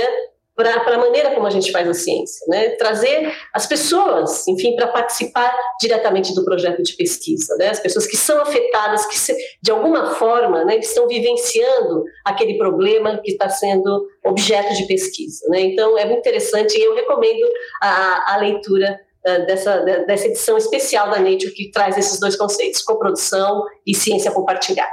para 0.54 0.94
a 0.94 0.98
maneira 0.98 1.30
como 1.30 1.46
a 1.46 1.50
gente 1.50 1.72
faz 1.72 1.88
a 1.88 1.94
ciência. 1.94 2.44
Né? 2.48 2.70
Trazer 2.70 3.32
as 3.54 3.66
pessoas, 3.66 4.46
enfim, 4.46 4.76
para 4.76 4.88
participar 4.88 5.54
diretamente 5.80 6.34
do 6.34 6.44
projeto 6.44 6.82
de 6.82 6.94
pesquisa. 6.94 7.56
Né? 7.56 7.70
As 7.70 7.80
pessoas 7.80 8.06
que 8.06 8.16
são 8.16 8.40
afetadas, 8.40 9.06
que 9.06 9.18
se, 9.18 9.34
de 9.62 9.70
alguma 9.70 10.14
forma 10.14 10.64
né, 10.64 10.76
estão 10.76 11.08
vivenciando 11.08 12.04
aquele 12.24 12.58
problema 12.58 13.18
que 13.24 13.32
está 13.32 13.48
sendo 13.48 14.06
objeto 14.24 14.74
de 14.74 14.86
pesquisa. 14.86 15.46
Né? 15.48 15.60
Então, 15.60 15.96
é 15.96 16.04
muito 16.04 16.20
interessante 16.20 16.78
e 16.78 16.82
eu 16.82 16.94
recomendo 16.94 17.46
a, 17.80 18.34
a 18.34 18.36
leitura 18.36 19.00
eh, 19.24 19.46
dessa, 19.46 19.78
dessa 19.80 20.26
edição 20.26 20.58
especial 20.58 21.08
da 21.08 21.18
Nature 21.18 21.52
que 21.52 21.70
traz 21.70 21.96
esses 21.96 22.18
dois 22.18 22.36
conceitos, 22.36 22.82
coprodução 22.82 23.64
e 23.86 23.94
ciência 23.94 24.32
compartilhada. 24.32 24.90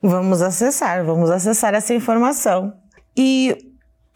Vamos 0.00 0.42
acessar, 0.42 1.04
vamos 1.04 1.30
acessar 1.30 1.74
essa 1.74 1.92
informação. 1.92 2.72
E, 3.16 3.73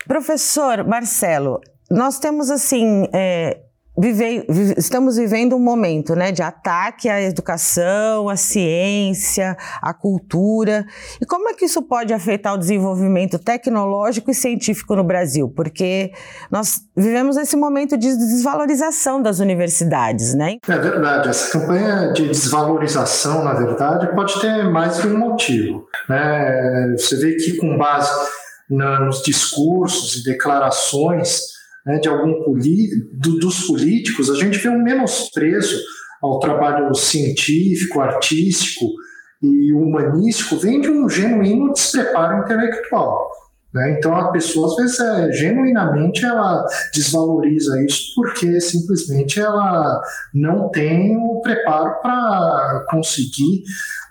professor 0.08 0.84
Marcelo, 0.84 1.60
nós 1.90 2.18
temos 2.18 2.50
assim 2.50 3.06
é, 3.12 3.60
vive, 3.98 4.46
estamos 4.76 5.16
vivendo 5.16 5.56
um 5.56 5.58
momento 5.58 6.14
né, 6.14 6.30
de 6.30 6.42
ataque 6.42 7.08
à 7.08 7.20
educação, 7.20 8.28
à 8.28 8.36
ciência, 8.36 9.56
à 9.82 9.92
cultura. 9.92 10.86
E 11.20 11.26
como 11.26 11.48
é 11.48 11.54
que 11.54 11.64
isso 11.64 11.82
pode 11.82 12.12
afetar 12.14 12.54
o 12.54 12.58
desenvolvimento 12.58 13.38
tecnológico 13.38 14.30
e 14.30 14.34
científico 14.34 14.94
no 14.94 15.02
Brasil? 15.02 15.52
Porque 15.54 16.12
nós 16.50 16.80
vivemos 16.96 17.36
esse 17.36 17.56
momento 17.56 17.96
de 17.98 18.16
desvalorização 18.16 19.20
das 19.20 19.40
universidades, 19.40 20.34
né? 20.34 20.56
É 20.68 20.78
verdade. 20.78 21.28
Essa 21.28 21.58
campanha 21.58 22.12
de 22.12 22.28
desvalorização, 22.28 23.44
na 23.44 23.54
verdade, 23.54 24.14
pode 24.14 24.40
ter 24.40 24.70
mais 24.70 24.98
de 24.98 25.08
um 25.08 25.18
motivo. 25.18 25.86
Né? 26.08 26.94
Você 26.96 27.16
vê 27.16 27.34
que 27.34 27.56
com 27.56 27.76
base 27.76 28.10
na, 28.70 29.00
nos 29.00 29.22
discursos 29.22 30.16
e 30.16 30.24
declarações 30.24 31.40
né, 31.86 31.98
de 31.98 32.08
algum 32.08 32.34
do, 33.12 33.38
dos 33.38 33.66
políticos, 33.66 34.30
a 34.30 34.34
gente 34.34 34.58
vê 34.58 34.68
um 34.68 34.82
menosprezo 34.82 35.80
ao 36.22 36.38
trabalho 36.38 36.94
científico, 36.94 38.00
artístico 38.00 38.86
e 39.42 39.72
humanístico, 39.72 40.56
vem 40.56 40.80
de 40.80 40.90
um 40.90 41.08
genuíno 41.08 41.72
despreparo 41.72 42.44
intelectual. 42.44 43.28
Né? 43.72 43.96
Então 43.98 44.14
a 44.16 44.30
pessoa 44.32 44.66
às 44.66 44.76
vezes 44.76 45.00
é, 45.00 45.32
genuinamente 45.32 46.24
ela 46.24 46.64
desvaloriza 46.94 47.82
isso 47.84 48.14
porque 48.16 48.60
simplesmente 48.60 49.38
ela 49.38 50.00
não 50.34 50.70
tem 50.70 51.16
o 51.16 51.40
preparo 51.42 52.00
para 52.00 52.86
conseguir 52.90 53.62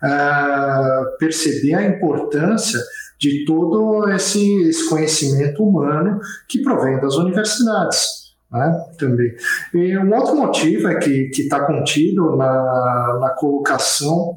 uh, 0.04 1.18
perceber 1.18 1.74
a 1.74 1.88
importância 1.88 2.80
de 3.20 3.46
todo 3.46 4.08
esse, 4.10 4.62
esse 4.64 4.88
conhecimento 4.90 5.64
humano 5.64 6.20
que 6.48 6.62
provém 6.62 7.00
das 7.00 7.16
universidades. 7.16 8.28
Né, 8.50 8.86
também. 8.98 9.36
E 9.74 9.98
um 9.98 10.16
outro 10.16 10.34
motivo 10.34 10.88
é 10.88 10.96
que 10.96 11.30
está 11.38 11.66
contido 11.66 12.38
na, 12.38 13.18
na 13.20 13.30
colocação 13.32 14.34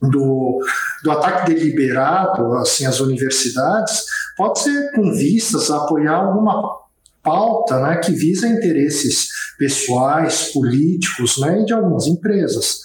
do, 0.00 0.60
do 1.02 1.10
ataque 1.10 1.52
deliberado 1.52 2.54
assim, 2.54 2.86
às 2.86 3.00
universidades, 3.00 4.04
pode 4.36 4.60
ser 4.60 4.92
com 4.92 5.12
vistas 5.12 5.70
a 5.70 5.76
apoiar 5.76 6.16
alguma 6.16 6.84
pauta 7.22 7.80
né, 7.80 7.96
que 7.96 8.12
visa 8.12 8.46
interesses 8.48 9.28
pessoais, 9.58 10.50
políticos 10.52 11.38
né, 11.38 11.60
e 11.60 11.64
de 11.64 11.72
algumas 11.72 12.06
empresas 12.06 12.80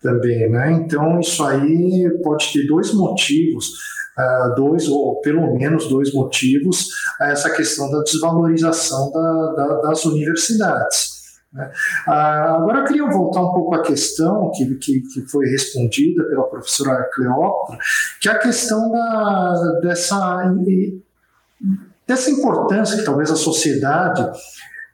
também. 0.00 0.50
Né? 0.50 0.72
Então, 0.72 1.20
isso 1.20 1.42
aí 1.44 2.10
pode 2.22 2.52
ter 2.52 2.66
dois 2.66 2.92
motivos 2.92 3.72
uh, 4.18 4.54
dois, 4.54 4.88
ou 4.88 5.20
pelo 5.20 5.54
menos 5.54 5.88
dois 5.88 6.12
motivos, 6.12 6.88
a 7.20 7.30
essa 7.30 7.50
questão 7.50 7.90
da 7.90 8.02
desvalorização 8.02 9.10
da, 9.12 9.52
da, 9.52 9.80
das 9.82 10.04
universidades. 10.04 11.16
Né? 11.52 11.70
Uh, 12.06 12.10
agora 12.10 12.78
eu 12.78 12.84
queria 12.84 13.10
voltar 13.10 13.40
um 13.40 13.52
pouco 13.52 13.74
à 13.74 13.82
questão 13.82 14.50
que, 14.54 14.74
que, 14.76 15.00
que 15.00 15.20
foi 15.28 15.46
respondida 15.46 16.24
pela 16.24 16.44
professora 16.44 17.08
Cleópatra, 17.14 17.78
que 18.20 18.28
é 18.28 18.32
a 18.32 18.38
questão 18.38 18.90
da, 18.90 19.80
dessa, 19.82 20.54
dessa 22.06 22.30
importância 22.30 22.98
que 22.98 23.04
talvez 23.04 23.30
a 23.30 23.36
sociedade 23.36 24.26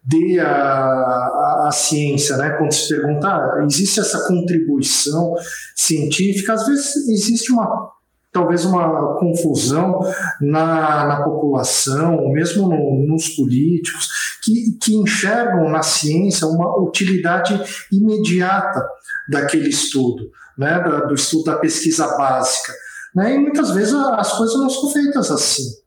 dê 0.05 0.41
a, 0.41 0.49
a, 0.49 1.69
a, 1.69 1.73
ciência, 1.73 2.37
né? 2.37 2.51
Quando 2.59 2.73
se 2.73 2.89
pergunta, 2.89 3.29
ah, 3.29 3.65
existe 3.65 4.01
essa 4.01 4.27
contribuição 4.27 5.35
científica, 5.77 6.55
às 6.55 6.67
vezes 6.67 7.09
existe 7.09 7.53
uma 7.53 7.93
talvez 8.33 8.65
uma 8.65 9.19
confusão 9.19 10.01
na, 10.41 11.07
na 11.07 11.23
população, 11.23 12.29
mesmo 12.31 12.69
no, 12.69 13.07
nos 13.07 13.29
políticos, 13.31 14.09
que, 14.43 14.79
que 14.83 14.97
enxergam 14.97 15.69
na 15.69 15.83
ciência 15.83 16.47
uma 16.47 16.77
utilidade 16.81 17.61
imediata 17.93 18.85
daquele 19.29 19.69
estudo, 19.69 20.31
né, 20.57 20.81
do 21.07 21.15
estudo 21.15 21.45
da 21.45 21.57
pesquisa 21.57 22.17
básica. 22.17 22.73
Né, 23.15 23.35
e 23.35 23.39
muitas 23.39 23.71
vezes 23.71 23.93
as 23.93 24.33
coisas 24.33 24.57
não 24.57 24.71
são 24.71 24.91
feitas 24.91 25.31
assim. 25.31 25.83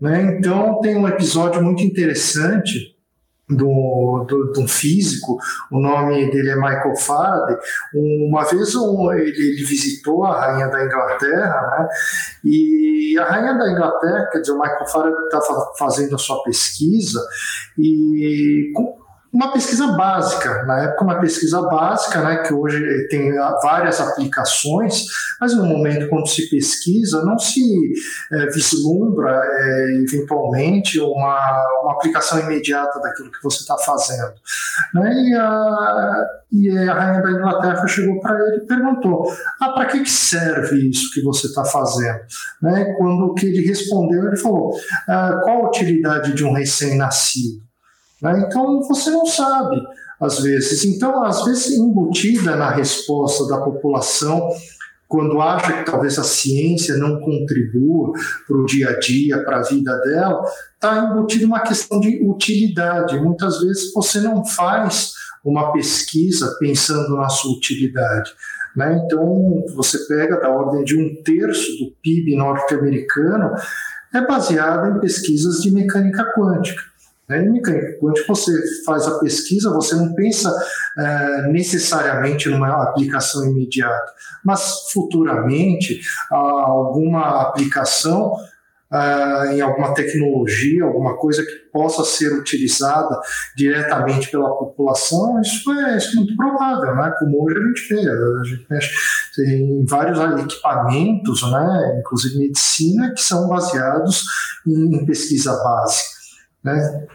Né? 0.00 0.38
Então, 0.38 0.80
tem 0.80 0.96
um 0.96 1.06
episódio 1.06 1.62
muito 1.62 1.82
interessante 1.82 2.96
do, 3.50 4.24
do, 4.28 4.52
de 4.52 4.60
um 4.60 4.68
físico, 4.68 5.38
o 5.70 5.80
nome 5.80 6.30
dele 6.30 6.50
é 6.50 6.56
Michael 6.56 6.96
Faraday. 6.96 7.56
Uma 7.94 8.44
vez 8.44 8.74
um, 8.74 9.12
ele, 9.12 9.30
ele, 9.30 9.64
visitou 9.64 10.24
a 10.24 10.40
rainha 10.40 10.68
da 10.68 10.84
Inglaterra, 10.84 11.78
né? 11.78 11.88
E 12.44 13.18
a 13.18 13.24
rainha 13.24 13.54
da 13.54 13.70
Inglaterra, 13.70 14.28
quer 14.30 14.40
dizer, 14.40 14.52
o 14.52 14.58
Michael 14.58 14.86
Faraday 14.86 15.24
estava 15.24 15.72
fazendo 15.78 16.14
a 16.14 16.18
sua 16.18 16.42
pesquisa 16.42 17.20
e 17.78 18.72
uma 19.32 19.52
pesquisa 19.52 19.86
básica, 19.88 20.64
na 20.64 20.82
época 20.84 21.04
uma 21.04 21.20
pesquisa 21.20 21.62
básica, 21.62 22.20
né, 22.20 22.38
que 22.38 22.52
hoje 22.52 23.06
tem 23.08 23.32
várias 23.62 24.00
aplicações, 24.00 25.06
mas 25.40 25.54
no 25.54 25.64
momento 25.64 26.08
quando 26.08 26.28
se 26.28 26.50
pesquisa 26.50 27.24
não 27.24 27.38
se 27.38 27.62
é, 28.32 28.46
vislumbra 28.46 29.30
é, 29.30 30.02
eventualmente 30.02 30.98
uma, 30.98 31.64
uma 31.82 31.92
aplicação 31.92 32.40
imediata 32.40 32.98
daquilo 32.98 33.30
que 33.30 33.42
você 33.42 33.60
está 33.60 33.78
fazendo. 33.78 34.32
Né, 34.94 35.12
e, 35.14 35.34
a, 35.34 36.26
e 36.52 36.78
a 36.88 36.94
rainha 36.94 37.22
da 37.22 37.30
Inglaterra 37.30 37.86
chegou 37.86 38.20
para 38.20 38.34
ele 38.34 38.56
e 38.56 38.66
perguntou, 38.66 39.32
ah, 39.60 39.70
para 39.70 39.86
que, 39.86 40.00
que 40.00 40.10
serve 40.10 40.90
isso 40.90 41.12
que 41.14 41.22
você 41.22 41.46
está 41.46 41.64
fazendo? 41.64 42.20
Né, 42.60 42.94
quando 42.98 43.26
o 43.26 43.34
que 43.34 43.46
ele 43.46 43.64
respondeu, 43.64 44.26
ele 44.26 44.36
falou, 44.36 44.72
ah, 45.08 45.40
qual 45.44 45.66
a 45.66 45.68
utilidade 45.68 46.32
de 46.32 46.44
um 46.44 46.52
recém-nascido? 46.52 47.69
Né? 48.22 48.44
Então 48.46 48.82
você 48.82 49.10
não 49.10 49.26
sabe, 49.26 49.76
às 50.20 50.40
vezes. 50.40 50.84
Então, 50.84 51.22
às 51.24 51.44
vezes, 51.44 51.78
embutida 51.78 52.56
na 52.56 52.70
resposta 52.70 53.46
da 53.46 53.60
população, 53.60 54.50
quando 55.08 55.40
acha 55.40 55.72
que 55.72 55.90
talvez 55.90 56.18
a 56.18 56.22
ciência 56.22 56.96
não 56.96 57.18
contribua 57.18 58.12
para 58.46 58.56
o 58.56 58.64
dia 58.64 58.90
a 58.90 58.98
dia, 59.00 59.42
para 59.42 59.58
a 59.58 59.62
vida 59.62 59.98
dela, 60.02 60.40
está 60.74 60.98
embutida 60.98 61.46
uma 61.46 61.60
questão 61.60 61.98
de 61.98 62.22
utilidade. 62.22 63.18
Muitas 63.18 63.60
vezes 63.60 63.92
você 63.92 64.20
não 64.20 64.44
faz 64.44 65.12
uma 65.44 65.72
pesquisa 65.72 66.56
pensando 66.60 67.16
na 67.16 67.28
sua 67.28 67.56
utilidade. 67.56 68.30
Né? 68.76 69.02
Então, 69.04 69.64
você 69.74 69.98
pega 70.06 70.38
da 70.38 70.48
ordem 70.48 70.84
de 70.84 70.96
um 70.96 71.22
terço 71.24 71.76
do 71.78 71.90
PIB 72.02 72.36
norte-americano, 72.36 73.52
é 74.14 74.24
baseada 74.24 74.88
em 74.88 75.00
pesquisas 75.00 75.60
de 75.60 75.72
mecânica 75.72 76.24
quântica. 76.36 76.89
Mecânica 77.38 77.98
quântica, 78.00 78.26
você 78.28 78.52
faz 78.84 79.06
a 79.06 79.18
pesquisa, 79.18 79.72
você 79.72 79.94
não 79.94 80.14
pensa 80.14 80.52
é, 80.98 81.48
necessariamente 81.48 82.48
numa 82.48 82.82
aplicação 82.82 83.44
imediata, 83.44 84.12
mas 84.44 84.90
futuramente 84.92 86.00
alguma 86.30 87.42
aplicação 87.42 88.34
Uh, 88.92 89.52
em 89.52 89.60
alguma 89.60 89.94
tecnologia, 89.94 90.82
alguma 90.82 91.16
coisa 91.16 91.44
que 91.44 91.52
possa 91.72 92.02
ser 92.04 92.32
utilizada 92.32 93.20
diretamente 93.56 94.28
pela 94.28 94.50
população, 94.50 95.40
isso 95.40 95.70
é, 95.70 95.96
isso 95.96 96.10
é 96.10 96.14
muito 96.16 96.34
provável, 96.34 96.96
né? 96.96 97.14
como 97.20 97.44
hoje 97.44 97.56
a 97.56 97.68
gente 97.68 97.88
vê, 97.88 98.10
a 98.10 98.44
gente 98.44 98.66
mexe 98.68 98.90
em 99.46 99.84
vários 99.86 100.18
equipamentos, 100.42 101.40
né? 101.52 102.00
inclusive 102.00 102.36
medicina, 102.36 103.14
que 103.14 103.22
são 103.22 103.48
baseados 103.48 104.24
em 104.66 105.06
pesquisa 105.06 105.52
básica. 105.62 106.10
Né? 106.64 107.06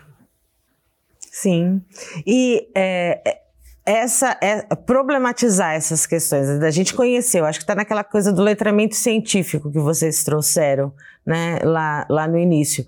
Sim. 1.36 1.82
E 2.26 2.70
é, 2.74 3.22
é, 3.28 3.42
essa 3.86 4.38
é, 4.42 4.62
problematizar 4.74 5.74
essas 5.74 6.06
questões, 6.06 6.48
a 6.48 6.72
gente 6.72 6.94
conheceu, 6.94 7.44
acho 7.44 7.60
que 7.60 7.64
está 7.64 7.76
naquela 7.76 8.06
coisa 8.06 8.32
do 8.32 8.42
letramento 8.42 8.96
científico 8.96 9.70
que 9.70 9.80
vocês 9.80 10.24
trouxeram 10.24 10.94
né, 11.26 11.60
lá, 11.62 12.08
lá 12.10 12.26
no 12.26 12.38
início. 12.38 12.86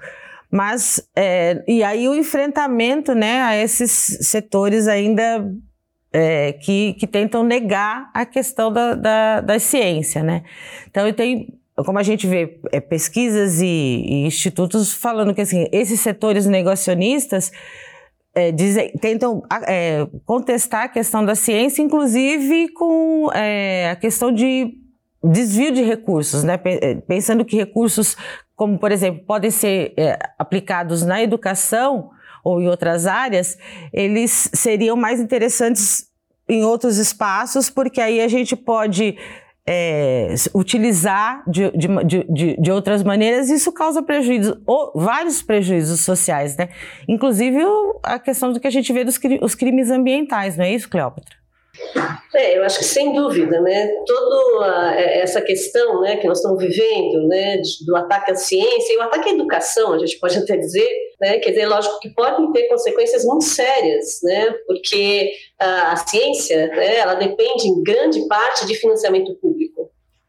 Mas, 0.50 1.06
é, 1.14 1.62
e 1.68 1.84
aí 1.84 2.08
o 2.08 2.16
enfrentamento 2.16 3.14
né, 3.14 3.42
a 3.42 3.58
esses 3.58 3.92
setores 4.22 4.88
ainda 4.88 5.46
é, 6.14 6.54
que, 6.54 6.94
que 6.94 7.06
tentam 7.06 7.44
negar 7.44 8.10
a 8.14 8.26
questão 8.26 8.72
da, 8.72 8.96
da, 8.96 9.42
da 9.42 9.60
ciência. 9.60 10.24
Né? 10.24 10.44
Então, 10.90 11.12
tenho 11.12 11.48
como 11.84 12.00
a 12.00 12.04
gente 12.04 12.26
vê 12.26 12.60
é, 12.72 12.80
pesquisas 12.80 13.62
e, 13.62 13.66
e, 13.66 14.26
institutos 14.26 14.94
falando 14.94 15.34
que 15.34 15.42
assim, 15.42 15.68
esses 15.72 16.00
setores 16.00 16.48
negacionistas 16.48 17.52
é, 18.38 18.52
dizem, 18.52 18.92
tentam 19.02 19.42
é, 19.68 20.08
contestar 20.24 20.84
a 20.84 20.88
questão 20.88 21.26
da 21.26 21.34
ciência, 21.34 21.82
inclusive 21.82 22.70
com 22.70 23.32
é, 23.34 23.90
a 23.90 23.96
questão 23.96 24.32
de 24.32 24.76
desvio 25.24 25.72
de 25.72 25.82
recursos, 25.82 26.44
né? 26.44 26.60
É, 26.64 26.96
pensando 26.96 27.44
que 27.44 27.58
recursos, 27.58 28.16
como 28.56 28.78
por 28.78 28.92
exemplo, 28.92 29.26
podem 29.26 29.50
ser 29.50 29.92
é, 29.98 30.20
aplicados 30.38 31.04
na 31.04 31.20
educação 31.20 32.12
ou 32.44 32.62
em 32.62 32.68
outras 32.68 33.08
áreas, 33.08 33.58
eles 33.92 34.52
seriam 34.54 34.96
mais 34.96 35.20
interessantes 35.20 36.06
em 36.48 36.64
outros 36.64 37.00
espaços, 37.00 37.72
porque 37.72 38.00
aí 38.00 38.22
a 38.22 38.28
gente 38.28 38.56
pode 38.56 39.18
é, 39.68 40.34
utilizar 40.54 41.44
de, 41.46 41.70
de, 41.72 42.24
de, 42.30 42.58
de, 42.58 42.72
outras 42.72 43.04
maneiras, 43.04 43.50
isso 43.50 43.72
causa 43.74 44.02
prejuízos, 44.02 44.58
vários 44.96 45.42
prejuízos 45.42 46.00
sociais, 46.00 46.56
né? 46.56 46.70
Inclusive 47.08 47.58
a 48.02 48.18
questão 48.18 48.54
do 48.54 48.60
que 48.62 48.68
a 48.68 48.72
gente 48.72 48.94
vê 48.94 49.04
dos 49.04 49.20
os 49.42 49.56
crimes 49.56 49.92
ambientais, 49.92 50.56
não 50.56 50.64
é 50.64 50.72
isso, 50.72 50.90
Cleópatra? 50.90 51.36
É, 52.34 52.58
eu 52.58 52.64
acho 52.64 52.80
que 52.80 52.86
sem 52.86 53.14
dúvida, 53.14 53.60
né, 53.62 53.88
toda 54.06 54.96
é, 54.96 55.22
essa 55.22 55.42
questão, 55.42 56.02
né, 56.02 56.18
que 56.18 56.28
nós 56.28 56.38
estamos 56.40 56.62
vivendo, 56.62 57.28
né, 57.28 57.62
do 57.86 57.96
ataque 57.96 58.32
à 58.32 58.36
ciência 58.36 58.94
e 58.94 58.98
o 58.98 59.02
ataque 59.02 59.30
à 59.30 59.34
educação, 59.34 59.94
a 59.94 59.98
gente 59.98 60.20
pode 60.20 60.38
até 60.38 60.58
dizer, 60.58 60.88
né, 61.20 61.40
quer 61.40 61.52
dizer, 61.52 61.66
lógico 61.66 62.00
que 62.00 62.10
podem 62.10 62.52
ter 62.52 62.68
consequências 62.68 63.24
muito 63.26 63.46
sérias, 63.46 64.20
né, 64.24 64.54
porque 64.68 65.32
a, 65.60 65.94
a 65.94 65.96
ciência, 65.96 66.68
né, 66.68 66.98
ela 66.98 67.16
depende 67.16 67.68
em 67.68 67.82
grande 67.82 68.28
parte 68.28 68.66
de 68.68 68.76
financiamento 68.76 69.34
público, 69.36 69.57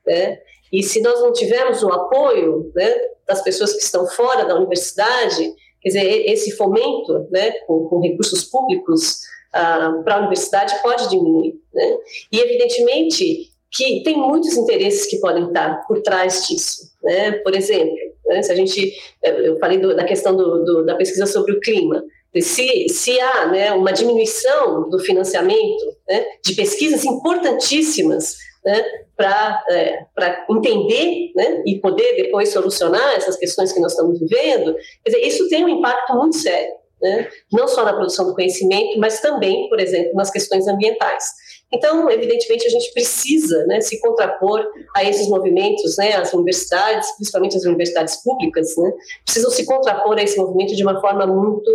né, 0.08 0.38
e 0.72 0.82
se 0.82 1.00
nós 1.00 1.20
não 1.20 1.32
tivermos 1.32 1.82
o 1.82 1.88
apoio, 1.88 2.70
né, 2.74 2.94
das 3.26 3.42
pessoas 3.42 3.72
que 3.72 3.82
estão 3.82 4.06
fora 4.06 4.44
da 4.44 4.54
universidade, 4.54 5.52
quer 5.80 5.88
dizer, 5.88 6.30
esse 6.30 6.52
fomento, 6.52 7.26
né, 7.30 7.52
com, 7.66 7.88
com 7.88 8.00
recursos 8.00 8.44
públicos 8.44 9.20
uh, 9.54 10.02
para 10.02 10.16
a 10.16 10.18
universidade 10.18 10.74
pode 10.82 11.08
diminuir. 11.08 11.54
Né? 11.72 11.96
E, 12.32 12.40
evidentemente, 12.40 13.50
que 13.70 14.02
tem 14.02 14.16
muitos 14.16 14.56
interesses 14.56 15.06
que 15.06 15.18
podem 15.18 15.46
estar 15.46 15.86
por 15.86 16.00
trás 16.02 16.46
disso. 16.46 16.90
Né? 17.02 17.32
Por 17.32 17.54
exemplo, 17.54 17.96
né, 18.26 18.42
se 18.42 18.52
a 18.52 18.54
gente, 18.54 18.92
eu 19.22 19.58
falei 19.58 19.78
do, 19.78 19.94
da 19.94 20.04
questão 20.04 20.36
do, 20.36 20.64
do, 20.64 20.86
da 20.86 20.96
pesquisa 20.96 21.26
sobre 21.26 21.52
o 21.52 21.60
clima, 21.60 22.02
se, 22.40 22.88
se 22.90 23.18
há 23.18 23.46
né, 23.46 23.72
uma 23.72 23.92
diminuição 23.92 24.88
do 24.88 24.98
financiamento 24.98 25.84
né, 26.08 26.24
de 26.44 26.54
pesquisas 26.54 27.04
importantíssimas 27.04 28.36
né, 28.64 28.84
para 29.16 29.64
é, 29.70 30.06
entender 30.50 31.32
né, 31.34 31.62
e 31.66 31.80
poder 31.80 32.16
depois 32.16 32.52
solucionar 32.52 33.14
essas 33.16 33.36
questões 33.36 33.72
que 33.72 33.80
nós 33.80 33.92
estamos 33.92 34.18
vivendo, 34.18 34.74
quer 35.04 35.10
dizer, 35.10 35.26
isso 35.26 35.48
tem 35.48 35.64
um 35.64 35.68
impacto 35.68 36.14
muito 36.14 36.36
sério 36.36 36.78
né? 37.00 37.28
não 37.52 37.68
só 37.68 37.84
na 37.84 37.92
produção 37.92 38.26
do 38.26 38.34
conhecimento, 38.34 38.98
mas 38.98 39.20
também, 39.20 39.68
por 39.68 39.80
exemplo, 39.80 40.12
nas 40.14 40.30
questões 40.30 40.66
ambientais. 40.66 41.24
Então, 41.72 42.10
evidentemente, 42.10 42.66
a 42.66 42.70
gente 42.70 42.92
precisa 42.92 43.64
né, 43.66 43.80
se 43.80 44.00
contrapor 44.00 44.66
a 44.96 45.04
esses 45.04 45.28
movimentos, 45.28 45.96
né, 45.98 46.14
as 46.14 46.32
universidades, 46.32 47.10
principalmente 47.16 47.56
as 47.56 47.64
universidades 47.64 48.22
públicas, 48.22 48.74
né, 48.78 48.90
precisam 49.24 49.50
se 49.50 49.66
contrapor 49.66 50.16
a 50.16 50.22
esse 50.22 50.38
movimento 50.38 50.74
de 50.74 50.82
uma 50.82 50.98
forma 51.00 51.26
muito 51.26 51.68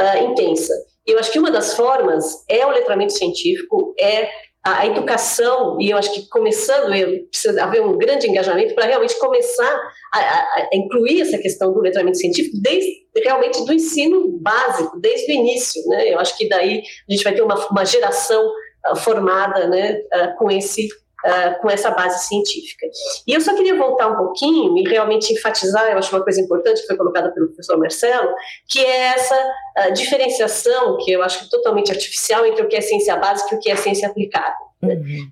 uh, 0.00 0.24
intensa. 0.30 0.72
Eu 1.06 1.18
acho 1.18 1.30
que 1.30 1.38
uma 1.38 1.50
das 1.50 1.74
formas 1.74 2.42
é 2.48 2.64
o 2.64 2.70
letramento 2.70 3.12
científico, 3.12 3.94
é 4.00 4.30
a, 4.64 4.86
educação, 4.86 5.76
e 5.78 5.90
eu 5.90 5.98
acho 5.98 6.12
que 6.14 6.26
começando, 6.28 6.90
precisa 7.30 7.62
haver 7.62 7.82
um 7.82 7.98
grande 7.98 8.26
engajamento 8.26 8.74
para 8.74 8.86
realmente 8.86 9.18
começar 9.18 9.92
a, 10.12 10.18
a, 10.18 10.68
incluir 10.72 11.20
essa 11.20 11.36
questão 11.36 11.72
do 11.72 11.80
letramento 11.80 12.16
científico 12.16 12.56
desde 12.62 13.04
realmente 13.22 13.62
do 13.64 13.72
ensino 13.74 14.38
básico, 14.40 14.98
desde 14.98 15.30
o 15.32 15.34
início. 15.36 15.82
Né? 15.88 16.14
Eu 16.14 16.18
acho 16.18 16.36
que 16.38 16.48
daí 16.48 16.82
a 17.08 17.12
gente 17.12 17.22
vai 17.22 17.34
ter 17.34 17.42
uma, 17.42 17.54
uma 17.68 17.84
geração 17.84 18.42
uh, 18.90 18.96
formada 18.96 19.68
né, 19.68 20.00
uh, 20.14 20.36
com 20.38 20.50
esse 20.50 20.88
Uh, 21.24 21.58
com 21.62 21.70
essa 21.70 21.90
base 21.90 22.26
científica. 22.26 22.86
E 23.26 23.32
eu 23.32 23.40
só 23.40 23.54
queria 23.54 23.74
voltar 23.74 24.08
um 24.08 24.16
pouquinho 24.16 24.76
e 24.76 24.82
realmente 24.86 25.32
enfatizar, 25.32 25.90
eu 25.90 25.96
acho 25.96 26.14
uma 26.14 26.22
coisa 26.22 26.38
importante 26.38 26.82
que 26.82 26.86
foi 26.86 26.98
colocada 26.98 27.32
pelo 27.32 27.46
professor 27.46 27.78
Marcelo, 27.78 28.30
que 28.68 28.84
é 28.84 29.14
essa 29.14 29.34
uh, 29.34 29.92
diferenciação, 29.94 30.98
que 30.98 31.10
eu 31.10 31.22
acho 31.22 31.48
totalmente 31.48 31.90
artificial, 31.90 32.44
entre 32.44 32.62
o 32.62 32.68
que 32.68 32.76
é 32.76 32.82
ciência 32.82 33.16
básica 33.16 33.54
e 33.54 33.56
o 33.56 33.60
que 33.60 33.70
é 33.70 33.76
ciência 33.76 34.06
aplicada. 34.06 34.54
Uhum. 34.82 35.30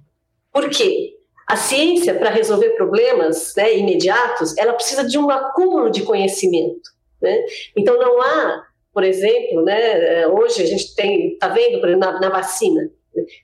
Por 0.50 0.70
quê? 0.70 1.12
A 1.46 1.56
ciência, 1.56 2.14
para 2.14 2.30
resolver 2.30 2.70
problemas 2.70 3.52
né, 3.54 3.76
imediatos, 3.76 4.56
ela 4.56 4.72
precisa 4.72 5.06
de 5.06 5.18
um 5.18 5.28
acúmulo 5.28 5.90
de 5.90 6.02
conhecimento. 6.02 6.88
Né? 7.20 7.38
Então, 7.76 7.98
não 7.98 8.20
há, 8.22 8.62
por 8.94 9.04
exemplo, 9.04 9.62
né, 9.62 10.26
hoje 10.28 10.62
a 10.62 10.66
gente 10.66 10.94
tem, 10.94 11.34
está 11.34 11.48
vendo 11.48 11.80
na, 11.98 12.18
na 12.18 12.30
vacina, 12.30 12.90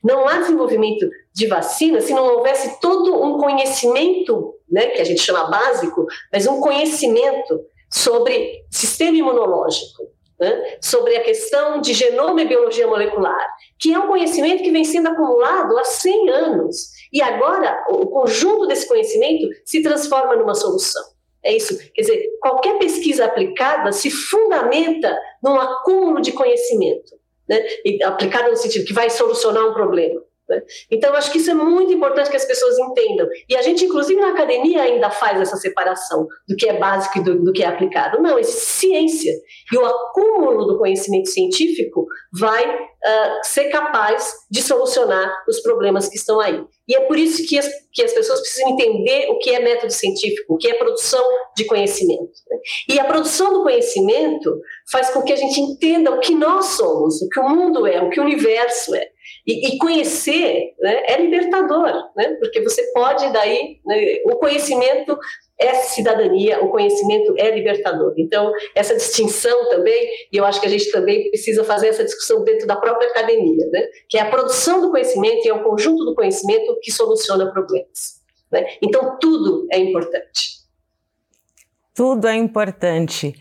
não 0.03 0.29
há 0.29 0.39
desenvolvimento 0.39 1.09
de 1.33 1.47
vacina 1.47 2.01
se 2.01 2.13
não 2.13 2.27
houvesse 2.37 2.81
todo 2.81 3.23
um 3.23 3.39
conhecimento, 3.39 4.55
né, 4.71 4.87
que 4.89 5.01
a 5.01 5.05
gente 5.05 5.21
chama 5.21 5.51
básico, 5.51 6.07
mas 6.33 6.47
um 6.47 6.61
conhecimento 6.61 7.61
sobre 7.91 8.65
sistema 8.71 9.17
imunológico, 9.17 10.05
né, 10.39 10.79
sobre 10.81 11.17
a 11.17 11.23
questão 11.23 11.81
de 11.81 11.95
genoma 11.95 12.43
e 12.43 12.49
biologia 12.49 12.87
molecular, 12.87 13.49
que 13.79 13.93
é 13.93 13.99
um 13.99 14.09
conhecimento 14.09 14.63
que 14.63 14.71
vem 14.71 14.85
sendo 14.85 15.09
acumulado 15.09 15.77
há 15.79 15.85
100 15.85 16.31
anos. 16.31 16.91
E 17.13 17.23
agora 17.23 17.85
o 17.89 18.07
conjunto 18.07 18.67
desse 18.67 18.87
conhecimento 18.87 19.49
se 19.65 19.83
transforma 19.83 20.37
numa 20.37 20.55
solução. 20.55 21.03
É 21.43 21.57
isso. 21.57 21.79
Quer 21.95 22.03
dizer, 22.03 22.27
qualquer 22.41 22.79
pesquisa 22.79 23.25
aplicada 23.25 23.93
se 23.93 24.11
fundamenta 24.11 25.17
num 25.43 25.59
acúmulo 25.59 26.21
de 26.21 26.33
conhecimento, 26.33 27.17
né? 27.49 27.65
aplicada 28.05 28.49
no 28.49 28.57
sentido 28.57 28.85
que 28.85 28.93
vai 28.93 29.09
solucionar 29.11 29.67
um 29.67 29.73
problema. 29.73 30.21
Então, 30.91 31.15
acho 31.15 31.31
que 31.31 31.39
isso 31.39 31.51
é 31.51 31.55
muito 31.55 31.93
importante 31.93 32.31
que 32.31 32.37
as 32.37 32.45
pessoas 32.45 32.79
entendam. 32.79 33.27
E 33.49 33.57
a 33.57 33.63
gente, 33.63 33.85
inclusive 33.85 34.21
na 34.21 34.31
academia, 34.31 34.83
ainda 34.83 35.11
faz 35.11 35.41
essa 35.41 35.57
separação 35.57 36.27
do 36.49 36.57
que 36.57 36.69
é 36.69 36.79
básico 36.79 37.19
e 37.19 37.23
do, 37.23 37.43
do 37.43 37.53
que 37.53 37.63
é 37.63 37.67
aplicado. 37.67 38.21
Não, 38.21 38.39
é 38.39 38.43
ciência. 38.43 39.33
E 39.73 39.77
o 39.77 39.85
acúmulo 39.85 40.67
do 40.67 40.79
conhecimento 40.79 41.29
científico 41.29 42.07
vai 42.33 42.65
uh, 42.69 43.39
ser 43.43 43.65
capaz 43.65 44.33
de 44.51 44.63
solucionar 44.63 45.33
os 45.49 45.61
problemas 45.61 46.09
que 46.09 46.17
estão 46.17 46.41
aí. 46.41 46.63
E 46.87 46.95
é 46.95 47.01
por 47.01 47.19
isso 47.19 47.47
que 47.47 47.59
as, 47.59 47.69
que 47.93 48.03
as 48.03 48.13
pessoas 48.13 48.41
precisam 48.41 48.71
entender 48.71 49.29
o 49.31 49.39
que 49.39 49.51
é 49.51 49.61
método 49.61 49.93
científico, 49.93 50.55
o 50.55 50.57
que 50.57 50.69
é 50.69 50.75
produção 50.75 51.25
de 51.57 51.65
conhecimento. 51.67 52.33
Né? 52.49 52.59
E 52.91 52.99
a 52.99 53.05
produção 53.05 53.53
do 53.53 53.63
conhecimento 53.63 54.59
faz 54.91 55.11
com 55.11 55.23
que 55.23 55.33
a 55.33 55.37
gente 55.37 55.61
entenda 55.61 56.11
o 56.11 56.21
que 56.21 56.35
nós 56.35 56.65
somos, 56.67 57.21
o 57.21 57.29
que 57.29 57.41
o 57.41 57.49
mundo 57.49 57.87
é, 57.87 58.03
o 58.03 58.11
que 58.11 58.21
o 58.21 58.25
universo 58.25 58.95
é. 58.95 59.09
E, 59.49 59.67
e 59.67 59.79
conhecer 59.79 60.75
né, 60.79 61.03
é 61.07 61.23
libertador, 61.23 61.91
né, 62.15 62.37
porque 62.39 62.61
você 62.61 62.83
pode 62.93 63.33
daí, 63.33 63.81
né, 63.87 64.19
o 64.27 64.37
conhecimento 64.37 65.19
é 65.59 65.73
cidadania, 65.75 66.63
o 66.63 66.69
conhecimento 66.69 67.35
é 67.39 67.51
libertador. 67.51 68.13
Então, 68.19 68.53
essa 68.75 68.95
distinção 68.95 69.71
também, 69.71 70.07
e 70.31 70.37
eu 70.37 70.45
acho 70.45 70.61
que 70.61 70.67
a 70.67 70.71
gente 70.71 70.93
também 70.93 71.31
precisa 71.31 71.65
fazer 71.65 71.89
essa 71.89 72.05
discussão 72.05 72.45
dentro 72.45 72.67
da 72.67 72.77
própria 72.77 73.09
academia, 73.09 73.67
né, 73.73 73.87
que 74.07 74.19
é 74.19 74.21
a 74.21 74.31
produção 74.31 74.83
do 74.83 74.91
conhecimento 74.91 75.47
e 75.47 75.49
é 75.49 75.55
o 75.55 75.65
conjunto 75.65 76.05
do 76.05 76.15
conhecimento 76.15 76.79
que 76.83 76.93
soluciona 76.93 77.51
problemas. 77.51 78.19
Né? 78.53 78.67
Então, 78.83 79.17
tudo 79.19 79.67
é 79.73 79.79
importante. 79.79 80.59
Tudo 81.95 82.29
é 82.29 82.35
importante. 82.37 83.33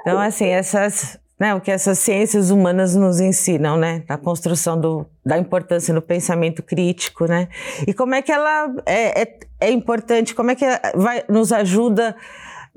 Então, 0.00 0.18
assim, 0.18 0.48
essas 0.48 1.21
né, 1.42 1.56
o 1.56 1.60
que 1.60 1.72
essas 1.72 1.98
ciências 1.98 2.50
humanas 2.50 2.94
nos 2.94 3.18
ensinam, 3.18 3.76
né, 3.76 4.04
a 4.08 4.16
construção 4.16 4.80
do, 4.80 5.04
da 5.26 5.36
importância 5.36 5.92
no 5.92 6.00
pensamento 6.00 6.62
crítico, 6.62 7.26
né, 7.26 7.48
e 7.84 7.92
como 7.92 8.14
é 8.14 8.22
que 8.22 8.30
ela 8.30 8.72
é, 8.86 9.22
é, 9.22 9.38
é 9.62 9.70
importante, 9.72 10.36
como 10.36 10.52
é 10.52 10.54
que 10.54 10.64
vai, 10.94 11.24
nos 11.28 11.52
ajuda 11.52 12.14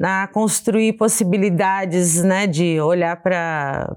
a 0.01 0.27
construir 0.33 0.93
possibilidades, 0.93 2.23
né, 2.23 2.47
de 2.47 2.81
olhar 2.81 3.21
para 3.21 3.95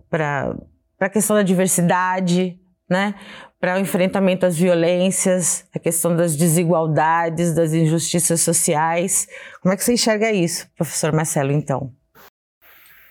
a 1.01 1.09
questão 1.09 1.35
da 1.35 1.43
diversidade, 1.43 2.61
né, 2.91 3.15
para 3.59 3.77
o 3.77 3.79
enfrentamento 3.79 4.45
às 4.45 4.55
violências, 4.55 5.65
a 5.75 5.79
questão 5.79 6.15
das 6.15 6.37
desigualdades, 6.37 7.55
das 7.55 7.73
injustiças 7.73 8.43
sociais. 8.43 9.29
Como 9.63 9.73
é 9.73 9.79
que 9.79 9.83
você 9.83 9.95
enxerga 9.95 10.31
isso, 10.31 10.69
professor 10.77 11.11
Marcelo, 11.11 11.53
então? 11.53 11.91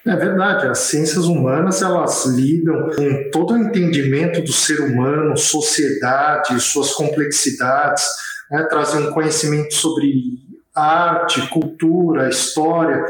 É 0.09 0.15
verdade, 0.15 0.67
as 0.67 0.79
ciências 0.79 1.25
humanas 1.25 1.81
elas 1.81 2.25
lidam 2.25 2.89
com 2.95 3.29
todo 3.31 3.53
o 3.53 3.57
entendimento 3.57 4.41
do 4.41 4.53
ser 4.53 4.79
humano, 4.79 5.35
sociedade, 5.35 6.59
suas 6.61 6.93
complexidades, 6.93 8.05
né, 8.49 8.63
trazem 8.63 9.07
um 9.07 9.11
conhecimento 9.11 9.73
sobre 9.73 10.39
arte, 10.73 11.47
cultura, 11.49 12.29
história, 12.29 13.03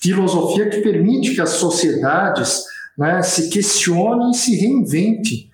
filosofia 0.00 0.68
que 0.68 0.82
permite 0.82 1.34
que 1.34 1.40
as 1.40 1.50
sociedades 1.50 2.64
né, 2.98 3.22
se 3.22 3.48
questionem 3.48 4.30
e 4.30 4.36
se 4.36 4.54
reinventem 4.56 5.50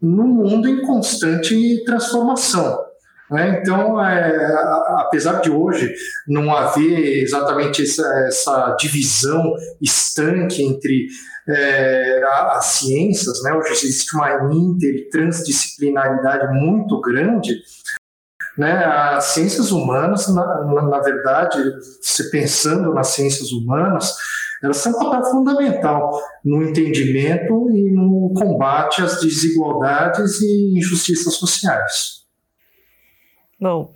num 0.00 0.28
mundo 0.28 0.68
em 0.68 0.82
constante 0.82 1.82
transformação. 1.84 2.85
Né? 3.30 3.60
Então, 3.60 4.04
é, 4.04 4.54
apesar 4.98 5.40
de 5.40 5.50
hoje 5.50 5.92
não 6.28 6.54
haver 6.54 7.22
exatamente 7.22 7.82
essa, 7.82 8.06
essa 8.26 8.76
divisão 8.78 9.42
estanque 9.80 10.62
entre 10.62 11.08
é, 11.48 12.22
as 12.24 12.64
ciências, 12.66 13.42
né? 13.42 13.52
hoje 13.52 13.72
existe 13.72 14.14
uma 14.14 14.52
inter 14.52 14.94
e 14.94 15.08
transdisciplinaridade 15.10 16.52
muito 16.54 17.00
grande, 17.00 17.56
né? 18.56 18.84
As 18.86 19.24
ciências 19.24 19.70
humanas, 19.70 20.28
na, 20.28 20.64
na, 20.64 20.82
na, 20.82 21.00
verdade, 21.00 21.62
se 22.00 22.30
pensando 22.30 22.94
nas 22.94 23.08
ciências 23.08 23.52
humanas, 23.52 24.14
elas 24.62 24.82
têm 24.82 24.92
um 24.92 24.98
papel 24.98 25.24
fundamental 25.30 26.18
no 26.42 26.62
entendimento 26.62 27.70
e 27.70 27.92
no 27.92 28.32
combate 28.34 29.02
às 29.02 29.20
desigualdades 29.20 30.40
e 30.40 30.78
injustiças 30.78 31.34
sociais. 31.34 32.25
Bom, 33.58 33.94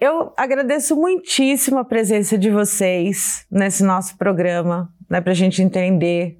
eu 0.00 0.32
agradeço 0.36 0.96
muitíssimo 0.96 1.78
a 1.78 1.84
presença 1.84 2.36
de 2.36 2.50
vocês 2.50 3.46
nesse 3.50 3.84
nosso 3.84 4.18
programa, 4.18 4.88
né, 5.08 5.20
para 5.20 5.30
a 5.30 5.36
gente 5.36 5.62
entender 5.62 6.36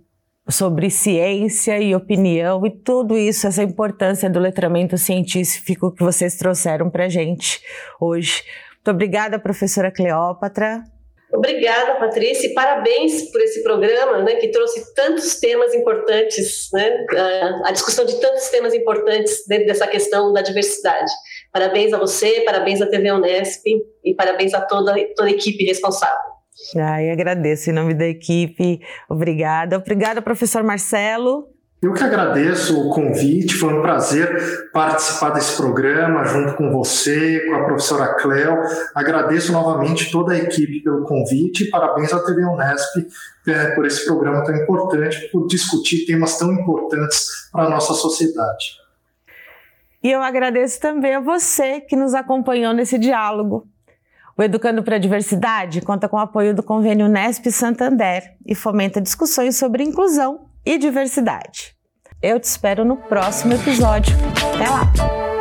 sobre 0.48 0.90
ciência 0.90 1.78
e 1.78 1.94
opinião 1.94 2.66
e 2.66 2.70
tudo 2.70 3.16
isso, 3.16 3.46
essa 3.46 3.62
importância 3.62 4.28
do 4.28 4.40
letramento 4.40 4.98
científico 4.98 5.92
que 5.92 6.02
vocês 6.02 6.36
trouxeram 6.36 6.90
para 6.90 7.04
a 7.04 7.08
gente 7.08 7.60
hoje. 8.00 8.42
Muito 8.74 8.90
obrigada, 8.90 9.38
professora 9.38 9.90
Cleópatra. 9.90 10.82
Obrigada, 11.32 11.96
Patrícia, 11.96 12.46
e 12.46 12.54
parabéns 12.54 13.30
por 13.30 13.40
esse 13.40 13.62
programa, 13.62 14.22
né, 14.22 14.36
que 14.36 14.48
trouxe 14.48 14.94
tantos 14.94 15.36
temas 15.40 15.74
importantes, 15.74 16.68
né, 16.72 17.04
a 17.64 17.72
discussão 17.72 18.04
de 18.04 18.20
tantos 18.20 18.48
temas 18.48 18.74
importantes 18.74 19.44
dentro 19.46 19.66
dessa 19.66 19.86
questão 19.86 20.32
da 20.32 20.40
diversidade. 20.40 21.10
Parabéns 21.56 21.90
a 21.94 21.98
você, 21.98 22.42
parabéns 22.44 22.82
à 22.82 22.86
TV 22.86 23.10
Unesp 23.10 23.62
e 24.04 24.14
parabéns 24.14 24.52
a 24.52 24.60
toda, 24.60 24.94
toda 25.16 25.30
a 25.30 25.32
equipe 25.32 25.64
responsável. 25.64 26.14
Ai, 26.76 27.10
agradeço 27.10 27.70
em 27.70 27.72
nome 27.72 27.94
da 27.94 28.06
equipe. 28.06 28.82
Obrigada. 29.08 29.78
Obrigada, 29.78 30.20
professor 30.20 30.62
Marcelo. 30.62 31.48
Eu 31.82 31.94
que 31.94 32.04
agradeço 32.04 32.78
o 32.78 32.90
convite, 32.90 33.54
foi 33.54 33.72
um 33.72 33.80
prazer 33.80 34.70
participar 34.70 35.30
desse 35.30 35.56
programa 35.56 36.26
junto 36.26 36.56
com 36.56 36.70
você, 36.70 37.40
com 37.46 37.54
a 37.54 37.64
professora 37.64 38.14
Cleo. 38.16 38.58
Agradeço 38.94 39.50
novamente 39.50 40.10
toda 40.10 40.34
a 40.34 40.38
equipe 40.38 40.82
pelo 40.82 41.04
convite 41.04 41.64
e 41.64 41.70
parabéns 41.70 42.12
à 42.12 42.22
TV 42.22 42.44
Unesp 42.44 42.98
é, 43.48 43.74
por 43.74 43.86
esse 43.86 44.04
programa 44.04 44.44
tão 44.44 44.54
importante, 44.54 45.30
por 45.32 45.46
discutir 45.46 46.04
temas 46.04 46.36
tão 46.36 46.52
importantes 46.52 47.48
para 47.50 47.64
a 47.64 47.70
nossa 47.70 47.94
sociedade. 47.94 48.85
E 50.06 50.12
eu 50.12 50.22
agradeço 50.22 50.78
também 50.78 51.16
a 51.16 51.20
você 51.20 51.80
que 51.80 51.96
nos 51.96 52.14
acompanhou 52.14 52.72
nesse 52.72 52.96
diálogo. 52.96 53.66
O 54.38 54.42
Educando 54.44 54.80
para 54.84 54.94
a 54.94 54.98
Diversidade 55.00 55.80
conta 55.80 56.08
com 56.08 56.16
o 56.16 56.20
apoio 56.20 56.54
do 56.54 56.62
convênio 56.62 57.06
Unesp 57.06 57.50
Santander 57.50 58.36
e 58.46 58.54
fomenta 58.54 59.00
discussões 59.00 59.56
sobre 59.56 59.82
inclusão 59.82 60.46
e 60.64 60.78
diversidade. 60.78 61.74
Eu 62.22 62.38
te 62.38 62.44
espero 62.44 62.84
no 62.84 62.96
próximo 62.96 63.54
episódio. 63.54 64.16
Até 64.54 64.70
lá! 64.70 65.35